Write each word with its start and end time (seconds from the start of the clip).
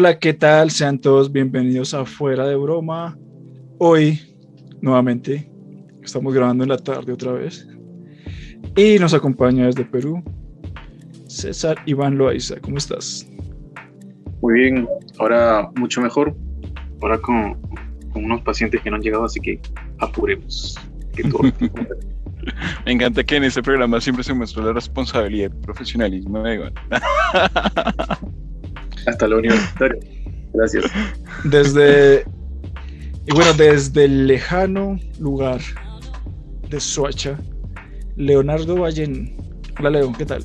Hola, 0.00 0.18
¿qué 0.18 0.32
tal? 0.32 0.70
Sean 0.70 0.98
todos 0.98 1.30
bienvenidos 1.30 1.92
a 1.92 2.06
Fuera 2.06 2.46
de 2.46 2.56
Broma. 2.56 3.18
Hoy, 3.76 4.18
nuevamente, 4.80 5.46
estamos 6.02 6.32
grabando 6.32 6.64
en 6.64 6.70
la 6.70 6.78
tarde 6.78 7.12
otra 7.12 7.32
vez. 7.32 7.68
Y 8.76 8.98
nos 8.98 9.12
acompaña 9.12 9.66
desde 9.66 9.84
Perú 9.84 10.22
César 11.26 11.76
Iván 11.84 12.16
Loaiza. 12.16 12.58
¿Cómo 12.62 12.78
estás? 12.78 13.28
Muy 14.40 14.54
bien, 14.54 14.88
ahora 15.18 15.70
mucho 15.76 16.00
mejor. 16.00 16.34
Ahora 17.02 17.18
con, 17.18 17.60
con 18.14 18.24
unos 18.24 18.40
pacientes 18.40 18.80
que 18.80 18.88
no 18.88 18.96
han 18.96 19.02
llegado, 19.02 19.24
así 19.24 19.38
que 19.38 19.60
apuremos. 19.98 20.78
Que 21.14 21.24
todo 21.30 21.42
Me 22.86 22.92
encanta 22.92 23.22
que 23.22 23.36
en 23.36 23.44
este 23.44 23.62
programa 23.62 24.00
siempre 24.00 24.24
se 24.24 24.32
muestra 24.32 24.64
la 24.64 24.72
responsabilidad 24.72 25.52
y 25.54 25.62
profesionalismo 25.62 26.42
de 26.42 26.54
Iván. 26.54 26.72
Hasta 29.06 29.28
la 29.28 29.36
universitaria. 29.36 30.00
Gracias. 30.52 30.84
Desde, 31.44 32.24
y 33.26 33.32
bueno, 33.32 33.52
desde 33.54 34.04
el 34.04 34.26
lejano 34.26 34.98
lugar 35.18 35.60
de 36.68 36.80
Soacha, 36.80 37.38
Leonardo 38.16 38.76
Vallen. 38.76 39.36
Hola, 39.78 39.90
León, 39.90 40.14
¿qué 40.14 40.26
tal? 40.26 40.44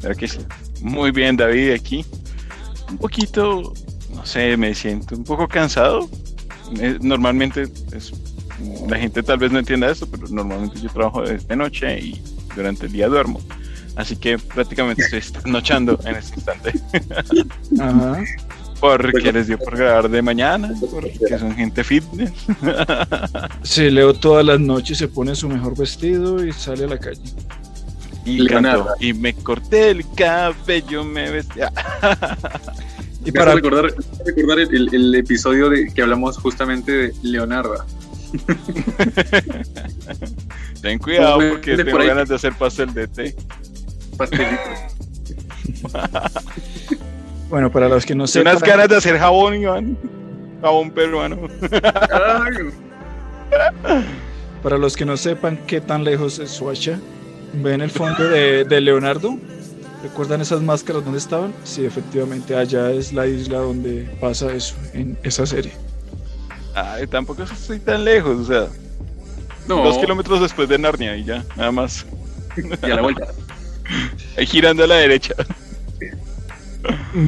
Claro 0.00 0.16
que 0.16 0.28
sí. 0.28 0.38
Muy 0.82 1.10
bien, 1.10 1.36
David, 1.36 1.72
aquí. 1.72 2.04
Un 2.90 2.98
poquito, 2.98 3.72
no 4.14 4.26
sé, 4.26 4.56
me 4.56 4.74
siento 4.74 5.16
un 5.16 5.24
poco 5.24 5.48
cansado. 5.48 6.08
Eh, 6.78 6.98
Normalmente 7.00 7.62
es 7.92 8.12
la 8.88 8.98
gente 8.98 9.22
tal 9.22 9.38
vez 9.38 9.50
no 9.50 9.58
entienda 9.58 9.90
esto, 9.90 10.06
pero 10.06 10.28
normalmente 10.28 10.80
yo 10.80 10.88
trabajo 10.90 11.22
de 11.22 11.56
noche 11.56 11.98
y 11.98 12.22
durante 12.54 12.86
el 12.86 12.92
día 12.92 13.08
duermo. 13.08 13.40
Así 13.96 14.16
que 14.16 14.38
prácticamente 14.38 15.04
estoy 15.16 15.50
nochando 15.50 15.98
en 16.04 16.16
este 16.16 16.34
instante. 16.36 16.72
Ajá. 17.80 18.22
Porque 18.80 19.32
les 19.32 19.46
dio 19.46 19.58
por 19.58 19.76
grabar 19.78 20.10
de 20.10 20.20
mañana, 20.20 20.72
porque 20.90 21.38
son 21.38 21.54
gente 21.54 21.82
fitness. 21.84 22.32
Sí, 23.62 23.88
Leo 23.90 24.12
todas 24.12 24.44
las 24.44 24.60
noches 24.60 24.98
se 24.98 25.08
pone 25.08 25.34
su 25.34 25.48
mejor 25.48 25.76
vestido 25.76 26.44
y 26.44 26.52
sale 26.52 26.84
a 26.84 26.88
la 26.88 26.98
calle. 26.98 27.22
Y 28.26 28.38
Leonardo. 28.40 28.86
cantó, 28.86 29.04
y 29.04 29.12
me 29.14 29.32
corté 29.34 29.90
el 29.90 30.04
cabello, 30.14 31.04
me 31.04 31.30
vestía. 31.30 31.72
Y 33.26 33.32
para, 33.32 33.54
recordar, 33.54 33.86
recordar 34.26 34.58
el, 34.58 34.74
el- 34.74 34.94
el 34.94 35.14
episodio 35.14 35.70
de, 35.70 35.90
que 35.94 36.02
hablamos 36.02 36.36
justamente 36.36 36.92
de 36.92 37.12
Leonardo. 37.22 37.82
Ten 40.82 40.98
cuidado 40.98 41.36
Pues, 41.38 41.52
porque 41.52 41.76
tengo 41.76 41.90
por 41.90 42.04
ganas 42.06 42.28
de 42.28 42.34
hacer 42.34 42.52
pastel 42.52 42.92
de 42.92 43.08
té. 43.08 43.34
Pastelitos. 44.16 44.78
bueno, 47.48 47.70
para 47.70 47.88
los 47.88 48.04
que 48.06 48.14
no 48.14 48.24
Tengo 48.24 48.32
sepan, 48.32 48.56
unas 48.56 48.68
ganas 48.68 48.88
de 48.88 48.96
hacer 48.96 49.18
jabón, 49.18 49.54
Iván. 49.54 49.96
Jabón 50.60 50.90
peruano. 50.90 51.38
Para 54.62 54.78
los 54.78 54.96
que 54.96 55.04
no 55.04 55.16
sepan 55.18 55.58
qué 55.66 55.80
tan 55.82 56.04
lejos 56.04 56.38
es 56.38 56.50
Soacha, 56.50 56.98
ven 57.52 57.82
el 57.82 57.90
fondo 57.90 58.24
de, 58.24 58.64
de 58.64 58.80
Leonardo. 58.80 59.36
¿Recuerdan 60.02 60.40
esas 60.40 60.62
máscaras 60.62 61.04
donde 61.04 61.18
estaban? 61.18 61.52
Sí, 61.64 61.84
efectivamente, 61.84 62.56
allá 62.56 62.90
es 62.90 63.12
la 63.12 63.26
isla 63.26 63.58
donde 63.58 64.08
pasa 64.20 64.52
eso, 64.52 64.74
en 64.94 65.18
esa 65.22 65.44
serie. 65.46 65.72
Ay, 66.74 67.06
tampoco 67.06 67.42
estoy 67.42 67.78
tan 67.78 68.04
lejos, 68.04 68.40
o 68.40 68.44
sea, 68.44 68.68
no, 69.68 69.82
dos 69.82 69.98
kilómetros 69.98 70.40
después 70.40 70.68
de 70.68 70.78
Narnia 70.78 71.16
y 71.16 71.24
ya, 71.24 71.44
nada 71.56 71.72
más. 71.72 72.04
y 72.56 72.90
a 72.90 72.96
la 72.96 73.02
vuelta. 73.02 73.28
Girando 74.46 74.84
a 74.84 74.86
la 74.86 74.96
derecha. 74.96 75.34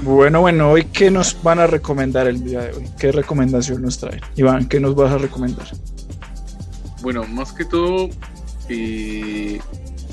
Bueno, 0.03 0.41
bueno, 0.41 0.71
hoy 0.73 0.85
qué 0.85 1.11
nos 1.11 1.43
van 1.43 1.61
a 1.61 1.67
recomendar 1.67 2.27
el 2.27 2.43
día 2.45 2.61
de 2.63 2.73
hoy? 2.73 2.91
¿Qué 2.99 3.13
recomendación 3.13 3.83
nos 3.83 3.99
traen? 3.99 4.21
Iván, 4.37 4.69
¿qué 4.69 4.81
nos 4.81 4.95
vas 4.95 5.13
a 5.13 5.19
recomendar? 5.19 5.67
Bueno, 7.03 7.25
más 7.25 7.53
que 7.53 7.65
todo, 7.65 8.11
eh, 8.69 9.61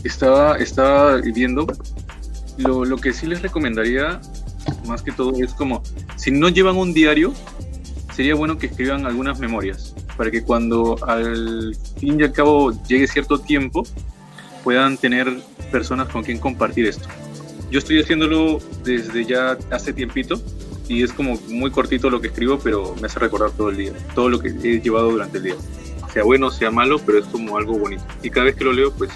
estaba, 0.03 0.57
estaba 0.57 1.17
viendo. 1.17 1.65
Lo, 2.57 2.85
lo 2.85 2.97
que 2.97 3.13
sí 3.13 3.25
les 3.25 3.41
recomendaría, 3.41 4.21
más 4.85 5.01
que 5.01 5.11
todo, 5.11 5.33
es 5.41 5.53
como, 5.53 5.81
si 6.17 6.29
no 6.29 6.49
llevan 6.49 6.77
un 6.77 6.93
diario, 6.93 7.33
sería 8.15 8.35
bueno 8.35 8.57
que 8.57 8.67
escriban 8.67 9.05
algunas 9.05 9.39
memorias, 9.39 9.95
para 10.15 10.29
que 10.29 10.43
cuando 10.43 11.03
al 11.07 11.75
fin 11.99 12.19
y 12.19 12.23
al 12.23 12.31
cabo 12.31 12.71
llegue 12.87 13.07
cierto 13.07 13.39
tiempo, 13.39 13.83
puedan 14.63 14.97
tener 14.97 15.31
personas 15.71 16.07
con 16.09 16.23
quien 16.23 16.39
compartir 16.39 16.85
esto. 16.85 17.07
Yo 17.71 17.79
estoy 17.79 17.99
haciéndolo 18.01 18.59
desde 18.83 19.25
ya 19.25 19.57
hace 19.71 19.93
tiempito 19.93 20.41
y 20.87 21.03
es 21.03 21.11
como 21.11 21.39
muy 21.47 21.71
cortito 21.71 22.09
lo 22.09 22.21
que 22.21 22.27
escribo, 22.27 22.59
pero 22.59 22.95
me 23.01 23.07
hace 23.07 23.19
recordar 23.19 23.51
todo 23.51 23.69
el 23.69 23.77
día, 23.77 23.93
todo 24.13 24.29
lo 24.29 24.39
que 24.39 24.49
he 24.49 24.79
llevado 24.81 25.11
durante 25.11 25.37
el 25.37 25.43
día 25.45 25.55
sea 26.13 26.23
bueno, 26.23 26.51
sea 26.51 26.69
malo, 26.69 26.99
pero 27.03 27.17
es 27.17 27.25
como 27.25 27.57
algo 27.57 27.77
bonito. 27.79 28.03
Y 28.21 28.29
cada 28.29 28.45
vez 28.45 28.55
que 28.55 28.63
lo 28.63 28.71
leo, 28.71 28.91
pues 28.93 29.09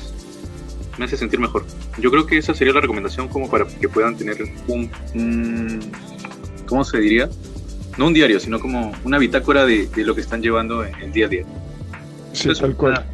me 0.97 1.05
hace 1.05 1.15
sentir 1.15 1.39
mejor. 1.39 1.63
Yo 1.99 2.09
creo 2.09 2.25
que 2.25 2.39
esa 2.39 2.55
sería 2.55 2.73
la 2.73 2.81
recomendación 2.81 3.27
como 3.27 3.47
para 3.51 3.67
que 3.67 3.87
puedan 3.87 4.17
tener 4.17 4.37
un, 4.67 4.89
un- 5.13 5.79
¿cómo 6.65 6.83
se 6.83 6.97
diría? 6.97 7.29
No 7.99 8.07
un 8.07 8.13
diario, 8.15 8.39
sino 8.39 8.59
como 8.59 8.91
una 9.03 9.19
bitácora 9.19 9.63
de, 9.65 9.85
de 9.87 10.03
lo 10.03 10.15
que 10.15 10.21
están 10.21 10.41
llevando 10.41 10.83
en 10.83 10.95
el 10.95 11.11
día 11.11 11.27
a 11.27 11.29
día. 11.29 11.43
Sí, 12.33 12.49
Eso, 12.49 12.61
tal 12.61 12.75
cual. 12.75 13.05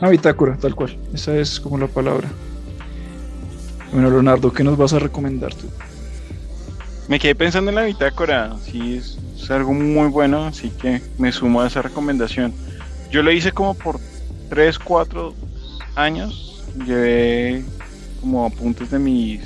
Una 0.00 0.10
bitácora, 0.10 0.56
tal 0.56 0.74
cual. 0.74 0.96
Esa 1.12 1.36
es 1.36 1.60
como 1.60 1.78
la 1.78 1.86
palabra. 1.86 2.28
Bueno, 3.92 4.10
Leonardo, 4.10 4.52
¿qué 4.52 4.64
nos 4.64 4.76
vas 4.76 4.92
a 4.92 4.98
recomendar 4.98 5.54
tú? 5.54 5.68
Me 7.08 7.18
quedé 7.18 7.34
pensando 7.34 7.70
en 7.70 7.76
la 7.76 7.84
bitácora, 7.84 8.56
sí, 8.64 8.96
es, 8.96 9.18
es 9.36 9.50
algo 9.50 9.72
muy 9.72 10.08
bueno, 10.08 10.46
así 10.46 10.70
que 10.70 11.02
me 11.18 11.30
sumo 11.32 11.60
a 11.60 11.66
esa 11.66 11.82
recomendación. 11.82 12.52
Yo 13.10 13.22
lo 13.22 13.30
hice 13.30 13.52
como 13.52 13.74
por 13.74 14.00
3, 14.48 14.78
4 14.78 15.34
años, 15.96 16.64
llevé 16.86 17.62
como 18.20 18.46
apuntes 18.46 18.90
de 18.90 18.98
mis 18.98 19.40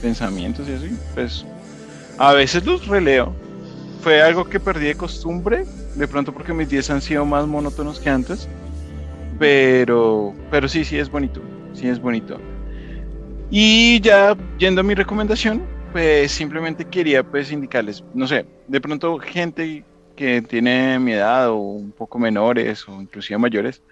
pensamientos 0.00 0.68
y 0.68 0.72
así, 0.72 0.98
pues 1.14 1.44
a 2.18 2.32
veces 2.32 2.64
los 2.64 2.86
releo. 2.88 3.34
Fue 4.00 4.20
algo 4.20 4.46
que 4.46 4.58
perdí 4.58 4.86
de 4.86 4.96
costumbre, 4.96 5.64
de 5.94 6.08
pronto 6.08 6.32
porque 6.32 6.52
mis 6.52 6.68
días 6.68 6.90
han 6.90 7.02
sido 7.02 7.24
más 7.24 7.46
monótonos 7.46 8.00
que 8.00 8.10
antes, 8.10 8.48
pero, 9.42 10.32
pero 10.52 10.68
sí, 10.68 10.84
sí 10.84 10.96
es 10.96 11.10
bonito, 11.10 11.42
sí 11.72 11.88
es 11.88 11.98
bonito. 12.00 12.40
Y 13.50 14.00
ya 14.00 14.36
yendo 14.56 14.82
a 14.82 14.84
mi 14.84 14.94
recomendación, 14.94 15.66
pues 15.90 16.30
simplemente 16.30 16.84
quería 16.84 17.24
pues 17.24 17.50
indicarles, 17.50 18.04
no 18.14 18.28
sé, 18.28 18.46
de 18.68 18.80
pronto 18.80 19.18
gente 19.18 19.84
que 20.14 20.42
tiene 20.42 20.96
mi 21.00 21.14
edad 21.14 21.50
o 21.50 21.56
un 21.56 21.90
poco 21.90 22.20
menores 22.20 22.88
o 22.88 23.02
inclusive 23.02 23.36
mayores, 23.36 23.82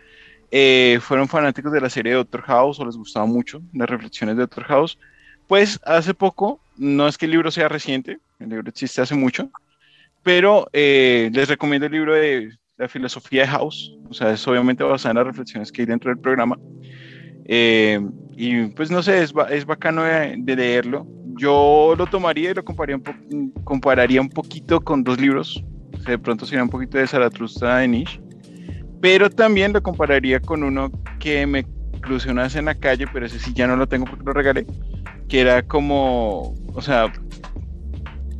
eh, 0.52 1.00
fueron 1.02 1.26
fanáticos 1.26 1.72
de 1.72 1.80
la 1.80 1.90
serie 1.90 2.12
de 2.12 2.18
Doctor 2.18 2.42
House 2.42 2.78
o 2.78 2.86
les 2.86 2.96
gustaba 2.96 3.26
mucho 3.26 3.60
las 3.72 3.90
reflexiones 3.90 4.36
de 4.36 4.42
Doctor 4.42 4.62
House, 4.66 5.00
pues 5.48 5.80
hace 5.84 6.14
poco, 6.14 6.60
no 6.76 7.08
es 7.08 7.18
que 7.18 7.24
el 7.24 7.32
libro 7.32 7.50
sea 7.50 7.68
reciente, 7.68 8.20
el 8.38 8.50
libro 8.50 8.68
existe 8.68 9.02
hace 9.02 9.16
mucho, 9.16 9.50
pero 10.22 10.68
eh, 10.72 11.28
les 11.32 11.48
recomiendo 11.48 11.86
el 11.86 11.92
libro 11.92 12.14
de 12.14 12.56
la 12.80 12.88
filosofía 12.88 13.42
de 13.42 13.48
House, 13.48 13.94
o 14.08 14.14
sea, 14.14 14.32
es 14.32 14.48
obviamente 14.48 14.82
basado 14.82 15.12
en 15.12 15.16
las 15.18 15.26
reflexiones 15.26 15.70
que 15.70 15.82
hay 15.82 15.86
dentro 15.86 16.10
del 16.10 16.18
programa. 16.18 16.58
Eh, 17.44 18.00
y 18.36 18.66
pues 18.68 18.90
no 18.90 19.02
sé, 19.02 19.22
es, 19.22 19.34
es 19.50 19.66
bacano 19.66 20.02
de, 20.02 20.36
de 20.38 20.56
leerlo. 20.56 21.06
Yo 21.36 21.94
lo 21.96 22.06
tomaría 22.06 22.50
y 22.50 22.54
lo 22.54 22.64
compararía 22.64 22.96
un, 22.96 23.02
po- 23.02 23.52
compararía 23.64 24.20
un 24.20 24.30
poquito 24.30 24.80
con 24.80 25.04
dos 25.04 25.20
libros. 25.20 25.62
que 26.04 26.12
de 26.12 26.18
pronto 26.18 26.46
sería 26.46 26.62
un 26.62 26.70
poquito 26.70 26.98
de 26.98 27.06
Zaratustra 27.06 27.78
de 27.78 27.88
Nietzsche. 27.88 28.20
Pero 29.00 29.30
también 29.30 29.72
lo 29.72 29.82
compararía 29.82 30.40
con 30.40 30.62
uno 30.62 30.90
que 31.18 31.46
me 31.46 31.64
crucé 32.00 32.30
una 32.30 32.44
vez 32.44 32.56
en 32.56 32.66
la 32.66 32.74
calle, 32.74 33.06
pero 33.12 33.26
ese 33.26 33.38
sí 33.38 33.52
ya 33.54 33.66
no 33.66 33.76
lo 33.76 33.86
tengo 33.86 34.06
porque 34.06 34.24
lo 34.24 34.32
regalé. 34.32 34.66
Que 35.28 35.40
era 35.40 35.62
como, 35.62 36.54
o 36.74 36.82
sea, 36.82 37.12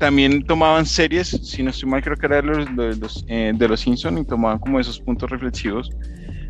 también 0.00 0.43
tomaban 0.43 0.87
series, 0.87 1.29
si 1.29 1.62
no 1.62 1.70
estoy 1.70 1.88
mal, 1.88 2.02
creo 2.02 2.17
que 2.17 2.26
era 2.26 2.37
de 2.37 2.43
los, 2.43 2.75
de 2.75 2.97
los, 2.97 3.25
eh, 3.29 3.52
y 3.55 4.25
tomaban 4.25 4.58
como 4.58 4.81
esos 4.81 4.99
puntos 4.99 5.31
reflexivos. 5.31 5.91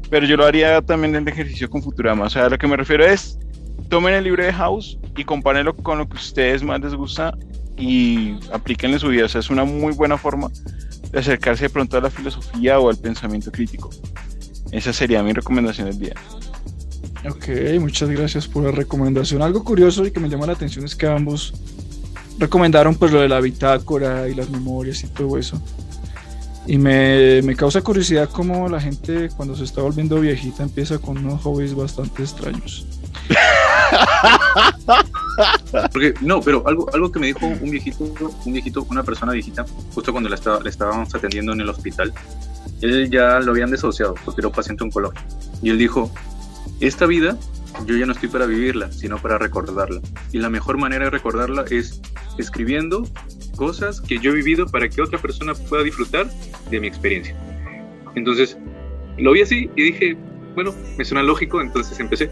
Pero 0.08 0.24
yo 0.24 0.36
lo 0.36 0.46
haría 0.46 0.80
también 0.80 1.16
en 1.16 1.22
el 1.22 1.28
ejercicio 1.28 1.68
con 1.68 1.82
Futurama. 1.82 2.26
O 2.26 2.30
sea, 2.30 2.48
lo 2.48 2.56
que 2.56 2.68
me 2.68 2.76
refiero 2.76 3.04
es, 3.04 3.38
tomen 3.88 4.14
el 4.14 4.24
libro 4.24 4.44
de 4.44 4.52
House 4.52 4.98
y 5.16 5.24
compárenlo 5.24 5.76
con 5.76 5.98
lo 5.98 6.08
que 6.08 6.16
a 6.16 6.20
ustedes 6.20 6.62
más 6.62 6.80
les 6.80 6.94
gusta 6.94 7.36
y 7.76 8.36
aplíquenlo 8.52 8.96
en 8.96 9.00
su 9.00 9.08
vida. 9.08 9.24
O 9.24 9.28
sea, 9.28 9.40
es 9.40 9.50
una 9.50 9.64
muy 9.64 9.92
buena 9.94 10.16
forma 10.16 10.48
de 11.10 11.18
acercarse 11.18 11.64
de 11.64 11.70
pronto 11.70 11.98
a 11.98 12.00
la 12.00 12.10
filosofía 12.10 12.78
o 12.78 12.88
al 12.88 12.96
pensamiento 12.98 13.50
crítico. 13.50 13.90
Esa 14.70 14.92
sería 14.92 15.24
mi 15.24 15.32
recomendación 15.32 15.88
del 15.88 15.98
día. 15.98 16.14
Ok, 17.28 17.48
muchas 17.80 18.08
gracias 18.10 18.46
por 18.46 18.62
la 18.62 18.70
recomendación. 18.70 19.42
Algo 19.42 19.64
curioso 19.64 20.06
y 20.06 20.12
que 20.12 20.20
me 20.20 20.28
llama 20.28 20.46
la 20.46 20.52
atención 20.52 20.84
es 20.84 20.94
que 20.94 21.08
ambos 21.08 21.52
recomendaron 22.40 22.96
pues 22.96 23.12
lo 23.12 23.20
de 23.20 23.28
la 23.28 23.40
bitácora 23.40 24.28
y 24.28 24.34
las 24.34 24.50
memorias 24.50 25.04
y 25.04 25.08
todo 25.08 25.38
eso. 25.38 25.60
Y 26.66 26.78
me, 26.78 27.42
me 27.42 27.54
causa 27.54 27.82
curiosidad 27.82 28.28
cómo 28.30 28.68
la 28.68 28.80
gente 28.80 29.28
cuando 29.36 29.54
se 29.56 29.64
está 29.64 29.82
volviendo 29.82 30.20
viejita 30.20 30.62
empieza 30.62 30.98
con 30.98 31.18
unos 31.18 31.42
hobbies 31.42 31.74
bastante 31.74 32.22
extraños. 32.22 32.86
Porque, 35.92 36.14
no, 36.20 36.40
pero 36.40 36.66
algo, 36.66 36.92
algo 36.92 37.10
que 37.12 37.18
me 37.18 37.28
dijo 37.28 37.46
un 37.46 37.70
viejito, 37.70 38.04
un 38.44 38.52
viejito, 38.52 38.86
una 38.90 39.02
persona 39.02 39.32
viejita, 39.32 39.64
justo 39.94 40.12
cuando 40.12 40.28
la 40.28 40.34
estaba, 40.34 40.60
le 40.60 40.70
estábamos 40.70 41.14
atendiendo 41.14 41.52
en 41.52 41.60
el 41.60 41.68
hospital, 41.68 42.12
él 42.80 43.10
ya 43.10 43.40
lo 43.40 43.52
habían 43.52 43.70
desociado 43.70 44.14
porque 44.24 44.40
era 44.40 44.50
paciente 44.50 44.84
oncológico. 44.84 45.22
Y 45.62 45.70
él 45.70 45.78
dijo, 45.78 46.10
esta 46.80 47.06
vida 47.06 47.36
yo 47.86 47.96
ya 47.96 48.06
no 48.06 48.12
estoy 48.12 48.28
para 48.28 48.46
vivirla, 48.46 48.90
sino 48.92 49.18
para 49.18 49.38
recordarla. 49.38 50.00
Y 50.32 50.38
la 50.38 50.50
mejor 50.50 50.78
manera 50.78 51.04
de 51.06 51.10
recordarla 51.10 51.64
es 51.70 52.00
escribiendo 52.38 53.06
cosas 53.56 54.00
que 54.00 54.18
yo 54.18 54.30
he 54.32 54.34
vivido 54.34 54.66
para 54.66 54.88
que 54.88 55.02
otra 55.02 55.18
persona 55.18 55.54
pueda 55.54 55.82
disfrutar 55.82 56.26
de 56.70 56.80
mi 56.80 56.86
experiencia. 56.86 57.34
Entonces, 58.14 58.56
lo 59.18 59.32
vi 59.32 59.42
así 59.42 59.70
y 59.76 59.82
dije, 59.84 60.16
bueno, 60.54 60.74
me 60.98 61.04
suena 61.04 61.22
lógico, 61.22 61.60
entonces 61.60 61.98
empecé. 62.00 62.30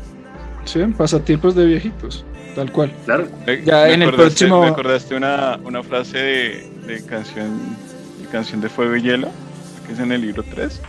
Sí, 0.64 0.80
pasatiempos 0.96 1.54
de 1.54 1.66
viejitos, 1.66 2.24
tal 2.54 2.70
cual. 2.72 2.92
Claro. 3.04 3.26
Ya 3.64 3.84
Me 3.84 3.94
en 3.94 4.02
el 4.02 4.12
próximo- 4.12 4.60
Me 4.62 4.68
acordaste 4.68 5.14
una, 5.14 5.58
una 5.64 5.82
frase 5.82 6.18
de, 6.18 6.70
de 6.86 7.04
canción 7.06 7.58
de 8.20 8.26
canción 8.28 8.60
de 8.60 8.68
Fuego 8.68 8.96
y 8.96 9.02
Hielo, 9.02 9.28
que 9.86 9.92
es 9.94 9.98
en 10.00 10.12
el 10.12 10.20
libro 10.20 10.42
3, 10.42 10.80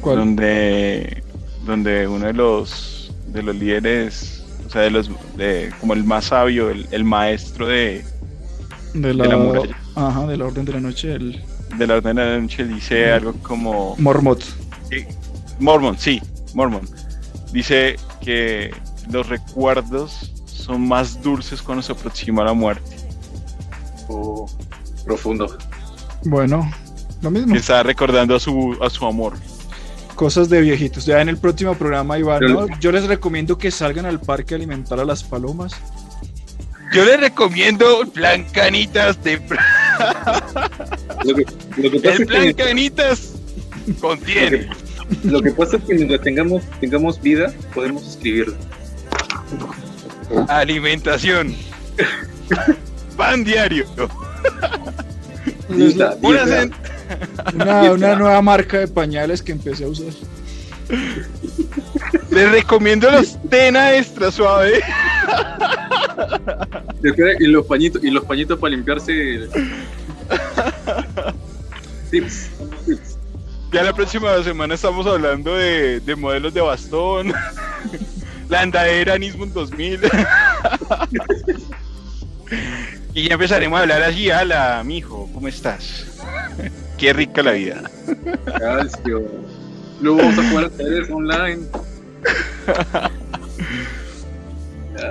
¿Cuál? 0.00 0.16
donde, 0.18 1.22
donde 1.64 2.06
uno 2.08 2.26
de 2.26 2.32
los, 2.32 2.95
de 3.26 3.42
los 3.42 3.54
líderes, 3.56 4.44
o 4.66 4.70
sea, 4.70 4.82
de 4.82 4.90
los, 4.90 5.10
de, 5.36 5.72
como 5.80 5.92
el 5.94 6.04
más 6.04 6.26
sabio, 6.26 6.70
el, 6.70 6.86
el 6.90 7.04
maestro 7.04 7.66
de, 7.66 8.04
De 8.94 9.14
la, 9.14 9.24
de 9.24 9.30
la 9.30 9.36
muralla. 9.36 9.76
Ajá, 9.94 10.26
de 10.26 10.36
la 10.36 10.46
Orden 10.46 10.64
de 10.64 10.72
la 10.72 10.80
Noche, 10.80 11.14
el 11.14 11.42
de 11.76 11.86
la 11.86 11.96
Orden 11.96 12.16
de 12.16 12.24
la 12.24 12.38
Noche, 12.38 12.64
dice 12.64 13.10
algo 13.12 13.32
como... 13.42 13.94
Mormont. 13.98 14.42
Mormon, 15.58 15.98
sí, 15.98 16.20
Mormon. 16.54 16.88
Dice 17.52 17.96
que 18.20 18.70
los 19.10 19.28
recuerdos 19.28 20.32
son 20.46 20.86
más 20.86 21.22
dulces 21.22 21.62
cuando 21.62 21.82
se 21.82 21.92
aproxima 21.92 22.44
la 22.44 22.52
muerte. 22.52 22.96
Oh, 24.08 24.48
profundo. 25.04 25.56
Bueno, 26.24 26.70
lo 27.22 27.30
mismo. 27.30 27.52
Que 27.52 27.58
está 27.58 27.82
recordando 27.82 28.36
a 28.36 28.40
su, 28.40 28.76
a 28.82 28.90
su 28.90 29.06
amor. 29.06 29.34
Cosas 30.16 30.48
de 30.48 30.60
viejitos. 30.60 31.06
Ya 31.06 31.20
en 31.20 31.28
el 31.28 31.36
próximo 31.36 31.74
programa, 31.74 32.18
Iván, 32.18 32.40
yo 32.80 32.90
les 32.90 33.06
recomiendo 33.06 33.56
que 33.56 33.70
salgan 33.70 34.06
al 34.06 34.20
parque 34.20 34.54
a 34.54 34.56
alimentar 34.56 34.98
a 34.98 35.04
las 35.04 35.22
palomas. 35.22 35.72
Yo 36.92 37.04
le 37.04 37.16
recomiendo 37.16 38.02
plan 38.12 38.44
canitas 38.52 39.22
de 39.22 39.40
Lo 41.24 41.34
que, 41.34 41.46
lo 41.76 41.90
que 41.90 42.00
pasa 42.00 42.16
el 42.16 42.22
es 42.22 42.26
plan 42.26 42.42
que, 42.42 42.54
canitas 42.54 43.32
contiene 44.00 44.68
lo 45.24 45.42
que 45.42 45.52
pasa 45.52 45.76
es 45.76 45.84
que 45.84 45.94
mientras 45.94 46.20
tengamos, 46.20 46.62
tengamos 46.80 47.20
vida, 47.20 47.52
podemos 47.74 48.06
escribirla. 48.08 48.56
alimentación. 50.48 51.54
Pan 53.16 53.44
diario. 53.44 53.86
Dieta, 55.68 56.16
Una 56.22 56.44
Una, 57.54 57.82
una 57.92 58.16
nueva 58.16 58.42
marca 58.42 58.78
de 58.78 58.88
pañales 58.88 59.42
que 59.42 59.52
empecé 59.52 59.84
a 59.84 59.88
usar. 59.88 60.12
Les 62.30 62.50
recomiendo 62.50 63.10
los 63.10 63.38
tena 63.48 63.96
extra 63.96 64.30
suave. 64.30 64.80
Y 67.40 67.46
los 67.46 67.66
pañitos, 67.66 68.02
y 68.04 68.10
los 68.10 68.24
pañitos 68.24 68.58
para 68.58 68.74
limpiarse. 68.74 69.48
tips, 72.10 72.50
tips. 72.84 73.16
Ya 73.72 73.82
la 73.82 73.92
próxima 73.92 74.42
semana 74.42 74.74
estamos 74.74 75.06
hablando 75.06 75.54
de, 75.54 76.00
de 76.00 76.16
modelos 76.16 76.54
de 76.54 76.60
bastón. 76.60 77.32
La 78.48 78.60
andadera 78.60 79.18
Nismon 79.18 79.52
2000. 79.52 80.00
y 83.14 83.28
ya 83.28 83.34
empezaremos 83.34 83.76
a 83.76 83.82
hablar 83.82 84.02
así, 84.02 84.30
ala, 84.30 84.82
mijo, 84.84 85.28
¿cómo 85.34 85.48
estás? 85.48 86.15
Qué 86.98 87.12
rica 87.12 87.42
la 87.42 87.52
vida. 87.52 87.90
Calcio. 88.58 89.22
Luego 90.00 90.18
vamos 90.18 90.38
a 90.38 90.48
jugar 90.48 90.64
a 90.64 90.66
ajedrez 90.68 91.10
online. 91.10 91.66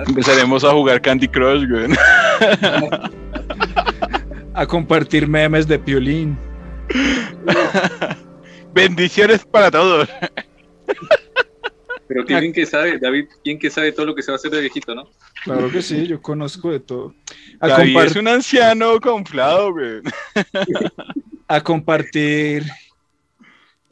Empezaremos 0.06 0.64
a 0.64 0.70
jugar 0.72 1.00
Candy 1.00 1.28
Crush, 1.28 1.68
güey. 1.68 1.86
A 4.54 4.66
compartir 4.66 5.28
memes 5.28 5.68
de 5.68 5.78
piolín. 5.78 6.38
Bendiciones 8.72 9.44
para 9.44 9.70
todos. 9.70 10.08
Pero 12.08 12.24
¿quién 12.24 12.52
que 12.52 12.66
sabe, 12.66 12.98
David? 12.98 13.26
¿Quién 13.42 13.58
que 13.58 13.70
sabe 13.70 13.92
todo 13.92 14.06
lo 14.06 14.14
que 14.14 14.22
se 14.22 14.30
va 14.30 14.36
a 14.36 14.38
hacer 14.38 14.50
de 14.50 14.60
viejito, 14.60 14.94
no? 14.94 15.10
Claro 15.44 15.70
que 15.70 15.82
sí, 15.82 16.06
yo 16.06 16.22
conozco 16.22 16.70
de 16.70 16.80
todo. 16.80 17.14
A, 17.60 17.68
David 17.68 17.98
es 17.98 18.16
un 18.16 18.28
anciano 18.28 19.00
conflado, 19.00 19.72
güey. 19.72 20.00
A 21.48 21.60
compartir 21.60 22.64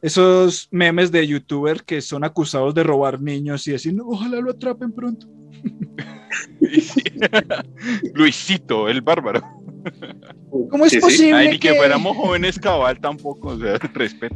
esos 0.01 0.67
memes 0.71 1.11
de 1.11 1.25
youtuber 1.25 1.83
que 1.83 2.01
son 2.01 2.23
acusados 2.23 2.75
de 2.75 2.83
robar 2.83 3.21
niños 3.21 3.67
y 3.67 3.71
decir, 3.71 3.93
"No, 3.93 4.07
ojalá 4.07 4.39
lo 4.39 4.51
atrapen 4.51 4.91
pronto. 4.91 5.27
Luisito, 8.13 8.89
el 8.89 9.01
bárbaro. 9.01 9.41
¿Cómo 10.69 10.85
es 10.85 10.91
Sí, 10.91 10.97
sí. 10.97 11.01
posible 11.01 11.33
Ay, 11.35 11.47
ni 11.49 11.59
que 11.59 11.69
que- 11.69 11.75
fuéramos 11.75 12.15
jóvenes 12.17 12.59
cabal 12.59 12.99
tampoco, 12.99 13.49
o 13.49 13.59
sea, 13.59 13.77
respeto. 13.93 14.35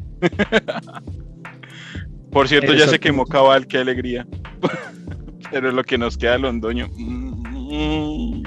Por 2.31 2.47
cierto, 2.47 2.73
ya 2.73 2.87
se 2.87 2.99
quemó 2.99 3.25
cabal, 3.25 3.67
qué 3.67 3.79
alegría. 3.79 4.27
Pero 5.51 5.71
lo 5.71 5.83
que 5.83 5.97
nos 5.97 6.17
queda 6.17 6.37
Londoño. 6.37 6.87
mm, 6.95 8.43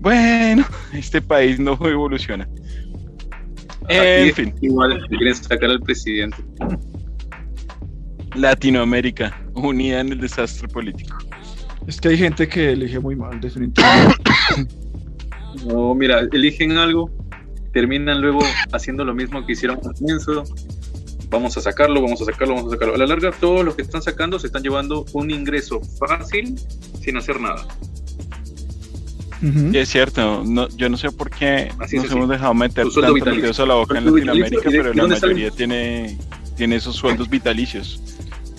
Bueno, 0.00 0.64
este 0.94 1.20
país 1.20 1.58
no 1.58 1.72
evoluciona. 1.86 2.48
En 3.88 4.34
fin, 4.34 4.54
Igual, 4.60 5.06
quieren 5.08 5.34
sacar 5.34 5.70
al 5.70 5.80
presidente. 5.80 6.36
Latinoamérica, 8.34 9.40
unida 9.54 10.00
en 10.00 10.12
el 10.12 10.20
desastre 10.20 10.68
político. 10.68 11.16
Es 11.86 12.00
que 12.00 12.08
hay 12.08 12.18
gente 12.18 12.48
que 12.48 12.72
elige 12.72 12.98
muy 12.98 13.16
mal, 13.16 13.40
definitivamente. 13.40 14.30
No, 15.64 15.94
mira, 15.94 16.20
eligen 16.32 16.72
algo, 16.72 17.10
terminan 17.72 18.20
luego 18.20 18.40
haciendo 18.72 19.06
lo 19.06 19.14
mismo 19.14 19.44
que 19.46 19.52
hicieron 19.52 19.78
al 19.84 19.94
comienzo. 19.94 20.44
Vamos 21.30 21.56
a 21.56 21.62
sacarlo, 21.62 22.02
vamos 22.02 22.20
a 22.20 22.26
sacarlo, 22.26 22.54
vamos 22.56 22.72
a 22.72 22.76
sacarlo. 22.76 22.94
A 22.94 22.98
la 22.98 23.06
larga, 23.06 23.32
todos 23.32 23.64
los 23.64 23.74
que 23.74 23.80
están 23.80 24.02
sacando 24.02 24.38
se 24.38 24.48
están 24.48 24.62
llevando 24.62 25.06
un 25.14 25.30
ingreso 25.30 25.80
fácil 25.98 26.58
sin 27.00 27.16
hacer 27.16 27.40
nada. 27.40 27.66
Es 29.74 29.88
cierto, 29.90 30.42
no, 30.44 30.68
yo 30.70 30.88
no 30.88 30.96
sé 30.96 31.10
por 31.10 31.30
qué 31.30 31.70
Así 31.78 31.96
nos 31.96 32.10
hemos 32.10 32.28
dejado 32.28 32.54
meter 32.54 32.86
tanto 33.02 33.30
dedos 33.42 33.60
a 33.60 33.66
la 33.66 33.74
boca 33.74 33.98
en 33.98 34.04
Latinoamérica, 34.30 34.56
vitalicio, 34.56 34.70
¿y 34.70 34.72
de- 34.72 34.78
pero 34.78 34.94
la 34.94 35.02
mayoría 35.28 35.50
tiene, 35.50 36.18
tiene 36.56 36.76
esos 36.76 36.96
sueldos 36.96 37.28
vitalicios. 37.28 38.00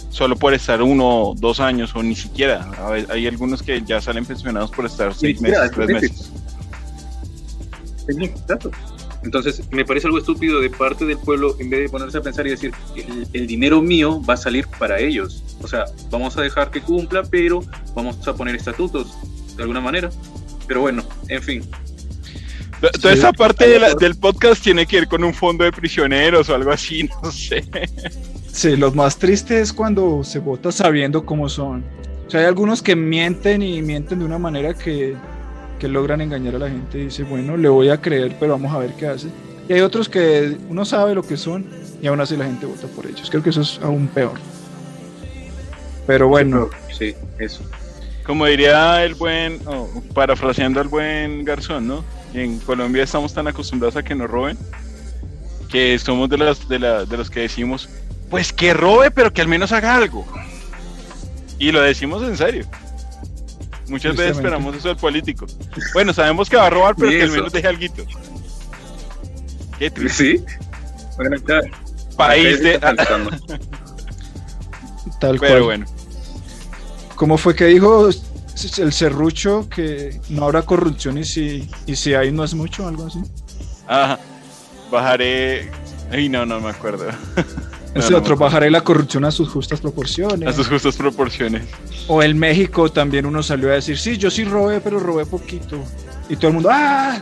Solo 0.10 0.36
por 0.36 0.54
estar 0.54 0.82
uno, 0.82 1.34
dos 1.38 1.60
años 1.60 1.96
o 1.96 2.02
ni 2.04 2.16
siquiera. 2.16 2.72
A 2.80 2.90
ver, 2.90 3.08
hay 3.12 3.28
algunos 3.28 3.62
que 3.64 3.82
ya 3.86 4.02
salen 4.02 4.26
pensionados 4.26 4.72
por 4.72 4.86
estar 4.86 5.14
seis 5.14 5.38
siquiera, 5.38 5.62
meses, 5.64 5.76
tres 5.76 5.88
meses. 5.90 6.32
Entonces, 9.24 9.62
me 9.72 9.84
parece 9.84 10.08
algo 10.08 10.20
estúpido 10.20 10.62
de 10.62 10.70
parte 10.70 11.06
del 11.06 11.18
pueblo, 11.18 11.56
en 11.60 11.70
vez 11.70 11.82
de 11.82 11.90
ponerse 11.90 12.18
a 12.20 12.22
pensar 12.22 12.48
y 12.48 12.52
decir, 12.52 12.72
el, 12.96 13.28
el 13.34 13.48
dinero 13.48 13.82
mío 13.82 14.22
va 14.24 14.36
a 14.36 14.38
salir 14.38 14.68
para 14.80 15.00
ellos. 15.00 15.44
O 15.62 15.68
sea, 15.68 15.86
vamos 16.10 16.38
a 16.38 16.42
dejar 16.42 16.72
que 16.72 16.82
cumpla, 16.82 17.24
pero 17.24 17.64
vamos 17.94 18.26
a 18.28 18.34
poner 18.36 18.56
estatutos, 18.56 19.08
de 19.56 19.64
alguna 19.64 19.82
manera. 19.82 20.10
Pero 20.68 20.82
bueno, 20.82 21.04
en 21.30 21.42
fin. 21.42 21.64
Toda 22.80 23.14
Sí. 23.14 23.20
esa 23.20 23.34
parte 23.34 23.68
de 23.68 23.80
la- 23.80 23.96
del 23.96 24.16
podcast 24.16 24.62
tiene 24.64 24.86
que 24.86 24.98
ir 24.98 25.08
con 25.08 25.24
un 25.24 25.34
fondo 25.34 25.64
de 25.64 25.72
prisioneros 25.72 26.48
o 26.50 26.56
algo 26.56 26.72
así, 26.72 27.04
no 27.24 27.32
sé. 27.32 27.64
Sí, 28.52 28.76
lo 28.76 28.92
más 28.92 29.18
triste 29.18 29.60
es 29.62 29.74
cuando 29.74 30.24
se 30.24 30.40
vota 30.40 30.72
sabiendo 30.72 31.26
cómo 31.26 31.50
son. 31.50 31.84
O 32.28 32.30
sea, 32.30 32.42
hay 32.42 32.46
algunos 32.46 32.82
que 32.82 32.96
mienten 32.96 33.62
y 33.62 33.82
mienten 33.82 34.20
de 34.20 34.26
una 34.26 34.38
manera 34.38 34.74
que, 34.74 35.16
que 35.80 35.88
logran 35.88 36.22
engañar 36.22 36.56
a 36.56 36.60
la 36.60 36.70
gente 36.70 37.00
y 37.00 37.06
dice, 37.06 37.24
bueno, 37.24 37.56
le 37.58 37.70
voy 37.70 37.90
a 37.90 38.00
creer, 38.02 38.36
pero 38.40 38.52
vamos 38.54 38.74
a 38.74 38.80
ver 38.80 38.92
qué 38.94 39.08
hace. 39.08 39.28
Y 39.70 39.74
hay 39.74 39.82
otros 39.82 40.08
que 40.10 40.58
uno 40.70 40.86
sabe 40.86 41.16
lo 41.16 41.24
que 41.24 41.38
son 41.38 41.66
y 42.02 42.08
aún 42.08 42.20
así 42.22 42.36
la 42.38 42.46
gente 42.46 42.66
vota 42.66 42.88
por 42.88 43.06
ellos. 43.08 43.30
Creo 43.30 43.42
que 43.42 43.50
eso 43.50 43.62
es 43.62 43.80
aún 43.82 44.08
peor. 44.08 44.34
Pero 46.06 46.28
bueno, 46.28 46.70
Sí, 46.98 47.14
eso. 47.40 47.62
Como 48.28 48.46
diría 48.46 49.04
el 49.04 49.16
buen, 49.16 49.60
oh, 49.66 49.90
parafraseando 50.14 50.80
al 50.82 50.90
buen 50.90 51.44
Garzón, 51.46 51.88
¿no? 51.88 52.04
En 52.34 52.60
Colombia 52.60 53.04
estamos 53.04 53.34
tan 53.34 53.48
acostumbrados 53.48 53.96
a 53.96 54.04
que 54.04 54.14
nos 54.14 54.30
roben 54.30 54.58
que 55.70 55.98
somos 55.98 56.30
de, 56.30 56.38
las, 56.38 56.68
de, 56.70 56.80
la- 56.80 57.06
de 57.06 57.18
los 57.18 57.30
que 57.30 57.40
decimos, 57.42 57.90
pues 58.30 58.54
que 58.54 58.74
robe, 58.74 59.12
pero 59.12 59.32
que 59.34 59.42
al 59.42 59.48
menos 59.48 59.72
haga 59.72 59.96
algo. 59.96 60.26
Y 61.60 61.72
lo 61.72 61.82
decimos 61.82 62.22
en 62.24 62.38
serio. 62.38 62.66
Muchas 63.88 64.16
veces 64.18 64.36
esperamos 64.38 64.76
eso 64.76 64.90
del 64.90 64.98
político. 64.98 65.46
Bueno, 65.94 66.14
sabemos 66.14 66.50
que 66.50 66.58
va 66.58 66.68
a 66.68 66.70
robar, 66.70 66.96
pero 66.96 67.10
que 67.10 67.24
al 67.24 67.32
menos 67.32 67.54
deje 67.54 67.68
algo. 67.68 67.82
Qué 69.80 69.90
triste. 69.90 70.38
¿Sí? 70.38 70.46
Bueno, 71.16 71.38
ya, 71.48 71.62
País 72.18 72.62
de... 72.62 72.78
tal 72.80 72.98
cual. 72.98 73.40
Pero 75.40 75.66
bueno. 75.66 75.86
¿Cómo 77.18 77.38
fue 77.38 77.56
que 77.56 77.66
dijo? 77.66 78.10
el 78.78 78.92
serrucho 78.92 79.68
que 79.70 80.20
no 80.30 80.46
habrá 80.46 80.64
corrupción 80.64 81.20
y 81.20 81.24
si, 81.24 81.70
y 81.86 81.96
si 81.96 82.16
hay 82.16 82.32
no 82.32 82.44
es 82.44 82.56
mucho, 82.56 82.88
algo 82.88 83.06
así. 83.06 83.20
Ajá. 83.88 84.20
Bajaré. 84.92 85.70
Ay, 86.12 86.30
no, 86.30 86.46
no 86.46 86.60
me 86.60 86.70
acuerdo. 86.70 87.06
Ese 87.94 88.14
otro, 88.14 88.36
bajaré 88.36 88.70
la 88.70 88.82
corrupción 88.82 89.26
a 89.26 89.32
sus 89.32 89.50
justas 89.50 89.80
proporciones. 89.80 90.48
A 90.48 90.54
sus 90.54 90.68
justas 90.68 90.96
proporciones. 90.96 91.64
O 92.08 92.22
en 92.22 92.38
México 92.38 92.92
también 92.92 93.26
uno 93.26 93.42
salió 93.42 93.70
a 93.70 93.74
decir, 93.74 93.98
sí, 93.98 94.18
yo 94.18 94.30
sí 94.30 94.44
robé, 94.44 94.80
pero 94.82 95.00
robé 95.00 95.26
poquito. 95.26 95.84
Y 96.30 96.36
todo 96.36 96.50
el 96.50 96.54
mundo, 96.56 96.70
¡ah! 96.72 97.20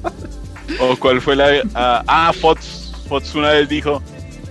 o 0.80 0.96
cuál 0.96 1.20
fue 1.20 1.36
la... 1.36 1.62
ah, 1.74 2.02
ah, 2.06 2.32
Fox, 2.38 2.92
Fox 3.08 3.34
una 3.34 3.50
vez 3.50 3.68
dijo 3.68 4.02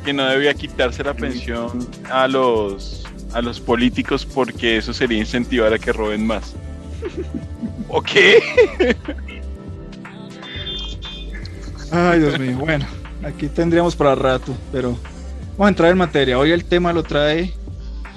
que 0.04 0.14
no 0.14 0.26
debía 0.26 0.54
quitarse 0.54 1.04
la 1.04 1.14
pensión 1.14 1.88
a 2.10 2.28
los, 2.28 3.04
a 3.34 3.42
los 3.42 3.60
políticos 3.60 4.26
porque 4.26 4.78
eso 4.78 4.94
sería 4.94 5.18
incentivar 5.18 5.74
a 5.74 5.80
que 5.80 5.92
roben 5.92 6.26
más. 6.26 6.56
¿O 7.88 8.02
qué? 8.02 8.96
Ay, 11.92 12.20
Dios 12.20 12.40
mío. 12.40 12.58
Bueno, 12.58 12.86
aquí 13.24 13.48
tendríamos 13.48 13.96
para 13.96 14.16
rato, 14.16 14.56
pero 14.72 14.98
vamos 15.52 15.66
a 15.66 15.70
entrar 15.70 15.92
en 15.92 15.98
materia. 15.98 16.38
Hoy 16.38 16.52
el 16.52 16.66
tema 16.66 16.94
lo 16.94 17.04
trae 17.04 17.54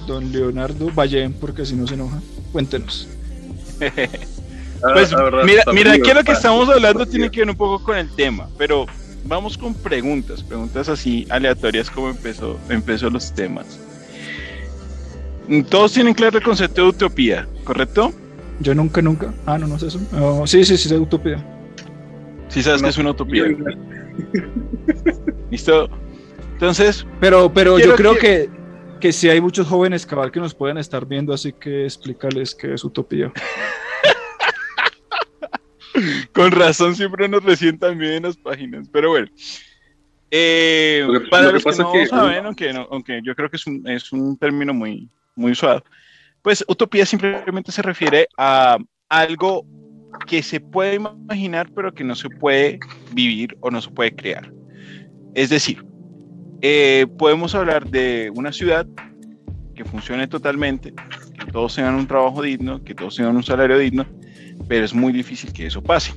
don 0.07 0.31
Leonardo 0.33 0.91
Ballén, 0.93 1.33
porque 1.33 1.65
si 1.65 1.75
no 1.75 1.87
se 1.87 1.95
enoja. 1.95 2.21
Cuéntenos. 2.53 3.09
pues 3.79 5.11
mira, 5.45 5.63
mira 5.73 5.99
que 5.99 6.15
lo 6.15 6.23
que 6.23 6.33
estamos 6.33 6.69
hablando 6.69 7.07
tiene 7.07 7.31
que 7.31 7.41
ver 7.41 7.51
un 7.51 7.57
poco 7.57 7.83
con 7.83 7.97
el 7.97 8.11
tema, 8.15 8.49
pero 8.59 8.87
vamos 9.25 9.57
con 9.57 9.75
preguntas, 9.75 10.43
preguntas 10.43 10.89
así 10.89 11.27
aleatorias 11.31 11.91
como 11.91 12.11
empezó, 12.11 12.59
empezó 12.69 13.11
los 13.11 13.33
temas. 13.33 13.79
Todos 15.69 15.93
tienen 15.93 16.15
claro 16.15 16.39
el 16.39 16.45
concepto 16.45 16.83
de 16.83 16.89
utopía, 16.89 17.49
¿correcto? 17.65 18.13
Yo 18.61 18.75
nunca, 18.75 19.03
nunca. 19.03 19.35
Ah, 19.45 19.59
no, 19.59 19.67
no 19.67 19.79
sé 19.79 19.89
eso. 19.89 20.01
Oh, 20.13 20.47
sí, 20.47 20.65
sí, 20.65 20.77
sí, 20.77 20.95
es 20.95 21.01
utopía. 21.01 21.45
Sí 22.49 22.63
sabes 22.63 22.83
que 22.83 22.89
es 22.89 22.99
una 22.99 23.11
utopía. 23.11 23.45
¿Listo? 25.51 25.89
Entonces... 26.53 27.07
Pero, 27.21 27.53
pero 27.53 27.79
yo 27.79 27.97
creo 27.97 28.17
que... 28.17 28.49
que, 29.01 29.13
si 29.13 29.29
hay 29.29 29.41
muchos 29.41 29.67
jóvenes 29.67 30.07
cabal 30.07 30.31
que 30.31 30.39
nos 30.39 30.55
pueden 30.55 30.79
estar 30.79 31.07
viendo, 31.07 31.33
así 31.33 31.53
que 31.53 31.85
explícales 31.85 32.55
qué 32.55 32.75
es 32.75 32.85
utopía. 32.85 33.33
Con 36.33 36.53
razón 36.53 36.95
siempre 36.95 37.29
nos 37.29 37.43
resientan 37.43 37.99
bien 37.99 38.13
en 38.13 38.23
las 38.25 38.37
páginas, 38.37 38.89
pero 38.93 39.11
bueno. 39.11 39.29
Eh, 40.31 41.07
para 41.31 41.53
los 41.53 41.63
que 41.63 41.71
no 41.71 42.07
saben, 42.07 42.47
aunque, 42.47 42.71
aunque, 42.91 43.21
yo 43.23 43.35
creo 43.35 43.51
que 43.51 43.57
es 43.57 43.67
un, 43.67 43.87
es 43.87 44.13
un 44.13 44.39
término 44.39 44.73
muy, 44.73 45.11
muy 45.35 45.55
suave, 45.55 45.83
pues 46.43 46.65
utopía 46.69 47.07
simplemente 47.07 47.73
se 47.73 47.83
refiere 47.83 48.29
a 48.37 48.79
algo 49.09 49.67
que 50.27 50.43
se 50.43 50.61
puede 50.61 50.97
imaginar 50.97 51.71
pero 51.75 51.93
que 51.93 52.05
no 52.05 52.15
se 52.15 52.29
puede 52.29 52.79
vivir 53.13 53.57
o 53.61 53.71
no 53.71 53.81
se 53.81 53.91
puede 53.91 54.15
crear. 54.15 54.53
Es 55.35 55.51
decir, 55.51 55.85
eh, 56.61 57.07
podemos 57.19 57.55
hablar 57.55 57.89
de 57.89 58.31
una 58.35 58.53
ciudad 58.53 58.87
que 59.75 59.85
funcione 59.85 60.29
totalmente, 60.29 60.93
que 61.39 61.51
todos 61.51 61.75
tengan 61.75 61.95
un 61.95 62.07
trabajo 62.07 62.43
digno, 62.43 62.83
que 62.85 62.95
todos 62.95 63.17
tengan 63.17 63.37
un 63.37 63.43
salario 63.43 63.79
digno, 63.79 64.07
pero 64.69 64.85
es 64.85 64.95
muy 64.95 65.13
difícil 65.13 65.53
que 65.53 65.67
eso 65.67 65.83
pase. 65.83 66.13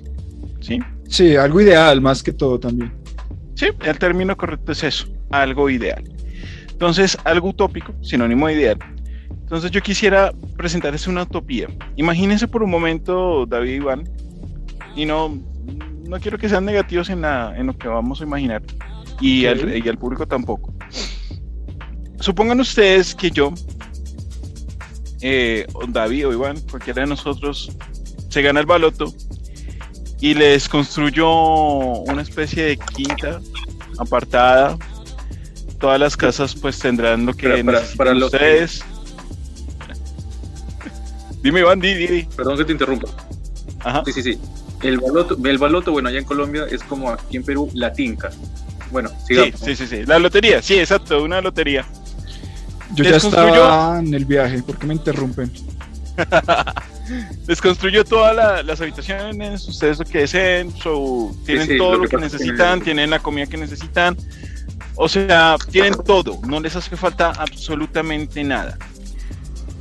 ¿Sí? 0.60 0.80
Sí, 1.08 1.36
algo 1.36 1.62
ideal 1.62 2.02
más 2.02 2.22
que 2.22 2.34
todo 2.34 2.60
también. 2.60 2.92
Sí, 3.56 3.68
el 3.86 3.98
término 3.98 4.36
correcto 4.36 4.74
es 4.74 4.84
eso, 4.84 5.08
algo 5.32 5.70
ideal. 5.70 6.04
Entonces, 6.70 7.18
algo 7.24 7.50
utópico, 7.50 7.94
sinónimo 8.02 8.48
de 8.48 8.54
ideal, 8.54 8.78
entonces 9.46 9.70
yo 9.70 9.80
quisiera 9.82 10.32
presentarles 10.58 11.06
una 11.06 11.22
utopía. 11.22 11.68
Imagínense 11.98 12.48
por 12.48 12.64
un 12.64 12.72
momento, 12.72 13.46
David 13.46 13.70
y 13.70 13.76
Iván, 13.76 14.10
y 14.96 15.06
no, 15.06 15.40
no 16.08 16.20
quiero 16.20 16.40
que 16.40 16.50
sean 16.50 16.66
negativos 16.66 17.12
en, 17.12 17.22
la, 17.22 17.54
en 17.56 17.68
lo 17.68 17.78
que 17.78 17.88
vamos 17.88 18.22
a 18.22 18.24
imaginar, 18.24 18.64
y, 19.22 19.46
al, 19.46 19.78
y 19.78 19.88
al 19.88 20.00
público 20.00 20.28
tampoco. 20.28 20.74
Supongan 22.20 22.60
ustedes 22.60 23.14
que 23.14 23.30
yo, 23.30 23.54
eh, 25.22 25.68
David 25.90 26.30
o 26.30 26.34
Iván, 26.34 26.60
cualquiera 26.72 27.04
de 27.04 27.08
nosotros, 27.10 27.72
se 28.30 28.42
gana 28.42 28.62
el 28.62 28.66
baloto 28.66 29.14
y 30.22 30.34
les 30.34 30.68
construyo 30.68 31.30
una 31.30 32.24
especie 32.24 32.64
de 32.64 32.78
quinta 32.78 33.40
apartada. 34.00 34.76
Todas 35.80 36.00
las 36.00 36.18
casas 36.18 36.56
pues 36.56 36.80
tendrán 36.80 37.28
lo 37.28 37.36
que 37.36 37.64
para, 37.64 37.84
para, 37.96 38.16
ustedes. 38.16 38.84
Dime, 41.46 41.60
Iván, 41.60 41.80
di, 41.80 41.94
di, 41.94 42.28
Perdón 42.36 42.58
que 42.58 42.66
te 42.66 42.72
interrumpa. 42.72 43.08
Ajá. 43.84 44.02
Sí, 44.06 44.14
sí, 44.14 44.24
sí. 44.24 44.40
El 44.82 44.98
baloto, 44.98 45.38
el 45.46 45.58
baloto, 45.60 45.92
bueno, 45.92 46.10
allá 46.10 46.18
en 46.18 46.26
Colombia 46.26 46.66
es 46.72 46.82
como 46.82 47.12
aquí 47.12 47.38
en 47.38 47.44
Perú, 47.44 47.70
la 47.76 47.94
tinca. 47.94 48.32
Bueno, 48.90 49.12
sigamos. 49.28 49.60
Sí, 49.60 49.76
sí, 49.76 49.86
sí, 49.86 50.06
La 50.08 50.18
lotería, 50.18 50.64
sí, 50.64 50.80
exacto, 50.80 51.22
una 51.22 51.42
lotería. 51.42 51.86
Yo 52.96 53.04
ya 53.04 53.18
estaba 53.18 54.00
en 54.00 54.12
el 54.16 54.26
viaje, 54.26 54.64
¿por 54.64 54.80
qué 54.80 54.88
me 54.88 54.96
interrumpen? 54.96 55.52
Les 57.48 57.62
construyo 57.62 58.04
todas 58.04 58.66
las 58.66 58.82
habitaciones, 58.82 59.68
ustedes 59.68 60.00
lo 60.00 60.06
que 60.06 60.22
deseen, 60.22 60.74
tienen 61.46 61.78
todo 61.78 61.98
lo 61.98 62.08
que, 62.08 62.18
necesitan, 62.18 62.82
tienen 62.82 63.12
la 63.12 63.20
comida 63.20 63.46
que 63.46 63.58
necesitan, 63.58 64.18
o 64.96 65.08
sea, 65.08 65.58
tienen 65.70 65.94
todo, 65.94 66.40
no 66.48 66.60
les 66.60 66.76
hace 66.76 66.98
falta 66.98 67.34
absolutamente 67.38 68.44
nada 68.44 68.80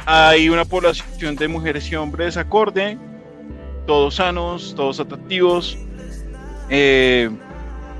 hay 0.06 0.48
una 0.48 0.64
población 0.64 1.36
de 1.36 1.48
mujeres 1.48 1.90
y 1.90 1.96
hombres 1.96 2.36
acorde, 2.36 2.98
todos 3.86 4.16
sanos, 4.16 4.74
todos 4.76 5.00
atractivos. 5.00 5.78
Eh, 6.68 7.30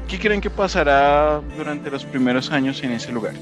¿Qué 0.08 0.18
creen 0.18 0.40
que 0.40 0.50
pasará 0.50 1.40
durante 1.56 1.90
los 1.90 2.04
primeros 2.04 2.50
años 2.50 2.82
en 2.82 2.92
ese 2.92 3.12
lugar? 3.12 3.34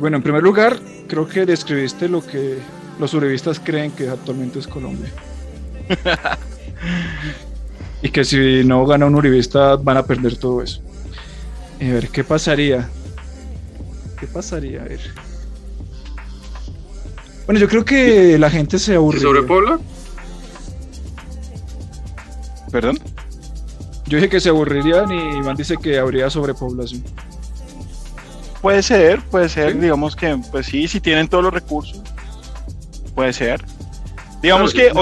bueno, 0.00 0.16
en 0.16 0.22
primer 0.22 0.42
lugar, 0.42 0.78
creo 1.06 1.28
que 1.28 1.44
describiste 1.44 2.08
lo 2.08 2.24
que 2.24 2.58
los 2.98 3.10
surrevistas 3.10 3.60
creen 3.60 3.90
que 3.90 4.08
actualmente 4.08 4.58
es 4.58 4.66
Colombia. 4.66 5.10
y 8.02 8.08
que 8.08 8.24
si 8.24 8.64
no 8.64 8.86
gana 8.86 9.06
un 9.06 9.14
uribista 9.14 9.76
van 9.76 9.96
a 9.96 10.04
perder 10.04 10.36
todo 10.36 10.62
eso. 10.62 10.80
A 11.80 11.84
ver, 11.84 12.08
¿qué 12.08 12.24
pasaría? 12.24 12.88
¿Qué 14.18 14.26
pasaría? 14.26 14.82
A 14.82 14.84
ver. 14.84 15.00
Bueno, 17.46 17.60
yo 17.60 17.68
creo 17.68 17.84
que 17.84 18.38
la 18.38 18.50
gente 18.50 18.78
se 18.78 18.94
aburre. 18.94 19.20
¿Sobre 19.20 19.42
Puebla? 19.42 19.78
¿Perdón? 22.70 22.98
Yo 24.06 24.16
dije 24.16 24.28
que 24.28 24.40
se 24.40 24.48
aburrirían 24.48 25.10
y 25.10 25.38
Iván 25.38 25.56
dice 25.56 25.76
que 25.76 25.98
habría 25.98 26.30
sobrepoblación. 26.30 27.02
Puede 28.60 28.82
ser, 28.82 29.20
puede 29.22 29.48
ser. 29.48 29.78
Digamos 29.78 30.14
que, 30.14 30.38
pues 30.50 30.66
sí, 30.66 30.86
si 30.86 31.00
tienen 31.00 31.28
todos 31.28 31.44
los 31.44 31.52
recursos. 31.52 32.00
Puede 33.14 33.32
ser. 33.32 33.64
Digamos 34.40 34.72
que, 34.72 34.92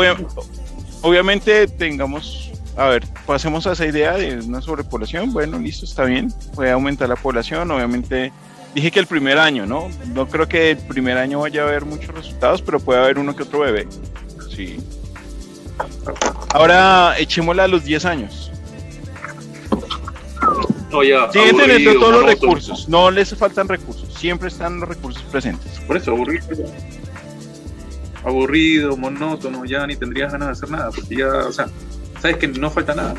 obviamente, 1.03 1.67
tengamos. 1.67 2.51
A 2.77 2.87
ver, 2.87 3.07
pasemos 3.27 3.67
a 3.67 3.73
esa 3.73 3.85
idea 3.85 4.15
de 4.17 4.39
una 4.39 4.61
sobrepoblación. 4.61 5.33
Bueno, 5.33 5.59
listo, 5.59 5.85
está 5.85 6.05
bien. 6.05 6.33
Puede 6.55 6.71
aumentar 6.71 7.09
la 7.09 7.17
población. 7.17 7.71
Obviamente, 7.71 8.33
dije 8.75 8.91
que 8.91 9.01
el 9.01 9.07
primer 9.07 9.39
año, 9.39 9.67
¿no? 9.67 9.89
No 10.15 10.29
creo 10.29 10.49
que 10.49 10.73
el 10.73 10.79
primer 10.79 11.19
año 11.19 11.41
vaya 11.41 11.63
a 11.63 11.69
haber 11.69 11.85
muchos 11.85 12.15
resultados, 12.15 12.63
pero 12.63 12.81
puede 12.81 13.01
haber 13.01 13.19
uno 13.19 13.35
que 13.35 13.43
otro 13.43 13.61
bebé. 13.61 13.87
Sí. 14.55 14.79
Ahora 16.53 17.15
echémosla 17.19 17.65
a 17.65 17.69
los 17.69 17.85
10 17.85 18.05
años. 18.05 18.51
No, 20.91 21.05
ya. 21.05 21.31
Siguen 21.31 21.57
teniendo 21.57 21.95
todos 21.95 22.13
los 22.13 22.25
recursos, 22.25 22.89
no 22.89 23.11
les 23.11 23.35
faltan 23.37 23.69
recursos, 23.69 24.13
siempre 24.15 24.49
están 24.49 24.81
los 24.81 24.89
recursos 24.89 25.23
presentes. 25.25 25.79
Por 25.87 25.97
eso, 25.97 26.11
aburrido. 26.11 26.45
Aburrido, 28.25 28.97
monótono, 28.97 29.65
ya 29.65 29.87
ni 29.87 29.97
tendrías 29.97 30.33
ganas 30.33 30.49
de 30.49 30.53
hacer 30.53 30.71
nada, 30.71 30.91
porque 30.91 31.17
ya, 31.17 31.29
o 31.29 31.53
sea, 31.53 31.67
sabes 32.21 32.37
que 32.37 32.49
no 32.49 32.71
falta 32.71 32.95
nada. 32.95 33.15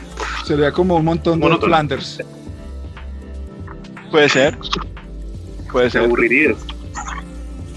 Sería 0.45 0.71
como 0.71 0.97
un 0.97 1.05
montón 1.05 1.39
de 1.39 1.57
Flanders. 1.57 2.21
Puede 4.11 4.27
ser. 4.27 4.57
Puede 5.71 5.89
ser. 5.89 6.01
Me 6.01 6.07
aburrirías. 6.07 6.57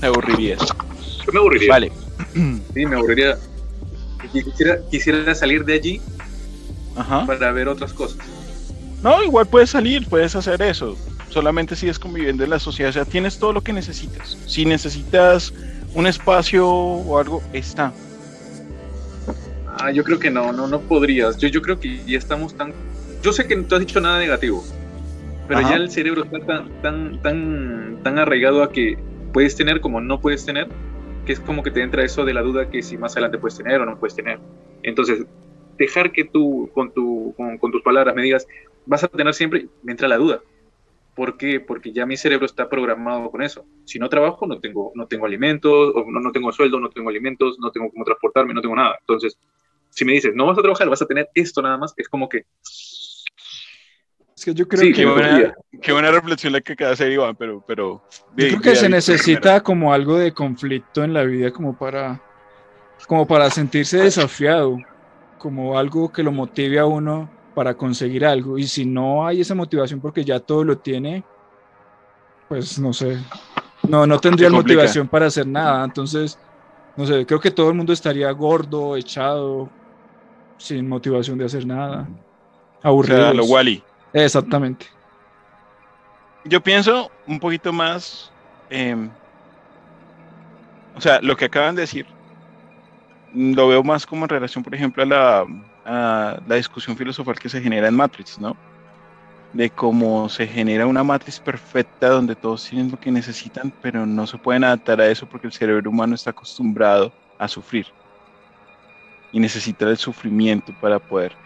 Me 0.00 0.08
aburrirías. 0.08 0.60
Yo 1.26 1.32
me 1.32 1.38
aburriría. 1.38 1.68
Vale. 1.68 1.92
Sí, 2.74 2.86
me 2.86 2.96
aburriría. 2.96 3.38
Quisiera, 4.32 4.78
quisiera 4.90 5.34
salir 5.34 5.64
de 5.64 5.74
allí 5.74 6.00
para 7.26 7.52
ver 7.52 7.68
otras 7.68 7.92
cosas. 7.92 8.18
No, 9.02 9.22
igual 9.22 9.46
puedes 9.46 9.70
salir, 9.70 10.06
puedes 10.08 10.34
hacer 10.34 10.60
eso. 10.62 10.96
Solamente 11.28 11.76
si 11.76 11.88
es 11.88 11.98
conviviendo 11.98 12.42
en 12.42 12.50
la 12.50 12.58
sociedad. 12.58 12.90
O 12.90 12.92
sea, 12.92 13.04
tienes 13.04 13.38
todo 13.38 13.52
lo 13.52 13.60
que 13.60 13.72
necesitas. 13.72 14.38
Si 14.46 14.64
necesitas 14.64 15.52
un 15.94 16.06
espacio 16.06 16.68
o 16.68 17.18
algo, 17.18 17.42
está. 17.52 17.92
Ah, 19.78 19.90
yo 19.90 20.04
creo 20.04 20.18
que 20.18 20.30
no, 20.30 20.52
no, 20.52 20.66
no 20.66 20.80
podrías. 20.80 21.36
Yo, 21.36 21.48
yo 21.48 21.60
creo 21.60 21.78
que 21.78 22.04
ya 22.06 22.18
estamos 22.18 22.56
tan. 22.56 22.72
Yo 23.22 23.32
sé 23.32 23.46
que 23.46 23.56
no 23.56 23.64
te 23.64 23.74
has 23.74 23.80
dicho 23.80 24.00
nada 24.00 24.18
negativo, 24.18 24.64
pero 25.48 25.60
ya 25.60 25.76
el 25.76 25.90
cerebro 25.90 26.24
está 26.24 26.40
tan, 26.40 26.82
tan, 26.82 27.22
tan, 27.22 28.00
tan 28.02 28.18
arraigado 28.18 28.62
a 28.62 28.70
que 28.70 28.98
puedes 29.32 29.56
tener 29.56 29.80
como 29.80 30.00
no 30.00 30.20
puedes 30.20 30.46
tener, 30.46 30.68
que 31.26 31.32
es 31.32 31.40
como 31.40 31.62
que 31.62 31.70
te 31.70 31.82
entra 31.82 32.04
eso 32.04 32.24
de 32.24 32.34
la 32.34 32.42
duda 32.42 32.70
que 32.70 32.82
si 32.82 32.96
más 32.96 33.12
adelante 33.12 33.38
puedes 33.38 33.56
tener 33.56 33.80
o 33.80 33.86
no 33.86 33.98
puedes 33.98 34.14
tener. 34.14 34.38
Entonces, 34.82 35.26
dejar 35.78 36.12
que 36.12 36.24
tú 36.24 36.70
con, 36.72 36.92
tu, 36.92 37.34
con, 37.36 37.72
tus 37.72 37.82
palabras 37.82 38.14
me 38.14 38.22
digas, 38.22 38.46
vas 38.86 39.04
a 39.04 39.08
tener 39.08 39.34
siempre, 39.34 39.68
me 39.82 39.92
entra 39.92 40.08
la 40.08 40.16
duda. 40.16 40.40
¿Por 41.14 41.36
qué? 41.36 41.60
Porque 41.60 41.92
ya 41.92 42.06
mi 42.06 42.16
cerebro 42.16 42.46
está 42.46 42.68
programado 42.68 43.30
con 43.30 43.42
eso. 43.42 43.64
Si 43.84 43.98
no 43.98 44.08
trabajo, 44.08 44.46
no 44.46 44.58
tengo, 44.58 44.92
no 44.94 45.06
tengo 45.06 45.26
alimentos, 45.26 45.92
o 45.94 46.04
no, 46.10 46.20
no 46.20 46.32
tengo 46.32 46.50
sueldo, 46.52 46.80
no 46.80 46.90
tengo 46.90 47.08
alimentos, 47.08 47.56
no 47.60 47.70
tengo 47.70 47.90
cómo 47.90 48.04
transportarme, 48.04 48.52
no 48.52 48.60
tengo 48.60 48.74
nada. 48.74 48.96
Entonces, 49.00 49.38
si 49.90 50.04
me 50.04 50.12
dices, 50.12 50.34
no 50.34 50.46
vas 50.46 50.58
a 50.58 50.62
trabajar, 50.62 50.88
vas 50.88 51.02
a 51.02 51.06
tener 51.06 51.28
esto 51.34 51.62
nada 51.62 51.78
más, 51.78 51.94
es 51.96 52.08
como 52.08 52.28
que... 52.28 52.44
Es 54.44 54.52
que 54.52 54.54
yo 54.54 54.68
creo 54.68 54.82
Sí, 54.82 54.88
que... 54.92 55.00
qué 55.00 55.06
buena, 55.06 55.54
qué 55.80 55.92
buena 55.92 56.10
reflexión 56.10 56.52
la 56.52 56.60
que 56.60 56.74
acaba 56.74 56.88
de 56.88 56.94
hacer 56.94 57.12
Iván, 57.12 57.34
pero... 57.34 57.64
pero 57.66 58.02
Yo 58.36 58.48
creo 58.48 58.60
que 58.60 58.76
se 58.76 58.90
necesita 58.90 59.62
como 59.62 59.90
algo 59.92 60.18
de 60.18 60.32
conflicto 60.34 61.02
en 61.02 61.14
la 61.14 61.22
vida 61.22 61.50
como 61.50 61.74
para, 61.74 62.20
como 63.08 63.26
para 63.26 63.48
sentirse 63.48 63.98
desafiado, 63.98 64.76
como 65.38 65.78
algo 65.78 66.12
que 66.12 66.22
lo 66.22 66.30
motive 66.30 66.78
a 66.78 66.84
uno 66.84 67.30
para 67.54 67.74
conseguir 67.74 68.26
algo. 68.26 68.58
Y 68.58 68.66
si 68.66 68.84
no 68.84 69.26
hay 69.26 69.40
esa 69.40 69.54
motivación 69.54 69.98
porque 70.00 70.22
ya 70.24 70.38
todo 70.40 70.62
lo 70.62 70.76
tiene, 70.76 71.24
pues 72.46 72.78
no 72.78 72.92
sé, 72.92 73.16
no, 73.88 74.06
no 74.06 74.18
tendría 74.18 74.50
motivación 74.50 75.08
para 75.08 75.26
hacer 75.26 75.46
nada. 75.46 75.84
Entonces, 75.86 76.38
no 76.98 77.06
sé, 77.06 77.24
creo 77.24 77.40
que 77.40 77.50
todo 77.50 77.70
el 77.70 77.76
mundo 77.76 77.94
estaría 77.94 78.30
gordo, 78.32 78.94
echado, 78.94 79.70
sin 80.58 80.86
motivación 80.86 81.38
de 81.38 81.46
hacer 81.46 81.64
nada. 81.66 82.06
O 82.82 82.88
Aburrido. 82.88 83.22
sea, 83.22 83.32
lo 83.32 83.44
Wally. 83.46 83.82
Exactamente. 84.14 84.86
Yo 86.44 86.62
pienso 86.62 87.12
un 87.26 87.40
poquito 87.40 87.72
más... 87.72 88.34
em, 88.68 89.18
o 90.94 91.00
sea, 91.00 91.20
lo 91.22 91.36
que 91.36 91.46
acaban 91.46 91.74
de 91.74 91.82
decir, 91.82 92.16
lo 93.32 93.68
veo 93.68 93.82
más 93.84 94.06
como 94.06 94.24
en 94.24 94.28
relación, 94.30 94.62
por 94.64 94.74
ejemplo, 94.74 95.02
a 95.02 95.06
la, 95.06 95.46
a 95.84 96.40
la 96.46 96.54
discusión 96.56 96.96
filosofal 96.96 97.38
que 97.38 97.48
se 97.48 97.60
genera 97.62 97.88
en 97.88 97.94
Matrix, 97.96 98.38
¿no? 98.38 98.60
De 99.52 99.72
cómo 99.74 100.28
se 100.28 100.46
genera 100.48 100.86
una 100.86 101.04
matriz 101.04 101.40
perfecta 101.40 102.08
donde 102.10 102.36
todos 102.36 102.64
tienen 102.68 102.90
lo 102.90 102.98
que 103.00 103.12
necesitan, 103.12 103.72
pero 103.82 104.06
no 104.06 104.26
se 104.26 104.38
pueden 104.38 104.64
adaptar 104.64 105.00
a 105.00 105.08
eso 105.08 105.28
porque 105.28 105.48
el 105.48 105.54
cerebro 105.54 105.90
humano 105.90 106.14
está 106.16 106.30
acostumbrado 106.30 107.16
a 107.38 107.48
sufrir 107.48 107.94
y 109.30 109.40
necesita 109.40 109.88
el 109.90 109.98
sufrimiento 109.98 110.74
para 110.80 110.98
poder. 110.98 111.38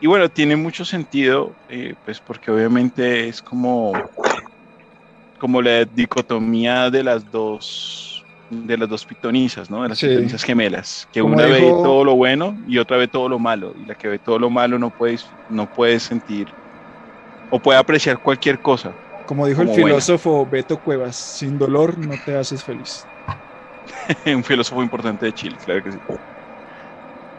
Y 0.00 0.06
bueno, 0.06 0.30
tiene 0.30 0.56
mucho 0.56 0.84
sentido, 0.86 1.58
eh, 1.68 1.94
pues 2.02 2.20
porque 2.22 2.50
obviamente 2.50 3.28
es 3.28 3.42
como, 3.42 3.92
como 5.38 5.60
la 5.60 5.84
dicotomía 5.84 6.90
de 6.90 7.02
las 7.04 7.30
dos 7.30 8.26
de 8.48 8.76
las 8.76 8.88
dos 8.88 9.04
pitonizas, 9.06 9.70
¿no? 9.70 9.82
De 9.84 9.90
las 9.90 10.00
Sí. 10.00 10.08
pitonizas 10.08 10.42
gemelas, 10.42 11.06
que 11.12 11.20
Como 11.20 11.34
una 11.34 11.44
ve 11.46 11.58
dijo- 11.66 11.82
todo 11.82 12.04
lo 12.04 12.16
bueno 12.16 12.56
y 12.66 12.78
otra 12.78 12.96
ve 12.96 13.06
todo 13.06 13.28
lo 13.28 13.38
malo, 13.38 13.74
y 13.76 13.84
la 13.84 13.94
que 13.94 14.08
ve 14.08 14.18
todo 14.18 14.40
lo 14.40 14.50
malo 14.50 14.76
no 14.78 14.90
puede, 14.90 15.18
no 15.48 15.68
puede 15.68 16.00
sentir 16.00 16.52
o 17.48 17.60
puede 17.60 17.78
apreciar 17.78 18.18
cualquier 18.18 18.58
cosa. 18.60 18.96
Como 19.26 19.46
dijo 19.46 19.60
Como 19.60 19.72
el 19.74 19.80
buena. 19.82 19.94
filósofo 20.00 20.46
Beto 20.46 20.80
Cuevas, 20.80 21.16
sin 21.16 21.58
dolor 21.58 21.96
no 21.98 22.14
te 22.24 22.34
haces 22.34 22.64
feliz. 22.64 23.06
un 24.34 24.42
filósofo 24.44 24.82
importante 24.82 25.26
de 25.26 25.32
Chile, 25.32 25.58
claro 25.58 25.82
que 25.82 25.92
sí. 25.92 25.98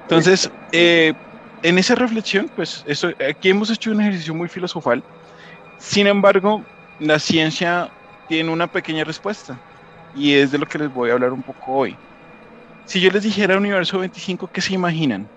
Entonces, 0.07 0.49
eh, 0.71 1.13
en 1.61 1.77
esa 1.77 1.95
reflexión, 1.95 2.49
pues 2.55 2.83
eso, 2.85 3.09
aquí 3.27 3.49
hemos 3.49 3.69
hecho 3.69 3.91
un 3.91 4.01
ejercicio 4.01 4.33
muy 4.33 4.49
filosofal. 4.49 5.03
Sin 5.77 6.07
embargo, 6.07 6.63
la 6.99 7.19
ciencia 7.19 7.89
tiene 8.27 8.51
una 8.51 8.67
pequeña 8.67 9.03
respuesta 9.03 9.59
y 10.13 10.33
es 10.33 10.51
de 10.51 10.57
lo 10.57 10.65
que 10.65 10.77
les 10.79 10.91
voy 10.91 11.09
a 11.09 11.13
hablar 11.13 11.33
un 11.33 11.43
poco 11.43 11.73
hoy. 11.73 11.97
Si 12.85 12.99
yo 12.99 13.09
les 13.11 13.23
dijera 13.23 13.57
Universo 13.57 13.99
25, 13.99 14.47
¿qué 14.47 14.61
se 14.61 14.73
imaginan? 14.73 15.27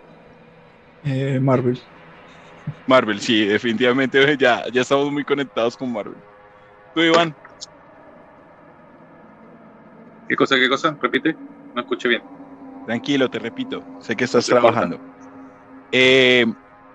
Eh, 1.05 1.39
Marvel. 1.41 1.81
Marvel, 2.87 3.21
sí, 3.21 3.45
definitivamente 3.45 4.19
ya, 4.39 4.65
ya 4.73 4.83
estamos 4.83 5.11
muy 5.13 5.25
conectados 5.25 5.77
con 5.77 5.93
Marvel. 5.93 6.17
Tú, 6.95 7.01
Iván, 7.03 7.35
¿Qué 10.29 10.37
cosa, 10.37 10.57
qué 10.57 10.69
cosa? 10.69 10.97
Repite, 11.01 11.37
no 11.75 11.83
escuché 11.83 12.09
bien. 12.09 12.23
Tranquilo, 12.87 13.29
te 13.29 13.39
repito, 13.39 13.83
sé 14.01 14.17
que 14.17 14.25
estás 14.25 14.49
corta. 14.49 14.89
Eh, 15.91 16.45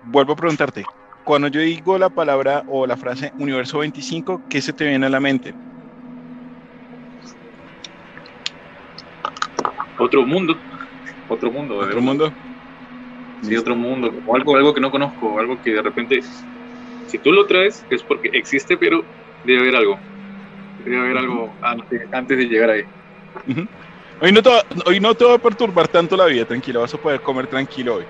vuelvo 0.00 0.32
a 0.32 0.36
preguntarte, 0.36 0.84
cuando 1.24 1.48
yo 1.48 1.60
digo 1.60 1.98
la 1.98 2.10
palabra 2.10 2.62
o 2.66 2.86
la 2.86 2.96
frase 2.96 3.32
universo 3.36 3.78
25, 3.78 4.42
¿qué 4.48 4.60
se 4.60 4.72
te 4.72 4.86
viene 4.86 5.06
a 5.06 5.10
la 5.10 5.20
mente? 5.20 5.54
Otro 9.98 10.24
mundo, 10.26 10.60
otro 11.26 11.52
mundo, 11.52 11.76
¿Otro 11.76 11.88
verdad. 11.88 12.02
mundo? 12.02 12.34
Sí, 13.42 13.56
otro 13.56 13.74
mundo, 13.74 14.22
o 14.24 14.36
algo, 14.36 14.56
algo 14.56 14.74
que 14.74 14.80
no 14.80 14.90
conozco, 14.90 15.38
algo 15.38 15.60
que 15.60 15.70
de 15.70 15.82
repente, 15.82 16.20
si 16.22 17.18
tú 17.18 17.32
lo 17.32 17.46
traes, 17.46 17.86
es 17.88 18.02
porque 18.04 18.28
existe, 18.32 18.76
pero 18.76 19.06
debe 19.42 19.60
haber 19.60 19.76
algo. 19.76 20.00
Debe 20.78 20.98
haber 20.98 21.16
algo 21.18 21.58
antes, 21.62 22.08
antes 22.12 22.38
de 22.38 22.44
llegar 22.44 22.70
ahí. 22.70 22.82
Ujú. 23.46 23.66
Hoy 24.20 24.32
no, 24.32 24.42
te 24.42 24.50
va, 24.50 24.62
hoy 24.86 25.00
no 25.00 25.14
te 25.14 25.24
va 25.24 25.34
a 25.34 25.38
perturbar 25.38 25.88
tanto 25.88 26.16
la 26.16 26.26
vida, 26.26 26.44
tranquilo, 26.44 26.80
vas 26.80 26.92
a 26.92 26.98
poder 26.98 27.20
comer 27.20 27.48
tranquilo 27.48 27.96
hoy. 27.96 28.06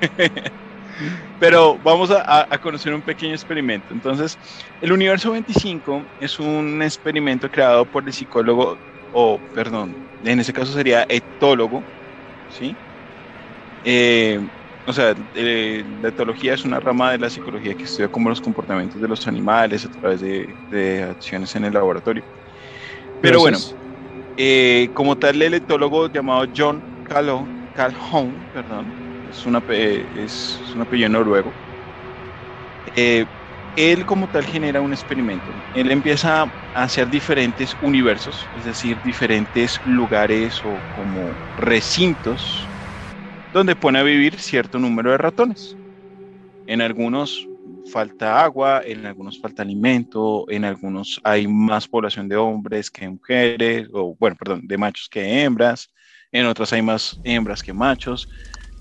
Pero 1.38 1.78
vamos 1.78 2.10
a, 2.10 2.48
conocer 2.58 2.94
un 2.94 3.02
pequeño 3.02 3.34
experimento. 3.34 3.92
Entonces, 3.92 4.38
el 4.80 4.92
universo 4.92 5.32
25 5.32 6.02
es 6.18 6.38
un 6.38 6.80
experimento 6.82 7.50
creado 7.50 7.84
por 7.84 8.06
el 8.06 8.12
psicólogo, 8.12 8.78
o 9.12 9.38
perdón, 9.52 9.94
en 10.24 10.40
ese 10.40 10.52
caso 10.52 10.72
sería 10.72 11.04
etólogo, 11.08 11.82
¿sí? 12.48 12.74
Eh, 13.84 14.40
o 14.86 14.92
sea, 14.92 15.14
eh, 15.34 15.84
la 16.00 16.08
etología 16.08 16.54
es 16.54 16.64
una 16.64 16.80
rama 16.80 17.12
de 17.12 17.18
la 17.18 17.28
psicología 17.28 17.74
que 17.74 17.84
estudia 17.84 18.08
cómo 18.08 18.30
los 18.30 18.40
comportamientos 18.40 19.00
de 19.00 19.08
los 19.08 19.26
animales 19.26 19.84
a 19.84 19.88
través 19.88 20.20
de, 20.20 20.54
de 20.70 21.02
acciones 21.02 21.54
en 21.56 21.64
el 21.64 21.74
laboratorio. 21.74 22.22
Pero 23.20 23.40
bueno, 23.40 23.58
eh, 24.36 24.90
como 24.94 25.16
tal, 25.16 25.40
el 25.42 25.54
etólogo 25.54 26.08
llamado 26.08 26.46
John 26.54 26.84
Calhoun, 27.02 27.70
Calhoun 27.72 28.48
perdón, 28.52 29.05
es, 29.28 29.46
una, 29.46 29.62
es, 29.68 30.60
es 30.62 30.74
un 30.74 30.82
apellido 30.82 31.08
noruego, 31.10 31.56
eh, 32.94 33.26
él 33.74 34.06
como 34.06 34.28
tal 34.28 34.44
genera 34.46 34.80
un 34.80 34.92
experimento. 34.92 35.54
Él 35.72 35.90
empieza 35.90 36.42
a 36.44 36.50
hacer 36.72 37.08
diferentes 37.08 37.76
universos, 37.80 38.50
es 38.54 38.64
decir, 38.64 39.00
diferentes 39.02 39.80
lugares 39.84 40.60
o 40.62 40.84
como 40.90 41.40
recintos 41.56 42.72
donde 43.52 43.76
pone 43.76 43.98
a 43.98 44.02
vivir 44.02 44.38
cierto 44.40 44.78
número 44.78 45.10
de 45.12 45.18
ratones. 45.18 45.78
En 46.66 46.80
algunos 46.80 47.50
falta 47.84 48.42
agua, 48.44 48.82
en 48.84 49.06
algunos 49.06 49.40
falta 49.40 49.62
alimento, 49.62 50.46
en 50.50 50.64
algunos 50.64 51.20
hay 51.24 51.46
más 51.48 51.88
población 51.88 52.28
de 52.28 52.36
hombres 52.36 52.90
que 52.90 53.08
mujeres, 53.08 53.88
o 53.92 54.16
bueno, 54.18 54.36
perdón, 54.36 54.62
de 54.66 54.78
machos 54.78 55.08
que 55.08 55.42
hembras, 55.42 55.92
en 56.32 56.46
otras 56.46 56.72
hay 56.72 56.82
más 56.82 57.20
hembras 57.24 57.62
que 57.62 57.72
machos, 57.72 58.28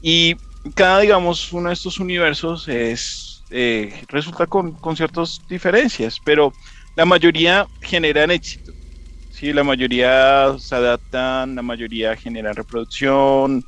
y 0.07 0.35
cada, 0.75 0.99
digamos, 0.99 1.51
uno 1.51 1.69
de 1.69 1.73
estos 1.73 1.99
universos 1.99 2.67
es, 2.67 3.43
eh, 3.49 4.03
resulta 4.07 4.45
con, 4.45 4.73
con 4.73 4.95
ciertas 4.95 5.39
diferencias, 5.49 6.19
pero 6.23 6.53
la 6.95 7.05
mayoría 7.05 7.65
generan 7.81 8.29
éxito, 8.29 8.71
¿sí? 9.31 9.51
La 9.51 9.63
mayoría 9.63 10.55
se 10.59 10.75
adaptan, 10.75 11.55
la 11.55 11.63
mayoría 11.63 12.15
generan 12.15 12.55
reproducción, 12.55 13.63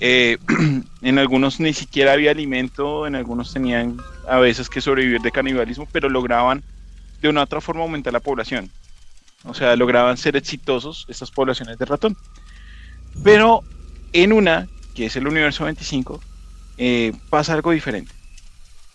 eh, 0.00 0.36
en 1.00 1.18
algunos 1.18 1.60
ni 1.60 1.72
siquiera 1.72 2.12
había 2.12 2.32
alimento, 2.32 3.06
en 3.06 3.14
algunos 3.14 3.50
tenían 3.54 3.96
a 4.28 4.38
veces 4.38 4.68
que 4.68 4.82
sobrevivir 4.82 5.22
de 5.22 5.32
canibalismo, 5.32 5.88
pero 5.90 6.10
lograban 6.10 6.62
de 7.22 7.30
una 7.30 7.40
u 7.40 7.44
otra 7.44 7.62
forma 7.62 7.84
aumentar 7.84 8.12
la 8.12 8.20
población. 8.20 8.70
O 9.44 9.54
sea, 9.54 9.74
lograban 9.76 10.18
ser 10.18 10.36
exitosos 10.36 11.06
estas 11.08 11.30
poblaciones 11.30 11.78
de 11.78 11.86
ratón. 11.86 12.14
Pero 13.24 13.62
en 14.12 14.34
una, 14.34 14.68
que 14.94 15.06
es 15.06 15.16
el 15.16 15.26
universo 15.26 15.64
25, 15.64 16.20
eh, 16.78 17.12
pasa 17.28 17.54
algo 17.54 17.70
diferente. 17.70 18.12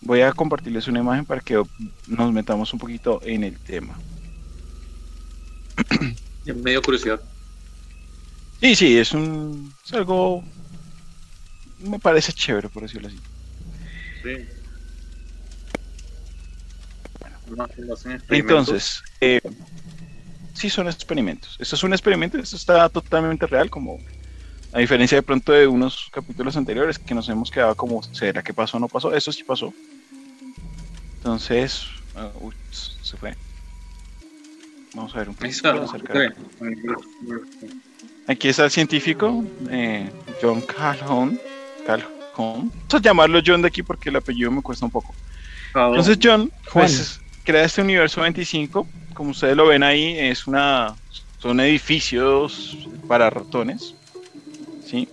Voy 0.00 0.20
a 0.20 0.32
compartirles 0.32 0.88
una 0.88 1.00
imagen 1.00 1.24
para 1.24 1.40
que 1.40 1.62
nos 2.06 2.32
metamos 2.32 2.72
un 2.72 2.78
poquito 2.78 3.20
en 3.22 3.44
el 3.44 3.58
tema. 3.60 3.98
Me 6.44 6.70
dio 6.70 6.82
curiosidad. 6.82 7.20
Sí, 8.60 8.74
sí, 8.74 8.96
es 8.96 9.12
un 9.12 9.72
es 9.84 9.92
algo 9.92 10.42
me 11.78 11.98
parece 11.98 12.32
chévere 12.32 12.68
por 12.68 12.82
decirlo 12.82 13.08
así. 13.08 13.18
Sí. 14.22 14.46
No, 17.50 17.66
no 17.78 17.94
hacen 17.94 18.12
experimentos. 18.12 18.68
Entonces, 18.68 19.02
eh, 19.20 19.40
sí 20.54 20.70
son 20.70 20.88
experimentos. 20.88 21.56
Esto 21.58 21.76
es 21.76 21.82
un 21.84 21.92
experimento, 21.92 22.38
esto 22.38 22.56
está 22.56 22.88
totalmente 22.88 23.46
real, 23.46 23.70
como 23.70 23.98
a 24.76 24.80
diferencia 24.80 25.16
de 25.16 25.22
pronto 25.22 25.52
de 25.52 25.66
unos 25.66 26.10
capítulos 26.12 26.54
anteriores 26.54 26.98
que 26.98 27.14
nos 27.14 27.26
hemos 27.30 27.50
quedado 27.50 27.74
como, 27.74 28.02
¿será 28.02 28.42
que 28.42 28.52
pasó 28.52 28.76
o 28.76 28.80
no 28.80 28.88
pasó? 28.88 29.14
Eso 29.14 29.32
sí 29.32 29.42
pasó. 29.42 29.72
Entonces, 31.16 31.86
uy, 32.42 32.54
se 32.70 33.16
fue. 33.16 33.34
Vamos 34.92 35.14
a 35.14 35.20
ver 35.20 35.30
un 35.30 35.34
poquito 35.34 35.50
está. 35.50 35.82
acerca. 35.82 36.34
Aquí 38.26 38.48
está 38.48 38.66
el 38.66 38.70
científico, 38.70 39.42
eh, 39.70 40.10
John 40.42 40.60
Calhoun. 40.60 41.40
Calhoun. 41.86 42.70
Vamos 42.70 42.94
a 42.94 42.98
llamarlo 42.98 43.40
John 43.44 43.62
de 43.62 43.68
aquí 43.68 43.82
porque 43.82 44.10
el 44.10 44.16
apellido 44.16 44.50
me 44.50 44.60
cuesta 44.60 44.84
un 44.84 44.90
poco. 44.90 45.14
Entonces 45.74 46.18
John 46.22 46.52
pues, 46.70 47.18
crea 47.44 47.64
este 47.64 47.80
universo 47.80 48.20
25. 48.20 48.86
Como 49.14 49.30
ustedes 49.30 49.56
lo 49.56 49.68
ven 49.68 49.82
ahí, 49.82 50.18
es 50.18 50.46
una, 50.46 50.94
son 51.38 51.60
edificios 51.60 52.76
para 53.08 53.30
ratones. 53.30 53.94
¿Sí? 54.86 55.08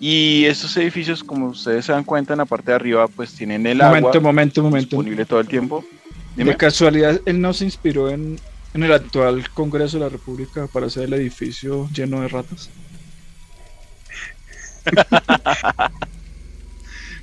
Y 0.00 0.44
estos 0.44 0.76
edificios, 0.76 1.24
como 1.24 1.48
ustedes 1.48 1.84
se 1.84 1.92
dan 1.92 2.04
cuenta, 2.04 2.34
en 2.34 2.38
la 2.38 2.44
parte 2.44 2.70
de 2.70 2.76
arriba, 2.76 3.08
pues 3.08 3.32
tienen 3.34 3.66
el 3.66 3.78
momento, 3.78 4.08
agua 4.08 4.20
momento, 4.20 4.62
momento. 4.62 4.86
disponible 4.86 5.24
todo 5.24 5.40
el 5.40 5.48
tiempo. 5.48 5.84
De 6.36 6.56
casualidad, 6.56 7.20
él 7.26 7.40
no 7.40 7.52
se 7.52 7.64
inspiró 7.64 8.10
en, 8.10 8.38
en 8.72 8.82
el 8.84 8.92
actual 8.92 9.50
Congreso 9.50 9.98
de 9.98 10.04
la 10.04 10.08
República 10.08 10.68
para 10.68 10.86
hacer 10.86 11.04
el 11.04 11.14
edificio 11.14 11.88
lleno 11.92 12.20
de 12.20 12.28
ratas. 12.28 12.70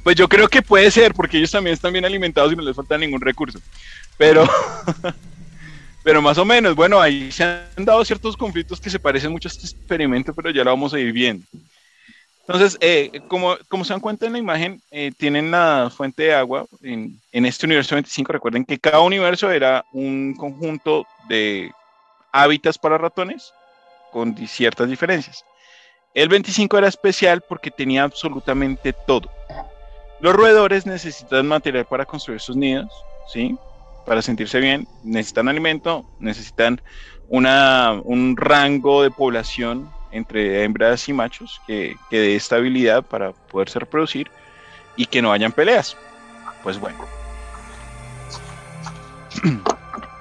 pues 0.03 0.17
yo 0.17 0.27
creo 0.27 0.49
que 0.49 0.61
puede 0.61 0.91
ser, 0.91 1.13
porque 1.13 1.37
ellos 1.37 1.51
también 1.51 1.73
están 1.73 1.93
bien 1.93 2.03
alimentados 2.03 2.51
y 2.51 2.57
no 2.57 2.61
les 2.61 2.75
falta 2.75 2.97
ningún 2.97 3.21
recurso. 3.21 3.59
Pero, 4.17 4.45
pero 6.05 6.21
más 6.21 6.37
o 6.37 6.45
menos, 6.45 6.75
bueno, 6.75 7.01
ahí 7.01 7.31
se 7.31 7.43
han 7.43 7.83
dado 7.83 8.05
ciertos 8.05 8.37
conflictos 8.37 8.79
que 8.79 8.91
se 8.91 8.99
parecen 8.99 9.31
mucho 9.31 9.47
a 9.47 9.51
este 9.51 9.65
experimento, 9.65 10.35
pero 10.35 10.51
ya 10.51 10.63
lo 10.63 10.69
vamos 10.69 10.93
a 10.93 10.99
ir 10.99 11.11
viendo. 11.11 11.43
Entonces, 12.41 12.77
eh, 12.79 13.23
como, 13.27 13.57
como 13.69 13.83
se 13.83 13.91
dan 13.91 13.99
cuenta 13.99 14.27
en 14.27 14.33
la 14.33 14.37
imagen, 14.37 14.79
eh, 14.91 15.11
tienen 15.17 15.49
la 15.49 15.89
fuente 15.89 16.21
de 16.21 16.35
agua 16.35 16.67
en, 16.83 17.19
en, 17.31 17.47
este 17.47 17.65
universo 17.65 17.95
25. 17.95 18.33
Recuerden 18.33 18.65
que 18.65 18.77
cada 18.77 18.99
universo 18.99 19.49
era 19.49 19.83
un 19.93 20.35
conjunto 20.35 21.07
de 21.27 21.71
hábitats 22.31 22.77
para 22.77 22.99
ratones 22.99 23.51
con 24.11 24.37
ciertas 24.47 24.87
diferencias. 24.87 25.43
El 26.13 26.29
25 26.29 26.77
era 26.77 26.87
especial 26.87 27.41
porque 27.41 27.71
tenía 27.71 28.03
absolutamente 28.03 28.93
todo. 28.93 29.31
Los 30.19 30.35
roedores 30.35 30.85
necesitan 30.85 31.47
material 31.47 31.85
para 31.85 32.05
construir 32.05 32.41
sus 32.41 32.55
nidos, 32.55 32.91
¿sí? 33.33 33.57
Para 34.05 34.21
sentirse 34.21 34.59
bien, 34.59 34.87
necesitan 35.03 35.47
alimento, 35.47 36.05
necesitan 36.19 36.81
una, 37.27 37.99
un 38.03 38.37
rango 38.37 39.01
de 39.01 39.11
población 39.11 39.89
entre 40.11 40.63
hembras 40.63 41.09
y 41.09 41.13
machos 41.13 41.61
que, 41.65 41.95
que 42.09 42.19
dé 42.19 42.35
estabilidad 42.35 43.03
para 43.03 43.31
poderse 43.33 43.79
reproducir 43.79 44.29
y 44.95 45.05
que 45.05 45.21
no 45.21 45.31
hayan 45.31 45.51
peleas. 45.51 45.97
Pues 46.63 46.79
bueno. 46.79 46.97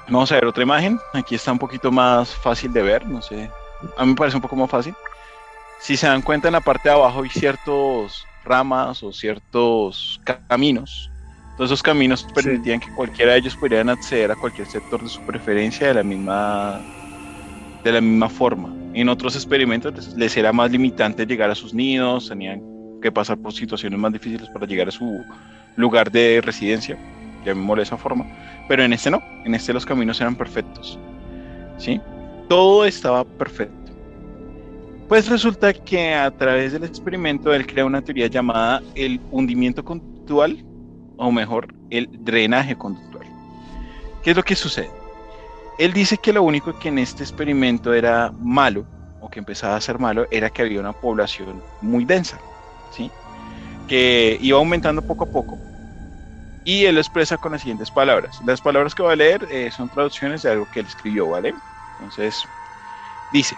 Vamos 0.09 0.31
a 0.33 0.35
ver 0.35 0.47
otra 0.47 0.63
imagen. 0.63 0.99
Aquí 1.13 1.35
está 1.35 1.53
un 1.53 1.59
poquito 1.59 1.91
más 1.91 2.35
fácil 2.35 2.73
de 2.73 2.83
ver. 2.83 3.07
No 3.07 3.23
sé. 3.23 3.51
A 3.97 4.05
mí 4.05 4.11
me 4.11 4.17
parece 4.17 4.37
un 4.37 4.43
poco 4.43 4.57
más 4.57 4.71
fácil. 4.71 4.95
Si 5.81 5.97
se 5.97 6.07
dan 6.07 6.23
cuenta, 6.23 6.49
en 6.49 6.53
la 6.53 6.61
parte 6.61 6.89
de 6.89 6.95
abajo 6.95 7.23
hay 7.23 7.31
ciertos 7.31 8.27
ramas 8.45 9.03
o 9.03 9.13
ciertos 9.13 10.21
caminos. 10.49 11.11
Todos 11.57 11.71
esos 11.71 11.83
caminos 11.83 12.25
permitían 12.35 12.81
que 12.81 12.93
cualquiera 12.95 13.33
de 13.33 13.39
ellos 13.39 13.57
pudieran 13.57 13.89
acceder 13.89 14.31
a 14.31 14.37
cualquier 14.37 14.67
sector 14.67 15.03
de 15.03 15.09
su 15.09 15.21
preferencia 15.23 15.89
de 15.89 15.95
la 15.95 16.03
misma, 16.03 16.81
de 17.85 17.93
la 17.93 18.01
misma 18.01 18.29
forma. 18.29 18.75
En 18.93 19.09
otros 19.09 19.37
experimentos 19.37 20.15
les 20.17 20.37
era 20.37 20.53
más 20.53 20.71
limitante 20.71 21.25
llegar 21.27 21.51
a 21.51 21.55
sus 21.55 21.73
nidos, 21.73 22.29
tenían 22.29 22.61
que 23.01 23.13
pasar 23.13 23.37
por 23.39 23.53
situaciones 23.53 23.99
más 23.99 24.13
difíciles 24.13 24.49
para 24.49 24.67
llegar 24.67 24.89
a 24.89 24.91
su 24.91 25.23
lugar 25.77 26.11
de 26.11 26.41
residencia, 26.41 26.99
llamémoslo 27.45 27.81
de 27.81 27.85
esa 27.85 27.97
forma, 27.97 28.27
pero 28.69 28.83
en 28.83 28.93
este 28.93 29.11
no, 29.11 29.21
en 29.45 29.55
este 29.55 29.73
los 29.73 29.85
caminos 29.85 30.21
eran 30.21 30.35
perfectos, 30.35 30.99
¿sí? 31.77 32.01
Todo 32.49 32.85
estaba 32.85 33.25
perfecto. 33.25 33.93
Pues 35.09 35.29
resulta 35.29 35.73
que 35.73 36.15
a 36.15 36.31
través 36.31 36.73
del 36.73 36.85
experimento 36.85 37.53
él 37.53 37.67
crea 37.67 37.85
una 37.85 38.01
teoría 38.01 38.27
llamada 38.27 38.83
el 38.95 39.21
hundimiento 39.31 39.85
conductual, 39.85 40.65
o 41.17 41.31
mejor, 41.31 41.75
el 41.91 42.09
drenaje 42.25 42.77
conductual. 42.77 43.27
¿Qué 44.23 44.31
es 44.31 44.37
lo 44.37 44.43
que 44.43 44.57
sucede? 44.57 44.91
Él 45.79 45.93
dice 45.93 46.19
que 46.19 46.33
lo 46.33 46.43
único 46.43 46.79
que 46.79 46.89
en 46.89 46.99
este 46.99 47.23
experimento 47.23 47.93
era 47.93 48.33
malo, 48.41 48.87
o 49.21 49.29
que 49.29 49.39
empezaba 49.39 49.77
a 49.77 49.81
ser 49.81 49.99
malo, 49.99 50.27
era 50.31 50.51
que 50.51 50.63
había 50.63 50.81
una 50.81 50.93
población 50.93 51.63
muy 51.81 52.05
densa, 52.05 52.39
¿sí? 52.91 53.11
que 53.89 54.39
iba 54.41 54.59
aumentando 54.59 55.03
poco 55.03 55.25
a 55.25 55.27
poco. 55.29 55.59
Y 56.65 56.87
él 56.87 56.95
lo 56.95 57.01
expresa 57.01 57.37
con 57.37 57.53
las 57.53 57.61
siguientes 57.61 57.91
palabras. 57.91 58.41
Las 58.47 58.61
palabras 58.61 58.95
que 58.95 59.03
voy 59.03 59.13
a 59.13 59.17
leer 59.17 59.47
eh, 59.51 59.71
son 59.71 59.89
traducciones 59.89 60.43
de 60.43 60.53
algo 60.53 60.67
que 60.73 60.81
él 60.81 60.87
escribió, 60.87 61.29
¿vale? 61.29 61.55
Entonces, 61.99 62.43
dice, 63.33 63.57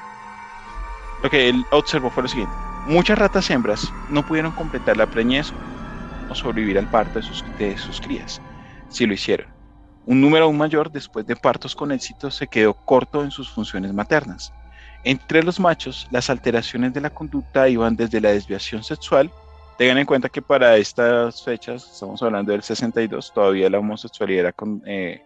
lo 1.23 1.31
que 1.31 1.49
él 1.49 1.65
observó 1.71 2.11
fue 2.11 2.25
lo 2.25 2.29
siguiente. 2.29 2.55
Muchas 2.87 3.19
ratas 3.19 3.49
hembras 3.51 3.93
no 4.11 4.25
pudieron 4.27 4.53
completar 4.53 4.97
la 4.97 5.07
preñez 5.07 5.53
o 6.29 6.35
sobrevivir 6.35 6.79
al 6.79 6.91
parto 6.91 7.19
de 7.19 7.25
sus, 7.25 7.45
de 7.59 7.77
sus 7.79 8.01
crías. 8.01 8.41
Si 8.89 9.07
lo 9.07 9.15
hicieron, 9.15 9.49
un 10.07 10.21
número 10.21 10.45
aún 10.45 10.57
mayor, 10.57 10.91
después 10.91 11.27
de 11.27 11.35
partos 11.35 11.75
con 11.75 11.91
éxito, 11.91 12.31
se 12.31 12.47
quedó 12.47 12.75
corto 12.75 13.25
en 13.25 13.33
sus 13.33 13.51
funciones 13.51 13.93
maternas. 13.93 14.53
Entre 15.03 15.43
los 15.43 15.59
machos, 15.59 16.07
las 16.11 16.31
alteraciones 16.31 16.95
de 16.95 17.01
la 17.01 17.11
conducta 17.11 17.69
iban 17.69 17.97
desde 17.97 18.21
la 18.21 18.31
desviación 18.31 18.85
sexual. 18.85 19.31
Tengan 19.79 19.99
en 19.99 20.07
cuenta 20.07 20.29
que 20.29 20.41
para 20.41 20.77
estas 20.77 21.43
fechas, 21.43 21.93
estamos 21.93 22.23
hablando 22.23 22.53
del 22.53 22.63
62, 22.63 23.33
todavía 23.33 23.69
la 23.69 23.79
homosexualidad 23.79 24.47
era 24.47 24.55
eh, 24.87 25.23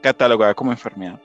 catalogada 0.00 0.54
como 0.54 0.72
enfermedad, 0.72 1.20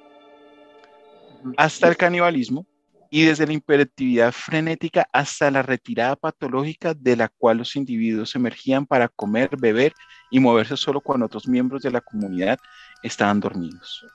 hasta 1.57 1.87
el 1.87 1.97
canibalismo 1.97 2.65
y 3.13 3.25
desde 3.25 3.45
la 3.45 3.53
hiperactividad 3.53 4.31
frenética 4.31 5.05
hasta 5.11 5.51
la 5.51 5.61
retirada 5.61 6.15
patológica 6.15 6.93
de 6.93 7.17
la 7.17 7.27
cual 7.27 7.57
los 7.57 7.75
individuos 7.75 8.33
emergían 8.35 8.85
para 8.85 9.09
comer, 9.09 9.49
beber 9.59 9.93
y 10.31 10.39
moverse 10.39 10.77
solo 10.77 11.01
cuando 11.01 11.25
otros 11.25 11.45
miembros 11.45 11.81
de 11.81 11.91
la 11.91 11.99
comunidad 11.99 12.57
estaban 13.03 13.41
dormidos. 13.41 14.05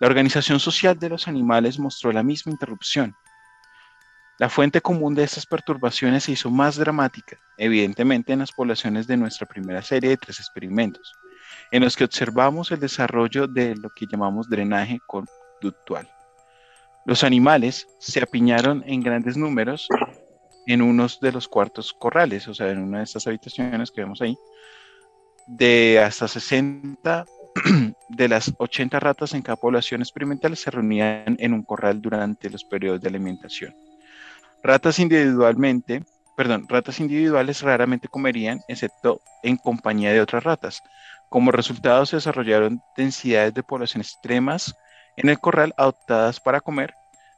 La 0.00 0.06
organización 0.06 0.58
social 0.58 0.98
de 0.98 1.10
los 1.10 1.28
animales 1.28 1.78
mostró 1.78 2.10
la 2.10 2.22
misma 2.22 2.52
interrupción. 2.52 3.14
La 4.38 4.48
fuente 4.48 4.80
común 4.80 5.14
de 5.14 5.24
estas 5.24 5.44
perturbaciones 5.44 6.24
se 6.24 6.32
hizo 6.32 6.50
más 6.50 6.76
dramática, 6.76 7.38
evidentemente 7.58 8.32
en 8.32 8.38
las 8.38 8.52
poblaciones 8.52 9.06
de 9.06 9.18
nuestra 9.18 9.46
primera 9.46 9.82
serie 9.82 10.08
de 10.08 10.16
tres 10.16 10.40
experimentos, 10.40 11.12
en 11.70 11.84
los 11.84 11.94
que 11.94 12.04
observamos 12.04 12.70
el 12.70 12.80
desarrollo 12.80 13.46
de 13.46 13.76
lo 13.76 13.90
que 13.90 14.06
llamamos 14.10 14.48
drenaje 14.48 15.00
conductual. 15.06 16.08
Los 17.06 17.22
animales 17.22 17.86
se 18.00 18.20
apiñaron 18.20 18.82
en 18.84 19.00
grandes 19.00 19.36
números 19.36 19.88
en 20.66 20.82
unos 20.82 21.20
de 21.20 21.30
los 21.30 21.46
cuartos 21.46 21.92
corrales, 21.92 22.48
o 22.48 22.54
sea, 22.54 22.68
en 22.70 22.78
una 22.78 22.98
de 22.98 23.04
estas 23.04 23.28
habitaciones 23.28 23.92
que 23.92 24.00
vemos 24.00 24.20
ahí, 24.20 24.36
de 25.46 26.00
hasta 26.04 26.26
60 26.26 27.24
de 28.08 28.28
las 28.28 28.52
80 28.58 28.98
ratas 28.98 29.34
en 29.34 29.42
cada 29.42 29.54
población 29.54 30.00
experimental 30.00 30.56
se 30.56 30.68
reunían 30.72 31.36
en 31.38 31.52
un 31.52 31.62
corral 31.62 32.02
durante 32.02 32.50
los 32.50 32.64
periodos 32.64 33.00
de 33.00 33.08
alimentación. 33.08 33.72
Ratas 34.64 34.98
individualmente, 34.98 36.02
perdón, 36.36 36.66
ratas 36.68 36.98
individuales 36.98 37.62
raramente 37.62 38.08
comerían, 38.08 38.62
excepto 38.66 39.20
en 39.44 39.58
compañía 39.58 40.12
de 40.12 40.20
otras 40.20 40.42
ratas. 40.42 40.82
Como 41.28 41.52
resultado 41.52 42.04
se 42.04 42.16
desarrollaron 42.16 42.80
densidades 42.96 43.54
de 43.54 43.62
población 43.62 44.00
extremas 44.00 44.74
en 45.16 45.28
el 45.28 45.38
corral 45.38 45.74
adoptadas 45.76 46.40
para 46.40 46.60
comer, 46.60 46.94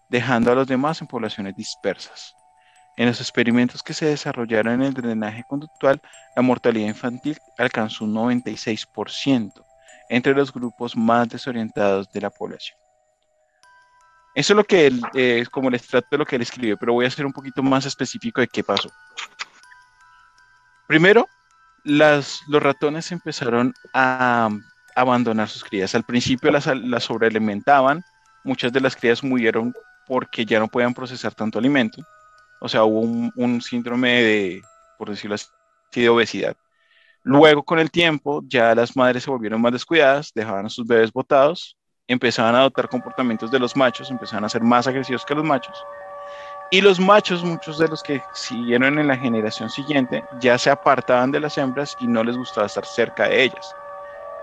dejando 0.08 0.52
a 0.52 0.54
los 0.54 0.66
demás 0.66 1.00
en 1.00 1.06
poblaciones 1.06 1.54
dispersas. 1.56 2.34
En 2.96 3.06
los 3.06 3.20
experimentos 3.20 3.82
que 3.82 3.94
se 3.94 4.06
desarrollaron 4.06 4.74
en 4.74 4.82
el 4.82 4.94
drenaje 4.94 5.44
conductual, 5.48 6.00
la 6.34 6.42
mortalidad 6.42 6.88
infantil 6.88 7.38
alcanzó 7.56 8.04
un 8.04 8.14
96% 8.14 9.64
entre 10.08 10.34
los 10.34 10.52
grupos 10.52 10.96
más 10.96 11.28
desorientados 11.28 12.10
de 12.10 12.20
la 12.20 12.30
población. 12.30 12.78
Eso 14.34 14.52
es 14.52 14.56
lo 14.56 14.64
que 14.64 14.92
eh, 15.14 15.44
como 15.50 15.68
el 15.68 15.74
extracto 15.74 16.08
de 16.12 16.18
lo 16.18 16.26
que 16.26 16.36
él 16.36 16.42
escribió, 16.42 16.76
pero 16.76 16.92
voy 16.92 17.06
a 17.06 17.10
ser 17.10 17.26
un 17.26 17.32
poquito 17.32 17.62
más 17.62 17.86
específico 17.86 18.40
de 18.40 18.48
qué 18.48 18.62
pasó. 18.62 18.90
Primero, 20.86 21.26
las, 21.84 22.40
los 22.48 22.62
ratones 22.62 23.12
empezaron 23.12 23.74
a 23.92 24.48
abandonar 25.00 25.48
sus 25.48 25.64
crías. 25.64 25.94
Al 25.94 26.04
principio 26.04 26.50
las, 26.50 26.64
sobrealimentaban, 27.02 28.02
muchas 28.44 28.72
de 28.72 28.80
las 28.80 28.96
crías 28.96 29.22
murieron 29.22 29.74
porque 30.06 30.44
ya 30.44 30.58
no 30.58 30.68
podían 30.68 30.94
procesar 30.94 31.34
tanto 31.34 31.58
alimento 31.58 32.02
o 32.60 32.68
sea, 32.68 32.84
hubo 32.84 33.00
un, 33.00 33.62
síndrome 33.62 34.22
de, 34.22 34.62
por 34.98 35.10
decirlo 35.10 35.34
así, 35.34 35.46
de 35.94 36.08
obesidad. 36.08 36.56
Luego, 37.22 37.62
con 37.62 37.78
el 37.78 37.90
tiempo, 37.90 38.42
ya 38.46 38.74
las 38.74 38.96
madres 38.96 39.24
se 39.24 39.30
volvieron 39.30 39.60
más 39.60 39.72
descuidadas, 39.72 40.32
dejaban 40.34 40.66
a 40.66 40.70
sus 40.70 40.86
bebés 40.86 41.12
botados, 41.12 41.76
empezaban 42.06 42.54
a 42.54 42.60
adoptar 42.60 42.88
comportamientos 42.88 43.50
de 43.50 43.58
los 43.58 43.76
machos, 43.76 44.10
empezaban 44.10 44.44
a 44.44 44.48
ser 44.48 44.62
más 44.62 44.86
agresivos 44.86 45.24
que 45.24 45.34
los 45.34 45.44
machos. 45.44 45.84
Y 46.70 46.80
los 46.80 47.00
machos, 47.00 47.44
muchos 47.44 47.78
de 47.78 47.88
los 47.88 48.02
que 48.02 48.22
siguieron 48.34 48.98
en 48.98 49.06
la 49.06 49.16
generación 49.16 49.70
siguiente, 49.70 50.22
ya 50.40 50.58
se 50.58 50.70
apartaban 50.70 51.30
de 51.30 51.40
las 51.40 51.56
hembras 51.56 51.96
y 52.00 52.06
no 52.06 52.22
les 52.22 52.36
gustaba 52.36 52.66
estar 52.66 52.84
cerca 52.84 53.28
de 53.28 53.44
ellas. 53.44 53.74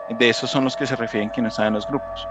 De 0.10 0.30
esos 0.30 0.50
son 0.50 0.64
los 0.64 0.76
que 0.76 0.86
se 0.86 0.96
refieren 0.96 1.30
que 1.30 1.42
no 1.42 1.48
estaban 1.48 1.70
en 1.70 1.74
los 1.76 1.88
grupos. 1.88 2.28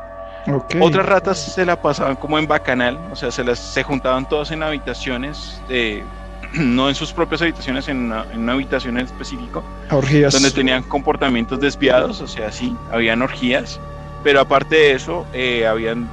Otras 0.81 1.07
ratas 1.07 1.39
se 1.39 1.65
la 1.65 1.81
pasaban 1.81 2.17
como 2.17 2.39
en 2.39 2.47
bacanal, 2.47 2.99
o 3.11 3.17
sea, 3.17 3.31
se 3.31 3.43
las 3.43 3.59
se 3.59 3.83
juntaban 3.83 4.29
todas 4.29 4.51
en 4.51 4.63
habitaciones, 4.63 5.61
no 6.55 6.89
en 6.89 6.95
sus 6.95 7.13
propias 7.13 7.43
habitaciones, 7.43 7.89
en 7.89 7.99
una, 7.99 8.27
en 8.33 8.41
una 8.41 8.53
habitación 8.53 8.99
en 8.99 9.07
específico, 9.07 9.65
Orgías. 9.91 10.33
donde 10.35 10.51
tenían 10.51 10.83
comportamientos 10.83 11.61
desviados, 11.61 12.21
o 12.21 12.29
sea, 12.29 12.53
sí, 12.53 12.77
habían 12.93 13.23
orgías, 13.23 13.81
pero 14.23 14.41
aparte 14.41 14.77
de 14.77 14.93
eso, 14.93 15.27
eh, 15.33 15.67
habían 15.67 16.09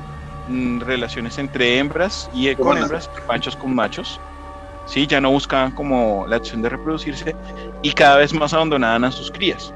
mm, 0.47 0.80
relaciones 0.80 1.38
entre 1.38 1.78
hembras 1.78 2.30
y 2.34 2.47
eh, 2.47 2.56
con 2.56 2.78
hembras, 2.78 3.10
machos 3.28 3.56
con 3.56 3.76
machos. 3.76 4.19
Sí, 4.86 5.08
ya 5.08 5.21
no 5.21 5.30
buscaban 5.30 5.71
como 5.71 6.26
la 6.28 6.38
acción 6.38 6.62
de 6.62 6.69
reproducirse 6.69 7.36
y 7.82 7.91
cada 7.91 8.17
vez 8.17 8.34
más 8.34 8.54
abandonaban 8.54 9.04
a 9.04 9.12
sus 9.12 9.30
crías. 9.32 9.74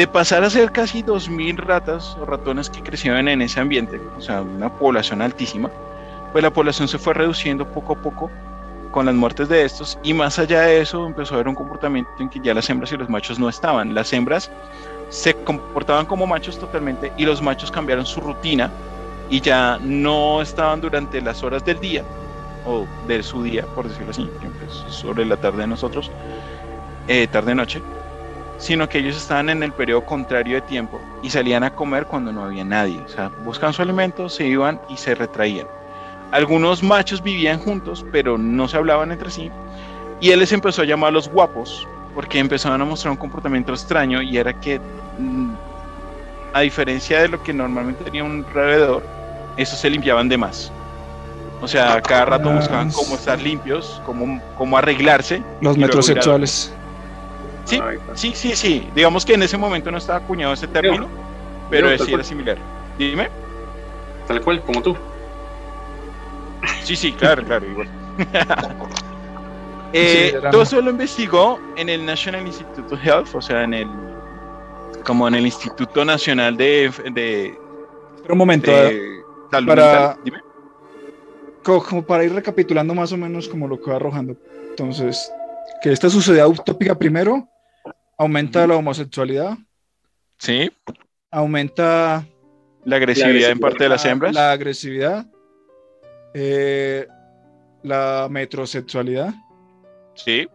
De 0.00 0.06
pasar 0.06 0.42
a 0.44 0.48
ser 0.48 0.72
casi 0.72 1.02
2.000 1.02 1.58
ratas 1.58 2.16
o 2.18 2.24
ratones 2.24 2.70
que 2.70 2.82
crecieron 2.82 3.28
en 3.28 3.42
ese 3.42 3.60
ambiente, 3.60 4.00
o 4.16 4.20
sea, 4.22 4.40
una 4.40 4.74
población 4.74 5.20
altísima, 5.20 5.70
pues 6.32 6.42
la 6.42 6.50
población 6.50 6.88
se 6.88 6.96
fue 6.96 7.12
reduciendo 7.12 7.70
poco 7.70 7.92
a 7.92 7.96
poco 7.96 8.30
con 8.92 9.04
las 9.04 9.14
muertes 9.14 9.50
de 9.50 9.62
estos 9.62 9.98
y 10.02 10.14
más 10.14 10.38
allá 10.38 10.62
de 10.62 10.80
eso 10.80 11.06
empezó 11.06 11.34
a 11.34 11.36
haber 11.36 11.48
un 11.48 11.54
comportamiento 11.54 12.10
en 12.18 12.30
que 12.30 12.40
ya 12.40 12.54
las 12.54 12.70
hembras 12.70 12.90
y 12.92 12.96
los 12.96 13.10
machos 13.10 13.38
no 13.38 13.50
estaban. 13.50 13.94
Las 13.94 14.10
hembras 14.14 14.50
se 15.10 15.34
comportaban 15.34 16.06
como 16.06 16.26
machos 16.26 16.58
totalmente 16.58 17.12
y 17.18 17.26
los 17.26 17.42
machos 17.42 17.70
cambiaron 17.70 18.06
su 18.06 18.22
rutina 18.22 18.70
y 19.28 19.42
ya 19.42 19.78
no 19.82 20.40
estaban 20.40 20.80
durante 20.80 21.20
las 21.20 21.42
horas 21.42 21.62
del 21.62 21.78
día 21.78 22.04
o 22.64 22.86
de 23.06 23.22
su 23.22 23.42
día, 23.42 23.66
por 23.74 23.86
decirlo 23.86 24.12
así, 24.12 24.30
sobre 24.88 25.26
la 25.26 25.36
tarde 25.36 25.58
de 25.58 25.66
nosotros, 25.66 26.10
eh, 27.06 27.26
tarde-noche, 27.26 27.82
sino 28.60 28.88
que 28.88 28.98
ellos 28.98 29.16
estaban 29.16 29.48
en 29.48 29.62
el 29.62 29.72
periodo 29.72 30.04
contrario 30.04 30.56
de 30.56 30.60
tiempo 30.60 31.00
y 31.22 31.30
salían 31.30 31.64
a 31.64 31.74
comer 31.74 32.04
cuando 32.04 32.30
no 32.30 32.44
había 32.44 32.62
nadie. 32.62 33.00
O 33.04 33.08
sea, 33.08 33.30
buscaban 33.44 33.72
su 33.72 33.82
alimento, 33.82 34.28
se 34.28 34.46
iban 34.46 34.80
y 34.88 34.98
se 34.98 35.14
retraían. 35.14 35.66
Algunos 36.30 36.82
machos 36.82 37.22
vivían 37.22 37.58
juntos, 37.58 38.04
pero 38.12 38.38
no 38.38 38.68
se 38.68 38.76
hablaban 38.76 39.10
entre 39.10 39.30
sí. 39.30 39.50
Y 40.20 40.30
él 40.30 40.38
les 40.40 40.52
empezó 40.52 40.82
a 40.82 40.84
llamar 40.84 41.12
los 41.12 41.28
guapos, 41.28 41.88
porque 42.14 42.38
empezaban 42.38 42.80
a 42.82 42.84
mostrar 42.84 43.10
un 43.12 43.16
comportamiento 43.16 43.72
extraño 43.72 44.20
y 44.20 44.36
era 44.36 44.52
que, 44.52 44.78
mm, 45.18 45.52
a 46.52 46.60
diferencia 46.60 47.22
de 47.22 47.28
lo 47.28 47.42
que 47.42 47.54
normalmente 47.54 48.04
tenía 48.04 48.22
un 48.22 48.44
roedor, 48.52 49.02
esos 49.56 49.78
se 49.78 49.88
limpiaban 49.88 50.28
de 50.28 50.36
más. 50.36 50.70
O 51.62 51.68
sea, 51.68 52.00
cada 52.02 52.26
rato 52.26 52.50
buscaban 52.50 52.90
cómo 52.90 53.14
estar 53.14 53.40
limpios, 53.40 54.00
cómo, 54.04 54.40
cómo 54.56 54.76
arreglarse. 54.76 55.42
Los 55.60 55.76
metrosexuales. 55.76 56.72
Sí, 57.64 57.76
está. 57.76 58.16
Sí, 58.16 58.32
sí, 58.34 58.56
sí. 58.56 58.88
Digamos 58.94 59.24
que 59.24 59.34
en 59.34 59.42
ese 59.42 59.56
momento 59.56 59.90
no 59.90 59.98
estaba 59.98 60.18
acuñado 60.18 60.52
ese 60.52 60.66
término, 60.68 61.08
pero 61.70 61.88
Yo, 61.90 61.96
sí 61.98 62.02
era 62.04 62.12
cual. 62.12 62.24
similar. 62.24 62.58
Dime. 62.98 63.28
Tal 64.26 64.40
cual, 64.42 64.60
como 64.62 64.82
tú. 64.82 64.96
Sí, 66.84 66.94
sí, 66.96 67.12
claro, 67.12 67.42
claro, 67.44 67.66
igual. 67.66 67.88
Eh, 69.92 70.30
Sí, 70.40 70.48
todo 70.52 70.62
eso 70.62 70.80
lo 70.80 70.90
investigó 70.92 71.58
en 71.76 71.88
el 71.88 72.06
National 72.06 72.46
Institute 72.46 72.94
of 72.94 73.04
Health, 73.04 73.34
o 73.34 73.40
sea, 73.42 73.64
en 73.64 73.74
el 73.74 73.88
como 75.04 75.26
en 75.26 75.34
el 75.34 75.46
Instituto 75.46 76.04
Nacional 76.04 76.56
de, 76.56 76.92
de, 77.12 77.58
Pero 78.22 78.34
un 78.34 78.38
momento, 78.38 78.70
de 78.70 79.20
Salud 79.50 79.66
para- 79.66 79.84
Mental. 79.84 80.16
Dime. 80.24 80.38
co- 81.64 81.82
como 81.82 82.02
para 82.04 82.22
ir 82.22 82.32
recapitulando 82.32 82.94
más 82.94 83.10
o 83.12 83.16
menos 83.16 83.48
como 83.48 83.66
lo 83.66 83.80
que 83.80 83.90
va 83.90 83.96
arrojando. 83.96 84.36
Entonces, 84.68 85.28
que 85.82 85.90
esta 85.90 86.08
sociedad 86.08 86.46
utópica 86.46 86.94
primero 86.94 87.48
aumenta 88.24 88.66
la 88.66 88.76
homosexualidad, 88.76 89.56
Sí, 90.38 90.70
aumenta 91.30 92.26
la 92.84 92.96
agresividad 92.96 93.30
en 93.30 93.36
agresividad. 93.36 93.60
parte 93.60 93.84
de 93.84 93.88
las 93.90 94.04
la- 94.04 94.10
hembras. 94.10 94.34
la 94.34 94.52
agresividad, 94.52 95.26
eh, 96.34 97.06
la 97.82 98.28
metrosexualidad, 98.30 99.32
Sí, 100.14 100.46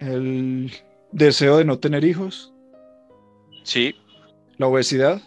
el 0.00 0.70
deseo 1.12 1.56
de 1.58 1.64
no 1.64 1.78
tener 1.78 2.04
hijos, 2.04 2.52
sí. 3.64 3.94
la 4.58 4.66
obesidad. 4.66 5.20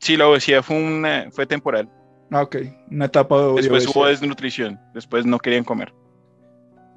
Sí, 0.00 0.16
la 0.16 0.28
obesidad 0.28 0.62
fue, 0.62 0.76
una, 0.76 1.28
fue 1.30 1.46
temporal. 1.46 1.88
Ah, 2.30 2.42
ok, 2.42 2.56
una 2.90 3.04
etapa 3.06 3.36
de 3.40 3.46
Después 3.54 3.70
obesidad. 3.84 3.92
hubo 3.96 4.06
desnutrición. 4.06 4.80
Después 4.94 5.24
no 5.24 5.38
querían 5.38 5.64
comer. 5.64 5.92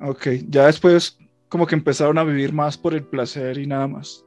Ok, 0.01 0.27
ya 0.49 0.65
después 0.65 1.17
como 1.51 1.67
que 1.67 1.75
empezaron 1.75 2.17
a 2.17 2.23
vivir 2.23 2.53
más 2.53 2.77
por 2.77 2.93
el 2.93 3.03
placer 3.03 3.57
y 3.57 3.67
nada 3.67 3.85
más. 3.85 4.25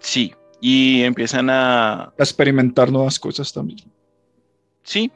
Sí. 0.00 0.34
Y 0.60 1.02
empiezan 1.02 1.48
a, 1.48 2.04
A 2.04 2.14
experimentar 2.18 2.92
nuevas 2.92 3.18
cosas 3.18 3.52
también. 3.52 3.80
Sí, 4.82 5.10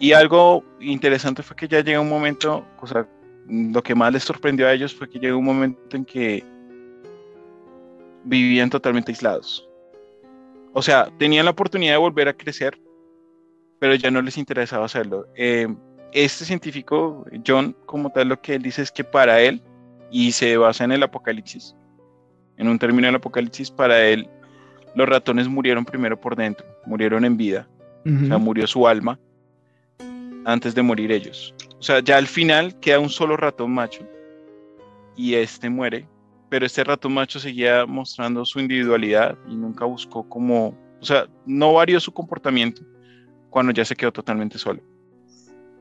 y 0.00 0.12
algo 0.12 0.64
interesante 0.80 1.42
fue 1.42 1.56
que 1.56 1.68
ya 1.68 1.82
llega 1.82 2.00
un 2.00 2.08
momento, 2.08 2.66
o 2.80 2.86
sea, 2.86 3.08
lo 3.48 3.80
que 3.82 3.94
más 3.94 4.12
les 4.12 4.24
sorprendió 4.24 4.66
a 4.66 4.72
ellos 4.72 4.92
fue 4.92 5.08
que 5.08 5.20
llegó 5.20 5.38
un 5.38 5.44
momento 5.44 5.96
en 5.96 6.04
que 6.04 6.44
vivían 8.24 8.68
totalmente 8.68 9.12
aislados. 9.12 9.68
O 10.72 10.82
sea, 10.82 11.10
tenían 11.16 11.44
la 11.44 11.52
oportunidad 11.52 11.94
de 11.94 11.98
volver 11.98 12.28
a 12.28 12.36
crecer, 12.36 12.78
pero 13.78 13.94
ya 13.94 14.10
no 14.10 14.20
les 14.20 14.36
interesaba 14.36 14.84
hacerlo. 14.84 15.26
Eh, 15.36 15.68
este 16.12 16.44
científico, 16.44 17.24
John, 17.46 17.74
como 17.86 18.10
tal, 18.10 18.28
lo 18.28 18.40
que 18.42 18.56
él 18.56 18.62
dice 18.62 18.82
es 18.82 18.90
que 18.90 19.04
para 19.04 19.40
él, 19.40 19.62
y 20.16 20.32
se 20.32 20.56
basa 20.56 20.82
en 20.82 20.92
el 20.92 21.02
apocalipsis, 21.02 21.76
en 22.56 22.68
un 22.68 22.78
término 22.78 23.06
del 23.06 23.16
apocalipsis, 23.16 23.70
para 23.70 24.02
él, 24.02 24.26
los 24.94 25.06
ratones 25.06 25.46
murieron 25.46 25.84
primero 25.84 26.18
por 26.18 26.34
dentro, 26.34 26.66
murieron 26.86 27.26
en 27.26 27.36
vida. 27.36 27.68
Ujú. 28.06 28.24
O 28.24 28.26
sea, 28.28 28.38
murió 28.38 28.66
su 28.66 28.88
alma 28.88 29.20
antes 30.46 30.74
de 30.74 30.80
morir 30.80 31.12
ellos. 31.12 31.54
O 31.78 31.82
sea, 31.82 32.00
ya 32.00 32.16
al 32.16 32.26
final 32.26 32.80
queda 32.80 32.98
un 32.98 33.10
solo 33.10 33.36
ratón 33.36 33.72
macho 33.72 34.08
y 35.16 35.34
este 35.34 35.68
muere, 35.68 36.08
pero 36.48 36.64
este 36.64 36.82
ratón 36.82 37.12
macho 37.12 37.38
seguía 37.38 37.84
mostrando 37.84 38.42
su 38.46 38.58
individualidad 38.58 39.36
y 39.50 39.54
nunca 39.54 39.84
buscó 39.84 40.26
como, 40.26 40.68
o 40.98 41.04
sea, 41.04 41.26
no 41.44 41.74
varió 41.74 42.00
su 42.00 42.10
comportamiento 42.10 42.80
cuando 43.50 43.70
ya 43.70 43.84
se 43.84 43.94
quedó 43.94 44.12
totalmente 44.12 44.56
solo. 44.56 44.80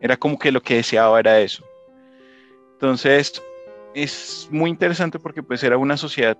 Era 0.01 0.17
como 0.17 0.37
que 0.37 0.51
lo 0.51 0.61
que 0.61 0.75
deseaba 0.75 1.21
era 1.21 1.39
eso. 1.39 1.63
Entonces, 2.73 3.41
es 3.95 4.49
muy 4.51 4.69
interesante 4.69 5.19
porque 5.19 5.41
pues 5.41 5.63
era 5.63 5.77
una 5.77 5.97
sociedad, 5.97 6.37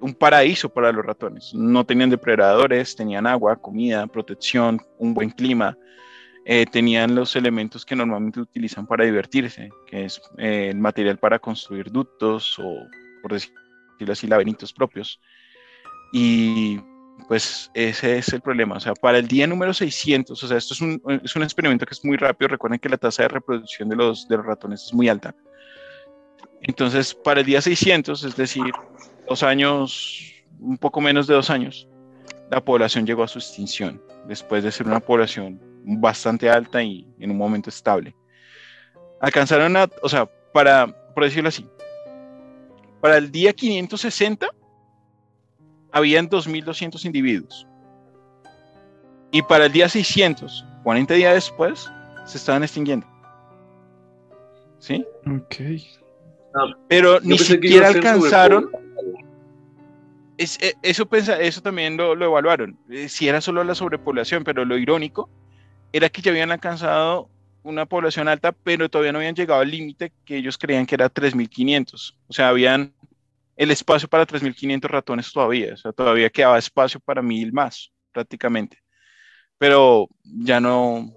un 0.00 0.14
paraíso 0.14 0.70
para 0.72 0.90
los 0.90 1.04
ratones. 1.04 1.52
No 1.54 1.84
tenían 1.84 2.10
depredadores, 2.10 2.96
tenían 2.96 3.26
agua, 3.26 3.56
comida, 3.56 4.06
protección, 4.06 4.80
un 4.98 5.14
buen 5.14 5.30
clima. 5.30 5.76
eh, 6.46 6.66
tenían 6.66 7.14
los 7.14 7.36
elementos 7.36 7.86
que 7.86 7.96
normalmente 7.96 8.40
utilizan 8.40 8.86
para 8.86 9.04
divertirse, 9.04 9.70
que 9.86 10.04
es 10.06 10.20
eh, 10.38 10.68
el 10.70 10.78
material 10.78 11.18
para 11.18 11.38
construir 11.38 11.90
ductos 11.90 12.58
o, 12.58 12.86
por 13.22 13.32
decirlo 13.32 14.12
así, 14.12 14.26
laberintos 14.26 14.72
propios. 14.72 15.20
Y 16.12 16.80
pues 17.28 17.70
ese 17.74 18.18
es 18.18 18.32
el 18.32 18.42
problema. 18.42 18.76
O 18.76 18.80
sea, 18.80 18.94
para 18.94 19.18
el 19.18 19.28
día 19.28 19.46
número 19.46 19.72
600, 19.72 20.42
o 20.42 20.48
sea, 20.48 20.58
esto 20.58 20.74
es 20.74 20.80
un, 20.82 21.02
es 21.24 21.36
un 21.36 21.42
experimento 21.42 21.86
que 21.86 21.94
es 21.94 22.04
muy 22.04 22.16
rápido. 22.16 22.48
Recuerden 22.48 22.78
que 22.80 22.88
la 22.88 22.98
tasa 22.98 23.22
de 23.24 23.28
reproducción 23.28 23.88
de 23.88 23.96
los, 23.96 24.28
de 24.28 24.36
los 24.36 24.46
ratones 24.46 24.84
es 24.84 24.94
muy 24.94 25.08
alta. 25.08 25.34
Entonces, 26.62 27.14
para 27.14 27.40
el 27.40 27.46
día 27.46 27.60
600, 27.60 28.24
es 28.24 28.36
decir, 28.36 28.64
dos 29.28 29.42
años, 29.42 30.32
un 30.60 30.78
poco 30.78 31.00
menos 31.00 31.26
de 31.26 31.34
dos 31.34 31.50
años, 31.50 31.88
la 32.50 32.64
población 32.64 33.06
llegó 33.06 33.22
a 33.22 33.28
su 33.28 33.38
extinción, 33.38 34.00
después 34.26 34.62
de 34.64 34.72
ser 34.72 34.86
una 34.86 35.00
población 35.00 35.60
bastante 35.84 36.48
alta 36.48 36.82
y 36.82 37.06
en 37.18 37.30
un 37.30 37.36
momento 37.36 37.70
estable. 37.70 38.14
Alcanzaron 39.20 39.76
a, 39.76 39.88
o 40.02 40.08
sea, 40.08 40.26
para, 40.52 40.86
por 41.14 41.24
decirlo 41.24 41.48
así, 41.48 41.66
para 43.00 43.18
el 43.18 43.30
día 43.30 43.52
560 43.52 44.48
habían 45.92 46.28
2.200 46.28 47.04
individuos. 47.04 47.66
Y 49.30 49.42
para 49.42 49.66
el 49.66 49.72
día 49.72 49.88
600, 49.88 50.64
40 50.84 51.14
días 51.14 51.34
después, 51.34 51.90
se 52.24 52.38
estaban 52.38 52.62
extinguiendo. 52.62 53.06
¿Sí? 54.78 55.04
Ok. 55.26 55.56
Pero 56.88 57.20
ni 57.20 57.36
siquiera 57.38 57.88
alcanzaron 57.88 58.70
es- 60.36 60.58
eh, 60.62 60.74
eso, 60.82 61.08
eso 61.12 61.60
también 61.60 61.96
lo, 61.96 62.14
lo 62.14 62.26
evaluaron, 62.26 62.76
eh, 62.90 63.08
si 63.08 63.28
era 63.28 63.40
solo 63.40 63.62
la 63.64 63.74
sobrepoblación, 63.74 64.44
pero 64.44 64.64
lo 64.64 64.76
irónico 64.76 65.28
era 65.92 66.08
que 66.08 66.22
ya 66.22 66.30
habían 66.32 66.50
alcanzado 66.50 67.28
una 67.62 67.86
población 67.86 68.28
alta, 68.28 68.52
pero 68.52 68.88
todavía 68.88 69.12
no 69.12 69.18
habían 69.18 69.34
llegado 69.34 69.60
al 69.60 69.70
límite 69.70 70.12
que 70.24 70.36
ellos 70.36 70.58
creían 70.58 70.86
que 70.86 70.96
era 70.96 71.08
3.500. 71.08 72.18
O 72.28 72.32
sea, 72.32 72.48
habían 72.48 72.92
el 73.56 73.70
espacio 73.70 74.08
para 74.08 74.26
3.500 74.26 74.90
ratones 74.90 75.32
todavía, 75.32 75.74
o 75.74 75.76
sea, 75.76 75.92
todavía 75.92 76.28
quedaba 76.30 76.58
espacio 76.58 77.00
para 77.00 77.22
mil 77.22 77.52
más, 77.52 77.92
prácticamente. 78.12 78.78
Pero 79.56 80.08
ya 80.24 80.60
no, 80.60 81.10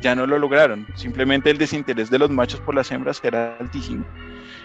ya 0.00 0.14
no 0.16 0.26
lo 0.26 0.38
lograron. 0.38 0.86
Simplemente 0.96 1.50
el 1.50 1.56
desinterés 1.58 2.10
de 2.10 2.18
los 2.18 2.30
machos 2.30 2.60
por 2.60 2.74
las 2.74 2.90
hembras 2.90 3.20
era 3.22 3.56
altísimo 3.58 4.04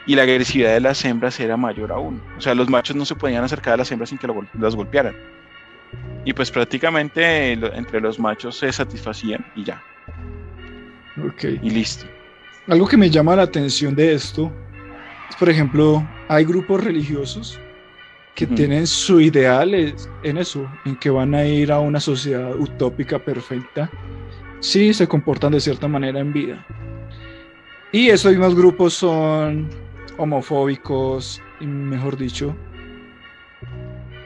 y 0.05 0.15
la 0.15 0.23
agresividad 0.23 0.73
de 0.73 0.79
las 0.79 1.03
hembras 1.03 1.39
era 1.39 1.57
mayor 1.57 1.91
aún. 1.91 2.21
O 2.37 2.41
sea, 2.41 2.53
los 2.53 2.69
machos 2.69 2.95
no 2.95 3.05
se 3.05 3.15
podían 3.15 3.43
acercar 3.43 3.73
a 3.73 3.77
las 3.77 3.91
hembras 3.91 4.09
sin 4.09 4.17
que 4.17 4.27
lo 4.27 4.45
las 4.59 4.75
golpearan. 4.75 5.15
Y 6.23 6.33
pues 6.33 6.51
prácticamente 6.51 7.51
entre 7.51 8.01
los 8.01 8.19
machos 8.19 8.57
se 8.57 8.71
satisfacían 8.71 9.45
y 9.55 9.63
ya. 9.63 9.81
Ok. 11.23 11.43
Y 11.61 11.69
listo. 11.69 12.05
Algo 12.67 12.87
que 12.87 12.97
me 12.97 13.09
llama 13.09 13.35
la 13.35 13.43
atención 13.43 13.95
de 13.95 14.13
esto 14.13 14.51
es, 15.29 15.35
por 15.35 15.49
ejemplo, 15.49 16.07
hay 16.27 16.45
grupos 16.45 16.83
religiosos 16.83 17.59
que 18.33 18.45
tienen 18.47 18.85
su 18.85 19.21
ideal 19.21 19.73
en 20.23 20.37
eso, 20.37 20.69
en 20.83 20.97
que 20.97 21.09
van 21.09 21.33
a 21.33 21.45
ir 21.45 21.71
a 21.71 21.79
una 21.79 22.01
sociedad 22.01 22.53
utópica 22.59 23.17
perfecta 23.17 23.89
si 24.59 24.93
se 24.93 25.07
comportan 25.07 25.53
de 25.53 25.61
cierta 25.61 25.87
manera 25.87 26.19
en 26.19 26.33
vida. 26.33 26.65
Y 27.93 28.09
esos 28.09 28.31
mismos 28.31 28.55
grupos 28.55 28.93
son 28.93 29.69
homofóbicos, 30.17 31.41
mejor 31.59 32.17
dicho. 32.17 32.55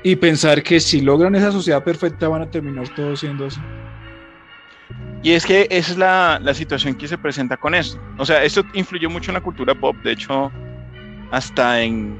Y 0.03 0.15
pensar 0.15 0.63
que 0.63 0.79
si 0.79 1.01
logran 1.01 1.35
esa 1.35 1.51
sociedad 1.51 1.83
perfecta 1.83 2.27
van 2.27 2.43
a 2.43 2.49
terminar 2.49 2.87
todos 2.95 3.19
siendo 3.19 3.45
así. 3.45 3.59
Y 5.21 5.31
es 5.31 5.45
que 5.45 5.67
esa 5.69 5.91
es 5.91 5.97
la, 5.97 6.39
la, 6.41 6.53
situación 6.53 6.95
que 6.95 7.07
se 7.07 7.17
presenta 7.17 7.57
con 7.57 7.75
esto. 7.75 7.99
O 8.17 8.25
sea, 8.25 8.41
esto 8.43 8.63
influyó 8.73 9.09
mucho 9.09 9.31
en 9.31 9.35
la 9.35 9.41
cultura 9.41 9.75
pop. 9.75 9.95
De 10.03 10.13
hecho, 10.13 10.49
hasta 11.31 11.81
en 11.81 12.17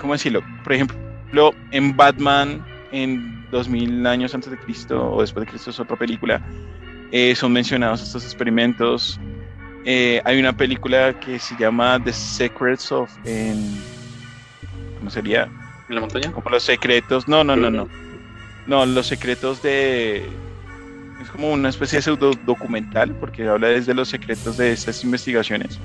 ¿cómo 0.00 0.12
decirlo? 0.14 0.42
Por 0.64 0.72
ejemplo, 0.72 1.54
en 1.70 1.96
Batman, 1.96 2.64
en 2.92 3.46
2000 3.50 4.06
años 4.06 4.34
antes 4.34 4.50
de 4.50 4.58
Cristo 4.58 5.12
o 5.12 5.20
después 5.20 5.46
de 5.46 5.50
Cristo 5.50 5.70
es 5.70 5.80
otra 5.80 5.96
película, 5.96 6.42
eh, 7.12 7.34
son 7.34 7.52
mencionados 7.52 8.02
estos 8.02 8.24
experimentos. 8.24 9.20
Eh, 9.84 10.20
hay 10.24 10.38
una 10.38 10.56
película 10.56 11.18
que 11.18 11.38
se 11.38 11.56
llama 11.56 12.02
The 12.02 12.12
Secrets 12.12 12.92
of... 12.92 13.10
¿Cómo 14.98 15.10
sería? 15.10 15.48
¿En 15.88 15.94
la 15.94 16.00
montaña? 16.00 16.32
Como 16.32 16.50
los 16.50 16.62
secretos. 16.62 17.28
No, 17.28 17.44
no, 17.44 17.56
no, 17.56 17.70
no. 17.70 17.88
No, 18.66 18.84
los 18.84 19.06
secretos 19.06 19.62
de... 19.62 20.28
Es 21.22 21.30
como 21.30 21.52
una 21.52 21.68
especie 21.68 21.98
de 21.98 22.02
pseudo 22.02 22.32
documental 22.46 23.14
porque 23.14 23.48
habla 23.48 23.68
desde 23.68 23.94
los 23.94 24.08
secretos 24.08 24.56
de 24.56 24.72
estas 24.72 25.02
investigaciones 25.02 25.80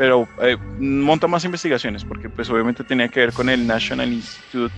pero 0.00 0.26
eh, 0.40 0.56
monta 0.78 1.26
más 1.26 1.44
investigaciones 1.44 2.06
porque 2.06 2.30
pues 2.30 2.48
obviamente 2.48 2.82
tenía 2.84 3.08
que 3.08 3.20
ver 3.20 3.34
con 3.34 3.50
el 3.50 3.66
National 3.66 4.10
Institute 4.10 4.72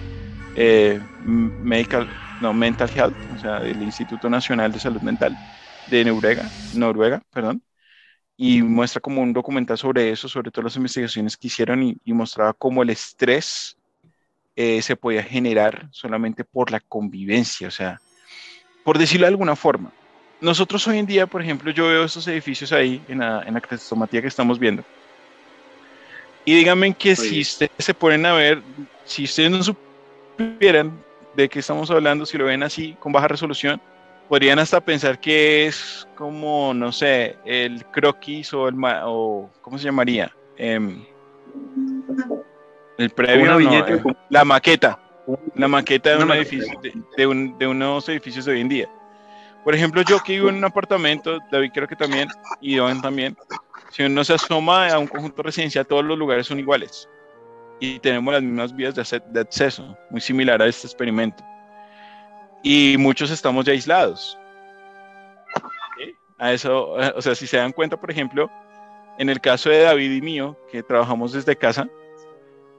eh, 0.57 1.01
Medical, 1.25 2.09
no, 2.41 2.53
Mental 2.53 2.91
Health, 2.93 3.15
o 3.37 3.41
sea, 3.41 3.59
el 3.59 3.81
Instituto 3.85 4.29
Nacional 4.29 4.73
de 4.73 4.81
Salud 4.81 5.01
Mental 5.01 5.39
de 5.87 6.05
Noruega, 6.05 6.51
Noruega, 6.75 7.23
perdón, 7.33 7.63
y 8.45 8.61
muestra 8.61 9.01
como 9.01 9.23
un 9.23 9.33
documental 9.33 9.79
sobre 9.79 10.11
eso, 10.11 10.29
sobre 10.29 10.51
todas 10.51 10.65
las 10.65 10.77
investigaciones 10.77 11.37
que 11.37 11.47
hicieron 11.47 11.81
y, 12.05 12.13
mostraba 12.13 12.53
cómo 12.53 12.83
el 12.83 12.91
estrés 12.91 13.77
eh, 14.57 14.83
se 14.83 14.97
podía 14.97 15.23
generar 15.23 15.87
solamente 15.93 16.43
por 16.43 16.73
la 16.73 16.81
convivencia, 16.81 17.69
o 17.69 17.71
sea, 17.71 18.01
por 18.83 18.99
decirlo 18.99 19.27
de 19.27 19.29
alguna 19.29 19.55
forma. 19.55 19.93
Nosotros 20.41 20.85
hoy 20.89 20.99
en 20.99 21.07
día, 21.07 21.29
por 21.29 21.41
ejemplo, 21.41 21.71
yo 21.71 21.87
veo 21.87 22.03
esos 22.03 22.27
edificios 22.27 22.73
ahí 22.73 23.01
en 23.07 23.21
la, 23.21 23.45
en 23.47 23.55
la 23.55 23.61
que 23.61 24.27
estamos 24.27 24.59
viendo, 24.59 24.83
y 26.45 26.57
díganme 26.57 26.95
que 26.95 27.15
si 27.15 27.43
ustedes 27.43 27.71
se 27.79 27.95
ponen 27.95 28.27
a 28.27 28.33
ver, 28.33 28.61
si 29.05 29.23
ustedes 29.23 29.53
no 29.53 29.63
supieran 29.63 31.01
de 31.37 31.49
qué 31.49 31.61
estamos 31.61 31.93
hablando, 31.93 32.27
si 32.27 32.37
lo 32.37 32.47
ven 32.47 32.65
así 32.65 32.97
con 32.99 33.13
baja 33.13 33.29
resolución, 33.29 33.81
podrían 34.33 34.59
hasta 34.61 34.81
pensar 34.81 35.21
que 35.21 35.67
es 35.67 36.09
como, 36.15 36.73
no 36.73 36.91
sé, 36.91 37.37
el 37.45 37.85
croquis 37.85 38.55
o 38.55 38.67
el, 38.67 38.77
o 39.05 39.51
¿cómo 39.61 39.77
se 39.77 39.85
llamaría? 39.85 40.35
Em, 40.57 41.05
el 42.97 43.11
previo, 43.11 43.59
no, 43.61 44.17
la 44.31 44.43
maqueta, 44.47 44.99
la 45.55 45.69
maqueta 45.69 46.17
de 46.17 46.25
un 46.25 46.31
edificio, 46.31 46.81
de, 47.15 47.27
un, 47.27 47.59
de 47.59 47.67
unos 47.67 48.09
edificios 48.09 48.47
de 48.47 48.53
hoy 48.53 48.63
en 48.63 48.71
día. 48.71 48.89
Por 49.65 49.75
ejemplo, 49.75 50.01
yo 50.01 50.19
que 50.21 50.33
vivo 50.33 50.49
en 50.49 50.55
un 50.55 50.65
apartamento, 50.65 51.39
David 51.51 51.73
creo 51.75 51.87
que 51.87 51.97
también, 51.97 52.27
y 52.63 52.77
Don 52.77 53.03
también, 53.03 53.37
si 53.91 54.03
uno 54.03 54.25
se 54.25 54.33
asoma 54.33 54.89
a 54.89 54.99
un 54.99 55.09
conjunto 55.09 55.43
residencial, 55.43 55.87
todos 55.87 56.07
los 56.07 56.19
lugares 56.19 56.47
son 56.47 56.59
iguales 56.59 57.07
y 57.81 57.99
tenemos 57.99 58.33
las 58.33 58.43
mismas 58.43 58.75
vías 58.75 58.95
de, 58.95 59.41
acceso, 59.41 59.95
muy 60.09 60.23
similar 60.23 60.63
a 60.63 60.69
este 60.69 60.87
experimento. 60.87 61.45
Y 62.63 62.97
muchos 62.99 63.31
estamos 63.31 63.65
ya 63.65 63.73
aislados. 63.73 64.39
A 66.39 66.53
eso, 66.53 66.91
o 66.91 67.23
sea, 67.23 67.35
si 67.35 67.47
se 67.47 67.57
dan 67.57 67.73
cuenta, 67.73 67.97
por 67.97 68.11
ejemplo, 68.11 68.51
en 69.19 69.29
el 69.29 69.41
caso 69.41 69.71
de 69.71 69.83
David 69.83 70.11
y 70.11 70.21
mío, 70.21 70.57
que 70.71 70.83
trabajamos 70.83 71.33
desde 71.33 71.57
casa, 71.57 71.89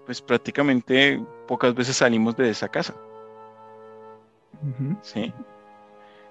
pues 0.06 0.22
prácticamente 0.22 1.22
pocas 1.48 1.74
veces 1.74 1.98
salimos 1.98 2.36
de 2.36 2.50
esa 2.50 2.68
casa. 2.68 2.94
Sí. 5.02 5.34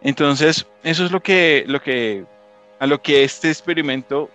Entonces, 0.02 0.66
eso 0.82 1.04
es 1.04 1.12
lo 1.12 1.20
que, 1.20 1.64
lo 1.66 1.80
que, 1.80 2.24
a 2.78 2.86
lo 2.86 3.00
que 3.00 3.24
este 3.24 3.48
experimento 3.48 4.28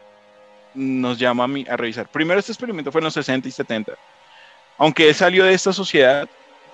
nos 0.74 1.18
llama 1.18 1.46
a, 1.46 1.74
a 1.74 1.78
revisar. 1.78 2.08
Primero, 2.10 2.40
este 2.40 2.52
experimento 2.52 2.92
fue 2.92 3.02
en 3.02 3.06
los 3.06 3.14
60 3.14 3.48
y 3.48 3.52
70. 3.52 3.94
Aunque 4.78 5.10
él 5.10 5.16
salió 5.16 5.44
de 5.46 5.54
esta 5.54 5.74
sociedad, 5.74 6.30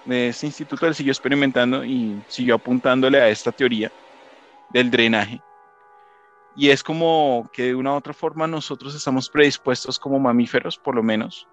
de 0.05 0.29
este 0.29 0.45
instituto, 0.45 0.87
él 0.87 0.95
siguió 0.95 1.11
experimentando 1.11 1.83
y 1.83 2.21
siguió 2.27 2.55
apuntándole 2.55 3.21
a 3.21 3.29
esta 3.29 3.51
teoría 3.51 3.91
del 4.71 4.91
drenaje. 4.91 5.41
Y 6.55 6.69
es 6.69 6.83
como 6.83 7.49
que 7.51 7.63
de 7.63 7.75
una 7.75 7.93
u 7.93 7.95
otra 7.95 8.13
forma 8.13 8.47
nosotros 8.47 8.93
estamos 8.93 9.29
predispuestos 9.29 9.97
como 9.97 10.19
mamíferos, 10.19 10.77
por 10.77 10.95
lo 10.95 11.01
menos, 11.01 11.47